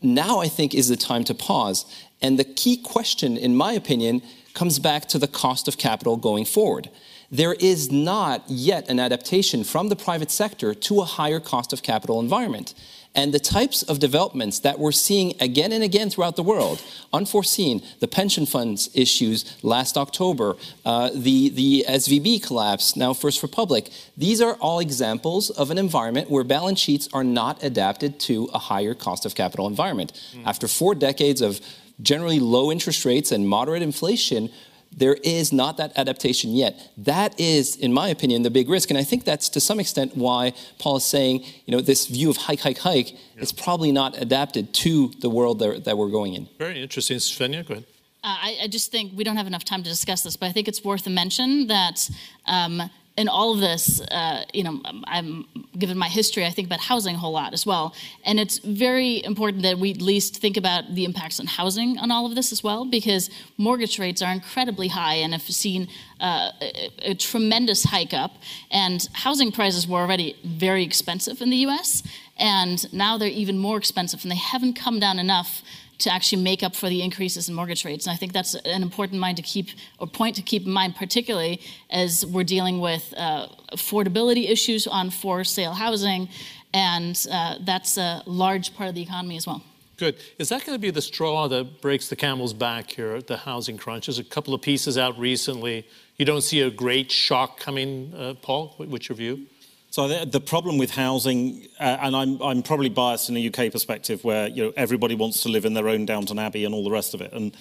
Now 0.00 0.40
I 0.40 0.48
think 0.48 0.74
is 0.74 0.88
the 0.88 0.96
time 0.96 1.24
to 1.24 1.34
pause. 1.34 1.84
And 2.20 2.38
the 2.38 2.44
key 2.44 2.76
question, 2.76 3.36
in 3.36 3.56
my 3.56 3.72
opinion, 3.72 4.22
comes 4.54 4.78
back 4.78 5.06
to 5.08 5.18
the 5.18 5.28
cost 5.28 5.68
of 5.68 5.78
capital 5.78 6.16
going 6.16 6.44
forward. 6.44 6.90
There 7.30 7.54
is 7.54 7.90
not 7.90 8.44
yet 8.48 8.88
an 8.90 9.00
adaptation 9.00 9.64
from 9.64 9.88
the 9.88 9.96
private 9.96 10.30
sector 10.30 10.74
to 10.74 11.00
a 11.00 11.04
higher 11.04 11.40
cost 11.40 11.72
of 11.72 11.82
capital 11.82 12.20
environment. 12.20 12.74
And 13.14 13.34
the 13.34 13.38
types 13.38 13.82
of 13.82 13.98
developments 13.98 14.60
that 14.60 14.78
we're 14.78 14.92
seeing 14.92 15.34
again 15.40 15.72
and 15.72 15.84
again 15.84 16.08
throughout 16.08 16.36
the 16.36 16.42
world, 16.42 16.82
unforeseen, 17.12 17.82
the 18.00 18.08
pension 18.08 18.46
funds 18.46 18.88
issues 18.94 19.62
last 19.62 19.98
October, 19.98 20.56
uh, 20.86 21.10
the, 21.14 21.50
the 21.50 21.84
SVB 21.88 22.42
collapse, 22.42 22.96
now 22.96 23.12
First 23.12 23.42
Republic, 23.42 23.90
these 24.16 24.40
are 24.40 24.54
all 24.54 24.78
examples 24.78 25.50
of 25.50 25.70
an 25.70 25.76
environment 25.76 26.30
where 26.30 26.44
balance 26.44 26.80
sheets 26.80 27.08
are 27.12 27.24
not 27.24 27.62
adapted 27.62 28.18
to 28.20 28.48
a 28.54 28.58
higher 28.58 28.94
cost 28.94 29.26
of 29.26 29.34
capital 29.34 29.66
environment. 29.66 30.12
After 30.46 30.66
four 30.66 30.94
decades 30.94 31.42
of 31.42 31.60
generally 32.00 32.40
low 32.40 32.72
interest 32.72 33.04
rates 33.04 33.30
and 33.30 33.46
moderate 33.46 33.82
inflation, 33.82 34.50
there 34.96 35.16
is 35.22 35.52
not 35.52 35.76
that 35.78 35.92
adaptation 35.96 36.52
yet. 36.52 36.90
That 36.96 37.38
is, 37.40 37.76
in 37.76 37.92
my 37.92 38.08
opinion, 38.08 38.42
the 38.42 38.50
big 38.50 38.68
risk. 38.68 38.90
And 38.90 38.98
I 38.98 39.04
think 39.04 39.24
that's 39.24 39.48
to 39.50 39.60
some 39.60 39.80
extent 39.80 40.16
why 40.16 40.52
Paul 40.78 40.96
is 40.96 41.04
saying, 41.04 41.44
you 41.66 41.74
know, 41.74 41.80
this 41.80 42.06
view 42.06 42.30
of 42.30 42.36
hike, 42.36 42.60
hike, 42.60 42.78
hike 42.78 43.16
is 43.36 43.52
probably 43.52 43.92
not 43.92 44.20
adapted 44.20 44.72
to 44.74 45.08
the 45.20 45.30
world 45.30 45.58
that, 45.60 45.84
that 45.84 45.96
we're 45.96 46.10
going 46.10 46.34
in. 46.34 46.48
Very 46.58 46.80
interesting. 46.80 47.16
Svenja, 47.18 47.66
go 47.66 47.74
ahead. 47.74 47.86
Uh, 48.24 48.36
I, 48.40 48.58
I 48.62 48.68
just 48.68 48.92
think 48.92 49.12
we 49.16 49.24
don't 49.24 49.36
have 49.36 49.48
enough 49.48 49.64
time 49.64 49.82
to 49.82 49.88
discuss 49.88 50.22
this, 50.22 50.36
but 50.36 50.46
I 50.46 50.52
think 50.52 50.68
it's 50.68 50.84
worth 50.84 51.06
a 51.08 51.10
mention 51.10 51.66
that 51.66 52.08
um, 52.46 52.82
in 53.16 53.28
all 53.28 53.52
of 53.52 53.60
this, 53.60 54.00
uh, 54.00 54.44
you 54.54 54.64
know, 54.64 54.80
I'm 55.04 55.44
given 55.78 55.98
my 55.98 56.08
history, 56.08 56.46
I 56.46 56.50
think 56.50 56.66
about 56.66 56.80
housing 56.80 57.14
a 57.14 57.18
whole 57.18 57.32
lot 57.32 57.52
as 57.52 57.66
well, 57.66 57.94
and 58.24 58.40
it's 58.40 58.58
very 58.58 59.22
important 59.24 59.62
that 59.64 59.78
we 59.78 59.90
at 59.90 60.00
least 60.00 60.38
think 60.38 60.56
about 60.56 60.94
the 60.94 61.04
impacts 61.04 61.38
on 61.38 61.46
housing 61.46 61.98
on 61.98 62.10
all 62.10 62.24
of 62.24 62.34
this 62.34 62.52
as 62.52 62.62
well, 62.64 62.84
because 62.84 63.28
mortgage 63.58 63.98
rates 63.98 64.22
are 64.22 64.32
incredibly 64.32 64.88
high 64.88 65.16
and 65.16 65.34
have 65.34 65.42
seen 65.42 65.88
uh, 66.20 66.52
a, 66.62 67.10
a 67.10 67.14
tremendous 67.14 67.84
hike 67.84 68.14
up, 68.14 68.36
and 68.70 69.08
housing 69.12 69.52
prices 69.52 69.86
were 69.86 70.00
already 70.00 70.36
very 70.44 70.82
expensive 70.82 71.42
in 71.42 71.50
the 71.50 71.58
U.S. 71.58 72.02
And 72.38 72.92
now 72.94 73.18
they're 73.18 73.28
even 73.28 73.58
more 73.58 73.76
expensive, 73.76 74.22
and 74.22 74.30
they 74.30 74.36
haven't 74.36 74.74
come 74.74 74.98
down 74.98 75.18
enough 75.18 75.62
to 76.02 76.12
actually 76.12 76.42
make 76.42 76.62
up 76.62 76.74
for 76.74 76.88
the 76.88 77.00
increases 77.02 77.48
in 77.48 77.54
mortgage 77.54 77.84
rates. 77.84 78.06
And 78.06 78.14
I 78.14 78.16
think 78.16 78.32
that's 78.32 78.54
an 78.54 78.82
important 78.82 79.20
mind 79.20 79.36
to 79.36 79.42
keep 79.42 79.68
or 79.98 80.06
point 80.06 80.36
to 80.36 80.42
keep 80.42 80.64
in 80.66 80.72
mind, 80.72 80.96
particularly 80.96 81.60
as 81.90 82.26
we're 82.26 82.50
dealing 82.56 82.80
with 82.80 83.14
uh, 83.16 83.48
affordability 83.72 84.50
issues 84.50 84.86
on 84.86 85.10
for 85.10 85.44
sale 85.44 85.72
housing, 85.72 86.28
and 86.74 87.26
uh, 87.30 87.56
that's 87.60 87.96
a 87.98 88.22
large 88.26 88.74
part 88.74 88.88
of 88.88 88.94
the 88.94 89.02
economy 89.02 89.36
as 89.36 89.46
well. 89.46 89.62
Good. 89.96 90.16
Is 90.38 90.48
that 90.48 90.64
going 90.64 90.74
to 90.74 90.80
be 90.80 90.90
the 90.90 91.02
straw 91.02 91.46
that 91.48 91.80
breaks 91.80 92.08
the 92.08 92.16
camel's 92.16 92.54
back 92.54 92.90
here, 92.90 93.14
at 93.14 93.26
the 93.26 93.36
housing 93.36 93.76
crunch? 93.76 94.06
There's 94.06 94.18
a 94.18 94.24
couple 94.24 94.52
of 94.54 94.60
pieces 94.60 94.98
out 94.98 95.16
recently. 95.18 95.86
You 96.16 96.24
don't 96.24 96.40
see 96.40 96.60
a 96.60 96.70
great 96.70 97.12
shock 97.12 97.60
coming, 97.60 98.12
uh, 98.16 98.34
Paul? 98.42 98.74
What's 98.78 99.08
your 99.08 99.16
view? 99.16 99.46
So 99.92 100.08
the, 100.08 100.24
the, 100.24 100.40
problem 100.40 100.78
with 100.78 100.90
housing, 100.90 101.68
uh, 101.78 101.98
and 102.00 102.16
I'm, 102.16 102.40
I'm 102.40 102.62
probably 102.62 102.88
biased 102.88 103.28
in 103.28 103.36
a 103.36 103.48
UK 103.48 103.70
perspective, 103.70 104.24
where 104.24 104.48
you 104.48 104.64
know 104.64 104.72
everybody 104.74 105.14
wants 105.14 105.42
to 105.42 105.50
live 105.50 105.66
in 105.66 105.74
their 105.74 105.86
own 105.86 106.06
Downton 106.06 106.38
Abbey 106.38 106.64
and 106.64 106.74
all 106.74 106.82
the 106.82 106.90
rest 106.90 107.12
of 107.12 107.20
it. 107.20 107.30
And 107.34 107.54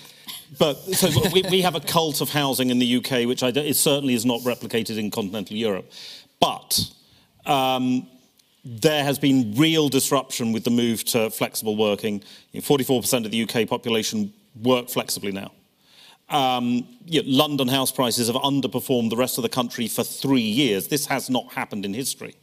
but 0.58 0.76
so 0.76 1.10
we, 1.34 1.44
we 1.52 1.62
have 1.62 1.76
a 1.76 1.82
cult 1.82 2.22
of 2.22 2.30
housing 2.30 2.70
in 2.70 2.80
the 2.80 2.96
UK, 2.96 3.28
which 3.28 3.44
I, 3.44 3.50
it 3.50 3.76
certainly 3.76 4.14
is 4.14 4.26
not 4.26 4.40
replicated 4.44 4.98
in 4.98 5.12
continental 5.12 5.58
Europe. 5.58 5.92
But 6.40 6.80
um, 7.46 8.08
there 8.64 9.04
has 9.04 9.20
been 9.20 9.54
real 9.58 9.90
disruption 9.90 10.54
with 10.54 10.64
the 10.64 10.72
move 10.72 11.04
to 11.08 11.32
flexible 11.32 11.76
working. 11.76 12.24
You 12.54 12.62
know, 12.62 12.66
44% 12.66 13.26
of 13.26 13.32
the 13.32 13.44
UK 13.44 13.68
population 13.68 14.32
work 14.64 14.88
flexibly 14.88 15.34
now. 15.34 15.52
Um, 16.32 16.88
you 17.06 17.22
know, 17.22 17.30
London 17.30 17.68
house 17.68 17.92
prices 17.92 18.28
have 18.28 18.38
underperformed 18.38 19.10
the 19.10 19.18
rest 19.18 19.38
of 19.38 19.42
the 19.42 19.50
country 19.50 19.88
for 19.88 20.04
three 20.04 20.42
years. 20.42 20.88
This 20.88 21.06
has 21.08 21.30
not 21.30 21.52
happened 21.54 21.86
in 21.86 21.94
history. 21.94 22.36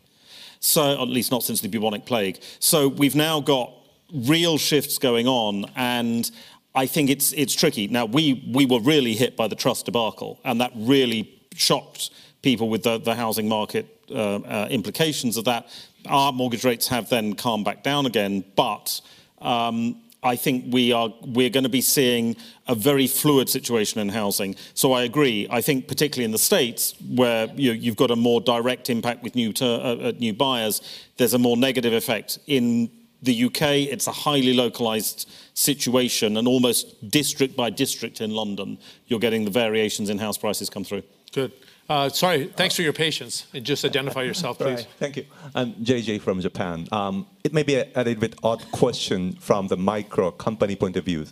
So, 0.61 1.01
at 1.01 1.09
least 1.09 1.31
not 1.31 1.43
since 1.43 1.61
the 1.61 1.69
bubonic 1.69 2.05
plague. 2.05 2.41
So, 2.59 2.89
we've 2.89 3.15
now 3.15 3.41
got 3.41 3.73
real 4.13 4.59
shifts 4.59 4.99
going 4.99 5.27
on, 5.27 5.71
and 5.77 6.31
I 6.75 6.87
think 6.87 7.11
it's, 7.11 7.33
it's 7.33 7.55
tricky. 7.55 7.89
Now, 7.89 8.05
we, 8.05 8.45
we 8.55 8.67
were 8.67 8.81
really 8.81 9.15
hit 9.15 9.37
by 9.37 9.49
the 9.49 9.57
Truss 9.57 9.83
debacle, 9.83 10.39
and 10.45 10.61
that 10.61 10.73
really 10.75 11.41
shocked 11.55 12.11
people 12.43 12.69
with 12.69 12.83
the, 12.83 12.99
the 12.99 13.15
housing 13.15 13.49
market 13.49 13.87
uh, 14.11 14.37
uh, 14.37 14.69
implications 14.71 15.37
of 15.37 15.45
that. 15.45 15.69
Our 16.07 16.33
mortgage 16.33 16.65
rates 16.65 16.89
have 16.89 17.09
then 17.09 17.35
calmed 17.35 17.65
back 17.65 17.83
down 17.83 18.07
again, 18.07 18.45
but 18.57 19.01
um, 19.41 20.01
I 20.23 20.35
think 20.35 20.73
we 20.73 20.93
are 20.93 21.13
we're 21.23 21.51
going 21.51 21.65
to 21.65 21.71
be 21.71 21.81
seeing 21.81 22.37
a 22.67 22.75
very 22.75 23.07
fluid 23.07 23.49
situation 23.49 24.01
in 24.01 24.09
housing. 24.09 24.57
So 24.75 24.93
I 24.93 25.05
agree. 25.05 25.47
I 25.51 25.61
think 25.61 25.87
particularly 25.87 26.25
in 26.25 26.33
the 26.33 26.39
states 26.39 26.95
where 27.15 27.47
you 27.55 27.91
have 27.91 27.97
got 27.97 28.11
a 28.11 28.17
more 28.17 28.41
direct 28.41 28.91
impact 28.91 29.23
with 29.23 29.35
new 29.35 29.53
ter- 29.53 29.65
uh, 29.65 30.09
uh, 30.09 30.13
new 30.19 30.33
buyers, 30.33 30.81
there's 31.19 31.35
a 31.35 31.39
more 31.39 31.57
negative 31.57 31.93
effect. 31.93 32.39
In 32.47 32.91
the 33.23 33.45
UK, 33.45 33.63
it's 33.93 34.07
a 34.07 34.13
highly 34.13 34.55
localized 34.55 35.29
situation, 35.55 36.37
and 36.37 36.47
almost 36.47 37.11
district 37.11 37.57
by 37.57 37.71
district 37.71 38.21
in 38.21 38.31
London, 38.31 38.79
you're 39.07 39.19
getting 39.19 39.45
the 39.45 39.51
variations 39.51 40.09
in 40.09 40.19
house 40.19 40.39
prices 40.39 40.71
come 40.71 40.85
through. 40.85 41.03
Good. 41.33 41.53
Uh, 41.89 42.07
sorry, 42.11 42.45
thanks 42.55 42.77
for 42.77 42.83
your 42.83 42.93
patience. 42.93 43.47
Just 43.63 43.83
identify 43.83 44.23
yourself, 44.23 44.59
please. 44.59 44.81
Right, 44.81 44.87
thank 44.99 45.17
you. 45.17 45.25
I'm 45.55 45.73
JJ 45.73 46.21
from 46.21 46.39
Japan. 46.41 46.87
Um, 46.93 47.27
it 47.45 47.55
may 47.55 47.63
be 47.63 47.77
a, 47.77 47.87
little 47.97 48.21
bit 48.21 48.35
odd 48.43 48.63
question 48.73 49.33
from 49.37 49.69
the 49.69 49.77
micro 49.79 50.31
company 50.31 50.77
point 50.77 50.99
of 50.99 51.05
view. 51.07 51.25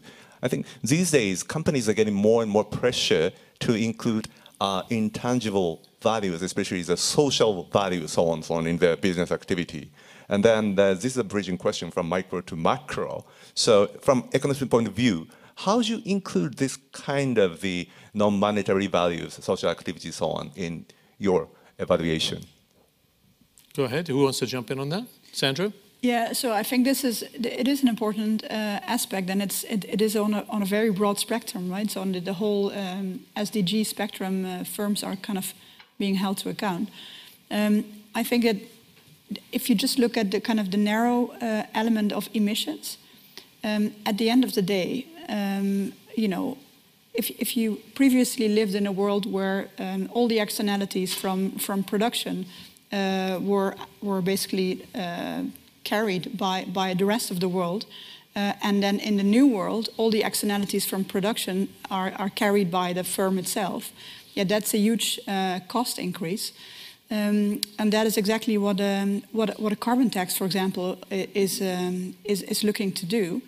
I 0.42 0.48
think 0.48 0.66
these 0.82 1.11
days 1.11 1.42
companies 1.42 1.90
are 1.90 1.92
getting 1.92 2.14
more 2.14 2.42
and 2.42 2.50
more 2.50 2.64
pressure 2.64 3.32
to 3.61 3.74
include 3.74 4.28
uh, 4.59 4.82
intangible 4.88 5.82
values, 6.00 6.40
especially 6.40 6.80
the 6.82 6.96
social 6.96 7.64
values, 7.64 8.12
so 8.12 8.28
on, 8.28 8.38
and 8.38 8.44
so 8.44 8.54
on, 8.54 8.66
in 8.66 8.78
their 8.78 8.96
business 8.96 9.30
activity. 9.30 9.90
And 10.30 10.42
then 10.42 10.74
this 10.74 11.04
is 11.04 11.18
a 11.18 11.24
bridging 11.24 11.59
question 11.59 11.90
from 11.90 12.09
micro 12.09 12.40
to 12.40 12.57
macro. 12.57 13.26
So 13.54 13.88
from 14.00 14.28
economic 14.32 14.70
point 14.70 14.88
of 14.88 14.94
view, 14.94 15.28
how 15.57 15.80
do 15.82 15.88
you 15.88 16.02
include 16.04 16.59
this 16.59 16.76
kind 16.92 17.38
of 17.38 17.61
the 17.61 17.88
non-monetary 18.12 18.86
values, 18.86 19.38
social 19.42 19.70
activities, 19.70 20.16
so 20.16 20.26
on, 20.26 20.50
in 20.54 20.86
your 21.18 21.48
evaluation? 21.78 22.42
Go 23.74 23.84
ahead. 23.84 24.09
Who 24.09 24.22
wants 24.22 24.38
to 24.38 24.46
jump 24.46 24.70
in 24.70 24.78
on 24.78 24.88
that? 24.90 25.04
Sandra? 25.32 25.72
Yeah, 26.02 26.34
so 26.34 26.52
I 26.52 26.62
think 26.62 26.84
this 26.84 27.04
is 27.04 27.22
it 27.34 27.66
is 27.66 27.82
an 27.82 27.88
important 27.88 28.44
uh, 28.44 28.80
aspect, 28.86 29.30
and 29.30 29.42
it's 29.42 29.64
it, 29.64 29.84
it 29.84 30.00
is 30.00 30.14
on 30.14 30.34
a 30.34 30.44
on 30.48 30.62
a 30.62 30.66
very 30.66 30.90
broad 30.90 31.18
spectrum, 31.18 31.70
right? 31.70 31.90
So 31.90 32.00
on 32.00 32.12
the, 32.12 32.20
the 32.20 32.34
whole 32.34 32.70
um, 32.72 33.20
SDG 33.36 33.84
spectrum, 33.86 34.44
uh, 34.44 34.64
firms 34.64 35.02
are 35.02 35.16
kind 35.16 35.38
of 35.38 35.54
being 35.98 36.16
held 36.16 36.38
to 36.38 36.48
account. 36.50 36.90
Um, 37.50 37.84
I 38.14 38.24
think 38.24 38.44
that 38.44 38.57
if 39.52 39.68
you 39.68 39.74
just 39.74 39.98
look 39.98 40.16
at 40.16 40.30
the 40.30 40.40
kind 40.40 40.61
of 40.61 40.70
the 40.70 40.76
narrow 40.76 41.30
uh, 41.42 41.62
element 41.74 42.12
of 42.12 42.28
emissions, 42.32 42.98
um, 43.66 43.92
at 44.04 44.16
the 44.16 44.30
end 44.30 44.44
of 44.44 44.52
the 44.52 44.62
day, 44.62 45.06
um, 45.28 45.92
you 46.14 46.28
know, 46.28 46.56
if, 47.12 47.30
if 47.30 47.56
you 47.56 47.76
previously 47.94 48.48
lived 48.48 48.74
in 48.74 48.86
a 48.86 48.92
world 48.92 49.30
where 49.30 49.68
um, 49.78 50.08
all 50.12 50.28
the 50.28 50.38
externalities 50.38 51.14
from, 51.14 51.52
from 51.58 51.82
production 51.82 52.46
uh, 52.92 53.38
were, 53.42 53.74
were 54.02 54.22
basically 54.22 54.86
uh, 54.94 55.42
carried 55.82 56.38
by, 56.38 56.64
by 56.64 56.94
the 56.94 57.04
rest 57.04 57.30
of 57.30 57.40
the 57.40 57.48
world, 57.48 57.86
uh, 58.36 58.52
and 58.62 58.82
then 58.82 59.00
in 59.00 59.16
the 59.16 59.24
new 59.24 59.46
world, 59.46 59.88
all 59.96 60.10
the 60.10 60.22
externalities 60.22 60.84
from 60.84 61.04
production 61.04 61.68
are, 61.90 62.12
are 62.18 62.30
carried 62.30 62.70
by 62.70 62.92
the 62.92 63.02
firm 63.02 63.38
itself. 63.38 63.92
Yeah, 64.34 64.44
that's 64.44 64.74
a 64.74 64.78
huge 64.78 65.18
uh, 65.26 65.60
cost 65.68 65.98
increase. 65.98 66.52
Um, 67.10 67.60
and 67.78 67.92
that 67.92 68.06
is 68.06 68.16
exactly 68.16 68.58
what, 68.58 68.80
um, 68.80 69.22
what, 69.32 69.58
what 69.58 69.72
a 69.72 69.76
carbon 69.76 70.10
tax, 70.10 70.36
for 70.36 70.44
example, 70.44 70.98
is, 71.10 71.60
um, 71.62 72.14
is, 72.24 72.42
is 72.42 72.62
looking 72.62 72.92
to 72.92 73.06
do. 73.06 73.40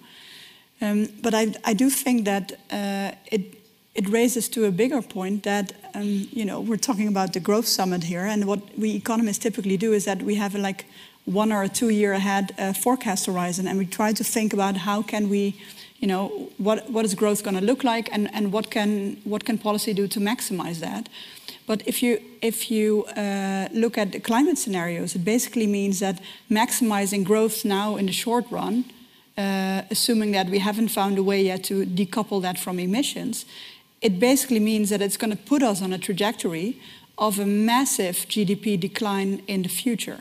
Um, 0.81 1.09
but 1.23 1.35
I, 1.35 1.55
I, 1.65 1.75
do 1.75 1.91
think 1.91 2.25
that 2.25 2.53
uh, 2.71 3.11
it, 3.33 3.55
it 3.95 4.09
raises 4.09 4.49
to 4.51 4.67
a 4.67 4.71
bigger 4.71 5.03
point 5.03 5.43
that 5.43 5.73
um, 5.95 6.29
you 6.31 6.45
know 6.45 6.61
we're 6.61 6.77
talking 6.77 7.09
about 7.09 7.33
the 7.33 7.41
growth 7.41 7.67
summit 7.67 8.05
here, 8.05 8.25
and 8.25 8.45
what 8.45 8.61
we 8.79 8.95
economists 8.95 9.39
typically 9.39 9.77
do 9.77 9.93
is 9.93 10.05
that 10.05 10.23
we 10.23 10.37
have 10.37 10.55
a, 10.55 10.59
like 10.59 10.85
one 11.25 11.53
or 11.53 11.67
two 11.67 11.89
year 11.89 12.13
ahead 12.13 12.55
uh, 12.59 12.73
forecast 12.73 13.27
horizon, 13.27 13.67
and 13.67 13.79
we 13.79 13.87
try 13.87 14.13
to 14.13 14.23
think 14.23 14.53
about 14.53 14.77
how 14.77 15.03
can 15.03 15.29
we, 15.29 15.61
you 15.99 16.07
know, 16.07 16.29
what 16.59 16.89
what 16.91 17.05
is 17.05 17.15
growth 17.15 17.43
going 17.43 17.57
to 17.57 17.65
look 17.65 17.83
like, 17.83 18.09
and, 18.13 18.33
and 18.33 18.53
what 18.53 18.71
can 18.71 19.17
what 19.25 19.45
can 19.45 19.59
policy 19.59 19.93
do 19.93 20.07
to 20.07 20.21
maximize 20.21 20.79
that. 20.79 21.09
But 21.67 21.83
if 21.87 22.05
you 22.05 22.21
if 22.41 22.71
you 22.71 23.05
uh, 23.17 23.69
look 23.73 23.99
at 23.99 24.13
the 24.13 24.21
climate 24.21 24.59
scenarios, 24.59 25.17
it 25.17 25.25
basically 25.25 25.67
means 25.67 25.99
that 25.99 26.21
maximizing 26.49 27.25
growth 27.25 27.65
now 27.65 27.97
in 27.97 28.07
the 28.07 28.13
short 28.13 28.45
run 28.53 28.85
assuming 29.39 30.33
that 30.33 30.49
we 30.49 30.59
haven't 30.59 30.89
found 30.89 31.19
a 31.19 31.23
way 31.23 31.43
yet 31.43 31.65
to 31.65 31.87
decouple 31.87 32.43
that 32.43 32.59
from 32.59 32.79
emissions, 32.79 33.45
it 34.01 34.19
basically 34.21 34.61
means 34.61 34.91
that 34.91 35.01
it's 35.01 35.17
going 35.17 35.31
to 35.31 35.37
put 35.37 35.63
us 35.63 35.83
on 35.83 35.93
a 35.93 35.99
trajectory 35.99 36.81
of 37.17 37.39
a 37.39 37.47
massive 37.47 38.17
GDP 38.29 38.79
decline 38.79 39.43
in 39.47 39.63
the 39.63 39.69
future. 39.69 40.21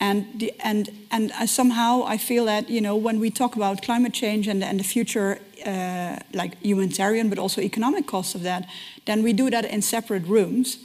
And, 0.00 0.26
the, 0.36 0.52
and, 0.62 0.90
and 1.10 1.32
I, 1.32 1.46
somehow 1.46 2.04
I 2.04 2.18
feel 2.18 2.44
that, 2.44 2.68
you 2.68 2.80
know, 2.80 2.94
when 2.96 3.18
we 3.18 3.30
talk 3.30 3.56
about 3.56 3.82
climate 3.82 4.12
change 4.12 4.46
and, 4.46 4.62
and 4.62 4.78
the 4.78 4.84
future, 4.84 5.40
uh, 5.66 6.18
like 6.32 6.60
humanitarian, 6.62 7.28
but 7.28 7.38
also 7.38 7.60
economic 7.60 8.06
costs 8.06 8.34
of 8.34 8.42
that, 8.42 8.68
then 9.06 9.22
we 9.22 9.32
do 9.32 9.50
that 9.50 9.64
in 9.64 9.82
separate 9.82 10.24
rooms. 10.26 10.78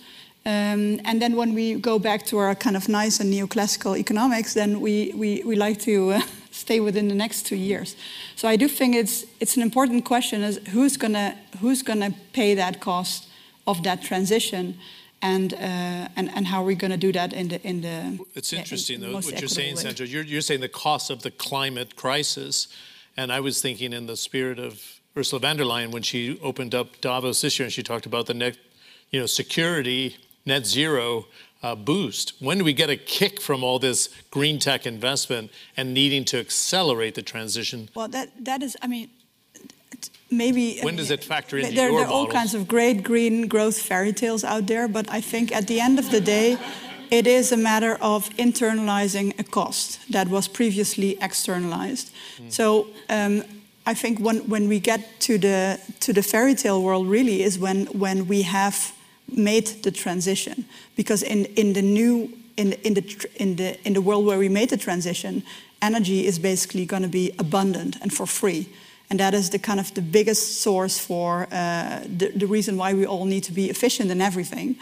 Um, 0.45 0.99
and 1.05 1.21
then 1.21 1.35
when 1.35 1.53
we 1.53 1.75
go 1.75 1.99
back 1.99 2.25
to 2.27 2.37
our 2.39 2.55
kind 2.55 2.75
of 2.75 2.89
nice 2.89 3.19
and 3.19 3.31
neoclassical 3.31 3.97
economics, 3.97 4.53
then 4.55 4.81
we, 4.81 5.13
we, 5.15 5.43
we 5.45 5.55
like 5.55 5.79
to 5.81 6.11
uh, 6.11 6.21
stay 6.53 6.79
within 6.79 7.07
the 7.07 7.15
next 7.15 7.45
two 7.45 7.55
years. 7.55 7.95
So 8.35 8.47
I 8.47 8.55
do 8.55 8.67
think 8.67 8.95
it's 8.95 9.25
it's 9.39 9.57
an 9.57 9.61
important 9.61 10.05
question: 10.05 10.43
is 10.43 10.59
who's 10.69 10.97
gonna 10.97 11.35
who's 11.59 11.81
gonna 11.81 12.11
pay 12.31 12.55
that 12.55 12.79
cost 12.79 13.27
of 13.65 13.83
that 13.83 14.01
transition, 14.01 14.77
and 15.21 15.53
uh, 15.53 15.57
and 16.15 16.29
and 16.35 16.47
how 16.47 16.61
are 16.61 16.65
we 16.65 16.75
going 16.75 16.91
to 16.91 16.97
do 16.97 17.11
that 17.11 17.33
in 17.33 17.47
the 17.47 17.61
in 17.67 17.81
the? 17.81 18.19
It's 18.35 18.53
interesting 18.53 19.01
in 19.01 19.01
though 19.01 19.13
what 19.13 19.39
you're 19.39 19.47
saying, 19.47 19.77
Sandra. 19.77 20.05
You're 20.05 20.23
you're 20.23 20.41
saying 20.41 20.61
the 20.61 20.69
cost 20.69 21.09
of 21.09 21.23
the 21.23 21.31
climate 21.31 21.95
crisis, 21.95 22.67
and 23.17 23.31
I 23.31 23.39
was 23.39 23.61
thinking 23.61 23.93
in 23.93 24.05
the 24.05 24.17
spirit 24.17 24.59
of 24.59 24.99
Ursula 25.17 25.39
von 25.39 25.57
der 25.57 25.63
Leyen 25.63 25.91
when 25.91 26.03
she 26.03 26.39
opened 26.41 26.75
up 26.75 27.01
Davos 27.01 27.41
this 27.41 27.59
year, 27.59 27.65
and 27.65 27.73
she 27.73 27.83
talked 27.83 28.05
about 28.05 28.25
the 28.25 28.33
net, 28.33 28.57
you 29.11 29.19
know, 29.19 29.25
security, 29.25 30.17
net 30.45 30.65
zero 30.65 31.25
uh, 31.63 31.75
boost? 31.75 32.33
When 32.39 32.57
do 32.59 32.63
we 32.63 32.73
get 32.73 32.89
a 32.89 32.97
kick 32.97 33.41
from 33.41 33.63
all 33.63 33.79
this 33.79 34.09
green 34.29 34.59
tech 34.59 34.85
investment 34.85 35.49
and 35.77 35.93
needing 35.93 36.25
to 36.25 36.39
accelerate 36.39 37.15
the 37.15 37.21
transition? 37.21 37.89
Well, 37.95 38.09
that, 38.09 38.29
that 38.45 38.61
is, 38.61 38.75
I 38.81 38.87
mean, 38.87 39.09
maybe 40.29 40.79
When 40.81 40.97
does 40.97 41.09
it 41.09 41.23
factor 41.23 41.57
into 41.57 41.73
there, 41.73 41.89
there 41.89 41.99
are 42.01 42.05
all 42.05 42.23
models? 42.25 42.33
kinds 42.33 42.53
of 42.53 42.67
great 42.67 43.03
green 43.03 43.47
growth 43.47 43.79
fairy 43.81 44.13
tales 44.13 44.43
out 44.43 44.67
there, 44.67 44.87
but 44.87 45.09
I 45.09 45.21
think 45.21 45.55
at 45.55 45.67
the 45.67 45.79
end 45.79 45.97
of 45.99 46.11
the 46.11 46.19
day, 46.19 46.57
it 47.09 47.27
is 47.27 47.51
a 47.51 47.57
matter 47.57 47.95
of 48.01 48.29
internalizing 48.37 49.39
a 49.39 49.43
cost 49.43 49.99
that 50.11 50.27
was 50.29 50.47
previously 50.47 51.17
externalized. 51.21 52.11
So 52.49 52.87
um, 53.07 53.43
I 53.85 53.93
think 53.93 54.19
when, 54.19 54.37
when 54.49 54.67
we 54.67 54.79
get 54.79 55.19
to 55.21 55.37
the 55.37 55.79
to 55.99 56.13
the 56.13 56.23
fairy 56.23 56.55
tale 56.55 56.81
world, 56.81 57.07
really 57.07 57.43
is 57.43 57.59
when 57.59 57.85
when 57.87 58.27
we 58.27 58.41
have 58.43 58.93
made 59.27 59.67
the 59.83 59.91
transition, 59.91 60.65
because 60.95 61.23
in 61.25 61.45
in 61.55 61.73
the 61.73 61.81
new 61.81 62.29
in 62.55 62.73
in 62.83 62.93
the 62.93 63.27
in 63.35 63.55
the 63.55 63.77
in 63.83 63.93
the 63.93 64.01
world 64.01 64.25
where 64.25 64.39
we 64.39 64.49
made 64.49 64.69
the 64.69 64.77
transition, 64.77 65.43
energy 65.81 66.25
is 66.25 66.39
basically 66.39 66.85
going 66.85 67.03
to 67.03 67.09
be 67.09 67.31
abundant 67.37 67.97
and 68.01 68.11
for 68.11 68.27
free. 68.27 68.67
And 69.09 69.19
that 69.19 69.33
is 69.33 69.49
the 69.49 69.59
kind 69.59 69.79
of 69.79 69.93
the 69.93 70.01
biggest 70.01 70.61
source 70.61 70.97
for 70.97 71.47
uh, 71.51 71.99
the, 72.17 72.31
the 72.35 72.47
reason 72.47 72.77
why 72.77 72.93
we 72.93 73.05
all 73.05 73.25
need 73.25 73.43
to 73.43 73.51
be 73.51 73.69
efficient 73.69 74.09
in 74.09 74.21
everything. 74.21 74.75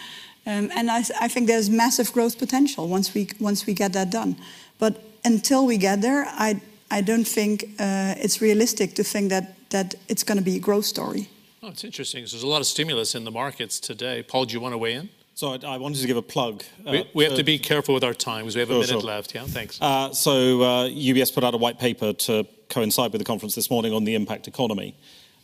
Um, 0.45 0.71
and 0.73 0.89
I, 0.89 1.03
I 1.19 1.27
think 1.27 1.47
there's 1.47 1.69
massive 1.69 2.13
growth 2.13 2.37
potential 2.37 2.87
once 2.87 3.13
we, 3.13 3.27
once 3.39 3.65
we 3.65 3.73
get 3.73 3.91
that 3.93 4.09
done. 4.09 4.35
But 4.79 5.03
until 5.25 5.65
we 5.65 5.77
get 5.77 6.01
there, 6.01 6.25
I, 6.27 6.61
I 6.89 7.01
don't 7.01 7.27
think 7.27 7.63
uh, 7.77 8.15
it's 8.17 8.41
realistic 8.41 8.93
to 8.95 9.03
think 9.03 9.29
that, 9.29 9.69
that 9.69 9.95
it's 10.07 10.23
going 10.23 10.37
to 10.37 10.43
be 10.43 10.55
a 10.55 10.59
growth 10.59 10.85
story. 10.85 11.27
Oh, 11.63 11.67
it's 11.67 11.83
interesting. 11.83 12.21
there's 12.21 12.41
a 12.41 12.47
lot 12.47 12.59
of 12.61 12.65
stimulus 12.65 13.13
in 13.13 13.23
the 13.23 13.29
markets 13.29 13.79
today. 13.79 14.23
Paul, 14.23 14.45
do 14.45 14.53
you 14.53 14.59
want 14.59 14.73
to 14.73 14.79
weigh 14.79 14.93
in? 14.93 15.09
So 15.35 15.53
I, 15.53 15.75
I 15.75 15.77
wanted 15.77 16.01
to 16.01 16.07
give 16.07 16.17
a 16.17 16.21
plug. 16.21 16.63
uh, 16.87 16.91
we, 16.91 17.09
we 17.13 17.23
have 17.23 17.33
to 17.33 17.37
to- 17.37 17.43
be 17.43 17.59
careful 17.59 17.93
with 17.93 18.03
our 18.03 18.15
time 18.15 18.45
because 18.45 18.55
we 18.55 18.61
have 18.61 18.69
a 18.71 18.73
Sure, 18.73 18.79
minute 18.81 19.01
sure. 19.01 19.01
left. 19.01 19.35
Yeah, 19.35 19.43
thanks. 19.45 19.79
Uh, 19.79 20.11
so 20.11 20.61
uh, 20.61 20.89
UBS 20.89 21.31
put 21.33 21.43
out 21.43 21.53
a 21.53 21.57
white 21.57 21.77
paper 21.77 22.13
to 22.13 22.47
coincide 22.69 23.11
with 23.11 23.19
the 23.19 23.25
conference 23.25 23.53
this 23.53 23.69
morning 23.69 23.93
on 23.93 24.05
the 24.05 24.15
impact 24.15 24.47
economy. 24.47 24.95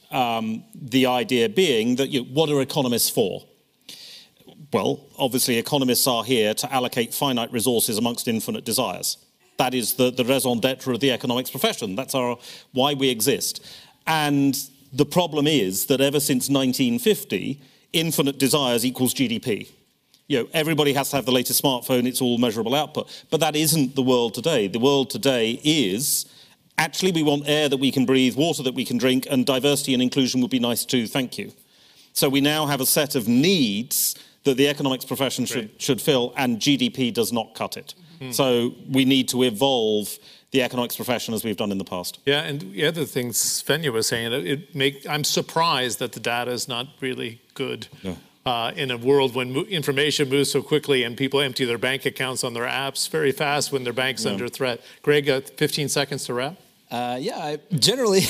Um, 0.10 0.64
the 0.74 1.06
idea 1.06 1.50
being 1.50 1.98
that 1.98 2.10
you 2.10 2.22
know, 2.22 2.28
what 2.34 2.50
are 2.50 2.62
economists 2.62 3.12
for? 3.12 3.44
Well, 4.74 5.06
obviously, 5.20 5.58
economists 5.60 6.08
are 6.08 6.24
here 6.24 6.54
to 6.56 6.74
allocate 6.74 7.14
finite 7.14 7.52
resources 7.54 7.98
amongst 8.00 8.28
infinite 8.28 8.66
desires. 8.66 9.18
That 9.58 9.74
is 9.76 9.94
the, 9.94 10.10
the 10.12 10.26
raison 10.26 10.60
d'etre 10.60 10.94
of 10.94 11.00
the 11.00 11.12
economics 11.12 11.52
profession. 11.52 11.96
That's 11.96 12.16
our, 12.16 12.38
why 12.74 12.96
we 12.96 13.10
exist. 13.10 13.64
And 14.08 14.58
the 14.98 15.06
problem 15.06 15.46
is 15.46 15.86
that 15.86 16.02
ever 16.02 16.20
since 16.20 16.50
1950, 16.50 17.62
infinite 17.94 18.40
desires 18.40 18.84
equals 18.84 19.14
GDP. 19.14 19.70
You 20.28 20.40
know, 20.40 20.50
everybody 20.54 20.92
has 20.94 21.12
to 21.12 21.16
have 21.16 21.26
the 21.26 21.32
latest 21.32 21.64
smartphone, 21.64 22.06
it's 22.06 22.20
all 22.20 22.38
measurable 22.38 22.76
output. 22.76 23.26
But 23.30 23.40
that 23.40 23.56
isn't 23.56 23.96
the 23.96 24.02
world 24.02 24.34
today. 24.34 24.68
The 24.68 24.80
world 24.80 25.10
today 25.10 25.62
is 25.64 26.26
actually 26.78 27.12
we 27.12 27.24
want 27.24 27.48
air 27.48 27.70
that 27.70 27.78
we 27.78 27.92
can 27.92 28.06
breathe, 28.06 28.36
water 28.36 28.64
that 28.64 28.74
we 28.74 28.84
can 28.84 28.98
drink, 28.98 29.28
and 29.30 29.46
diversity 29.46 29.94
and 29.94 30.02
inclusion 30.02 30.42
would 30.42 30.52
be 30.52 30.60
nice 30.60 30.84
too, 30.84 31.08
thank 31.08 31.38
you. 31.38 31.54
So 32.14 32.28
we 32.28 32.42
now 32.42 32.66
have 32.66 32.82
a 32.82 32.86
set 32.86 33.14
of 33.14 33.28
needs 33.28 34.16
that 34.46 34.58
the 34.58 34.68
economics 34.68 35.06
profession 35.06 35.46
should, 35.46 35.80
should 35.80 36.02
fill, 36.02 36.34
and 36.36 36.58
GDP 36.58 37.14
does 37.14 37.32
not 37.32 37.54
cut 37.54 37.78
it. 37.78 37.94
Mm-hmm. 38.20 38.32
So 38.32 38.74
we 38.90 39.06
need 39.06 39.30
to 39.30 39.44
evolve 39.44 40.18
the 40.58 40.64
economics 40.64 40.96
profession 40.96 41.36
as 41.36 41.44
we've 41.44 41.56
done 41.56 41.72
in 41.72 41.78
the 41.78 41.84
past. 41.84 42.20
Yeah, 42.26 42.42
and 42.42 42.62
the 42.74 42.86
other 42.86 43.06
thing 43.06 43.30
Svenja 43.30 43.94
was 43.94 44.08
saying, 44.08 44.34
it, 44.34 44.74
make 44.76 45.08
I'm 45.08 45.24
surprised 45.24 46.00
that 46.00 46.14
the 46.14 46.20
data 46.20 46.50
is 46.52 46.68
not 46.68 46.88
really 47.00 47.42
good. 47.54 47.88
Uh, 48.44 48.72
in 48.78 48.90
a 48.92 48.98
world 48.98 49.36
when 49.36 49.52
mo- 49.52 49.64
information 49.64 50.30
moves 50.30 50.50
so 50.50 50.62
quickly 50.62 51.04
and 51.04 51.18
people 51.18 51.42
empty 51.42 51.66
their 51.66 51.78
bank 51.78 52.06
accounts 52.06 52.46
on 52.46 52.54
their 52.54 52.66
apps 52.66 53.10
very 53.10 53.34
fast 53.34 53.74
when 53.74 53.84
their 53.84 53.92
bank's 53.94 54.26
under 54.26 54.48
threat. 54.48 54.80
Greg, 55.02 55.30
uh, 55.30 55.42
15 55.42 55.90
seconds 55.90 56.26
to 56.26 56.34
wrap. 56.34 56.56
Uh, 56.90 57.18
yeah, 57.20 57.38
I, 57.38 57.60
generally. 57.76 58.22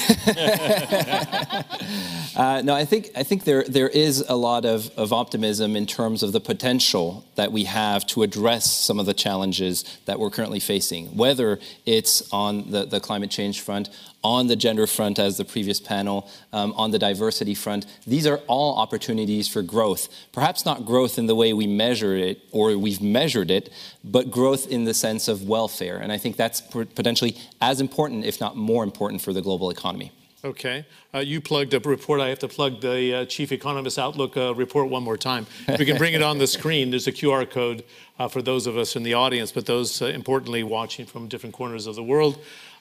uh, 2.35 2.63
no, 2.65 2.73
I 2.73 2.85
think 2.85 3.11
I 3.15 3.21
think 3.21 3.43
there 3.43 3.63
there 3.63 3.87
is 3.87 4.25
a 4.27 4.35
lot 4.35 4.65
of, 4.65 4.89
of 4.97 5.13
optimism 5.13 5.75
in 5.75 5.85
terms 5.85 6.23
of 6.23 6.31
the 6.31 6.39
potential 6.39 7.23
that 7.35 7.51
we 7.51 7.65
have 7.65 8.07
to 8.07 8.23
address 8.23 8.71
some 8.71 8.99
of 8.99 9.05
the 9.05 9.13
challenges 9.13 9.85
that 10.05 10.19
we're 10.19 10.31
currently 10.31 10.59
facing, 10.59 11.15
whether 11.15 11.59
it's 11.85 12.27
on 12.33 12.71
the, 12.71 12.85
the 12.85 12.99
climate 12.99 13.29
change 13.29 13.61
front, 13.61 13.91
on 14.27 14.47
the 14.47 14.57
gender 14.57 14.85
front, 14.85 15.17
as 15.19 15.37
the 15.37 15.45
previous 15.45 15.79
panel, 15.79 16.29
um, 16.51 16.73
on 16.75 16.91
the 16.91 16.99
diversity 16.99 17.55
front. 17.55 17.85
These 18.05 18.27
are 18.27 18.39
all 18.47 18.77
opportunities 18.77 19.47
for 19.47 19.61
growth. 19.61 20.09
Perhaps 20.33 20.65
not 20.65 20.85
growth 20.85 21.17
in 21.17 21.27
the 21.27 21.35
way 21.35 21.53
we 21.53 21.65
measure 21.65 22.13
it 22.13 22.41
or 22.51 22.77
we've 22.77 23.01
measured 23.01 23.49
it, 23.49 23.71
but 24.03 24.29
growth 24.29 24.67
in 24.67 24.83
the 24.83 24.93
sense 24.93 25.29
of 25.29 25.47
welfare. 25.47 25.97
And 25.97 26.11
I 26.11 26.17
think 26.17 26.35
that's 26.35 26.59
potentially 26.59 27.37
as 27.61 27.79
important, 27.79 28.25
if 28.25 28.41
not 28.41 28.57
more 28.57 28.83
important, 28.83 29.21
for 29.21 29.31
the 29.31 29.41
global 29.41 29.69
economy. 29.69 30.11
Okay. 30.43 30.85
Uh, 31.13 31.19
you 31.19 31.39
plugged 31.39 31.73
a 31.73 31.79
report. 31.79 32.19
I 32.19 32.27
have 32.27 32.39
to 32.39 32.47
plug 32.47 32.81
the 32.81 33.13
uh, 33.13 33.25
Chief 33.25 33.51
Economist 33.51 33.97
Outlook 33.97 34.35
uh, 34.35 34.53
report 34.53 34.89
one 34.89 35.03
more 35.03 35.17
time. 35.17 35.47
If 35.67 35.79
we 35.79 35.85
can 35.85 35.97
bring 35.97 36.13
it 36.13 36.21
on 36.21 36.37
the 36.37 36.47
screen. 36.57 36.89
There's 36.89 37.07
a 37.07 37.11
QR 37.13 37.49
code 37.49 37.83
uh, 38.19 38.27
for 38.27 38.41
those 38.41 38.67
of 38.67 38.77
us 38.77 38.95
in 38.95 39.03
the 39.03 39.13
audience, 39.13 39.51
but 39.51 39.65
those 39.65 40.01
uh, 40.01 40.07
importantly 40.07 40.63
watching 40.63 41.05
from 41.05 41.27
different 41.27 41.55
corners 41.55 41.87
of 41.87 41.95
the 41.95 42.03
world. 42.03 42.37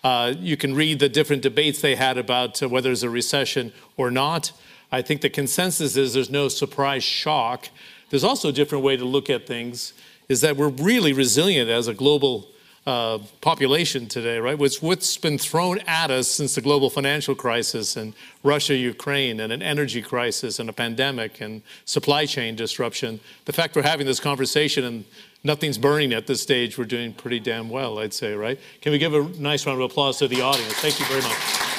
Uh, 0.06 0.32
you 0.38 0.56
can 0.56 0.72
read 0.72 1.00
the 1.00 1.08
different 1.08 1.42
debates 1.42 1.80
they 1.80 1.96
had 1.96 2.16
about 2.16 2.62
uh, 2.62 2.68
whether 2.68 2.90
there's 2.90 3.02
a 3.02 3.10
recession 3.10 3.72
or 3.96 4.08
not. 4.08 4.52
I 4.92 5.02
think 5.02 5.20
the 5.20 5.28
consensus 5.28 5.96
is 5.96 6.14
there's 6.14 6.30
no 6.30 6.46
surprise 6.46 7.02
shock. 7.02 7.70
There's 8.10 8.22
also 8.22 8.50
a 8.50 8.52
different 8.52 8.84
way 8.84 8.96
to 8.96 9.04
look 9.04 9.28
at 9.28 9.48
things, 9.48 9.94
is 10.28 10.42
that 10.42 10.56
we're 10.56 10.68
really 10.68 11.12
resilient 11.12 11.68
as 11.70 11.88
a 11.88 11.92
global 11.92 12.46
uh, 12.86 13.18
population 13.40 14.06
today, 14.06 14.38
right? 14.38 14.56
What's, 14.56 14.80
what's 14.80 15.16
been 15.16 15.38
thrown 15.38 15.80
at 15.88 16.12
us 16.12 16.28
since 16.28 16.54
the 16.54 16.60
global 16.60 16.88
financial 16.88 17.34
crisis 17.34 17.96
and 17.96 18.14
Russia, 18.44 18.76
Ukraine, 18.76 19.40
and 19.40 19.52
an 19.52 19.60
energy 19.60 20.02
crisis 20.02 20.60
and 20.60 20.68
a 20.68 20.72
pandemic 20.72 21.40
and 21.40 21.62
supply 21.84 22.26
chain 22.26 22.54
disruption. 22.54 23.18
The 23.46 23.52
fact 23.52 23.74
we're 23.74 23.82
having 23.82 24.06
this 24.06 24.20
conversation 24.20 24.84
and 24.84 25.04
nothing's 25.46 25.78
burning 25.78 26.12
at 26.12 26.26
this 26.26 26.42
stage, 26.42 26.76
we're 26.76 26.84
doing 26.84 27.14
pretty 27.14 27.40
damn 27.40 27.70
well, 27.70 27.98
I'd 27.98 28.12
say, 28.12 28.34
right? 28.34 28.58
Can 28.80 28.92
we 28.92 28.98
give 28.98 29.14
a 29.14 29.22
nice 29.40 29.64
round 29.64 29.80
of 29.80 29.90
applause 29.90 30.18
to 30.18 30.28
the 30.28 30.42
audience? 30.42 30.74
Thank 30.74 31.00
you 31.00 31.06
very 31.06 31.22
much. 31.22 31.75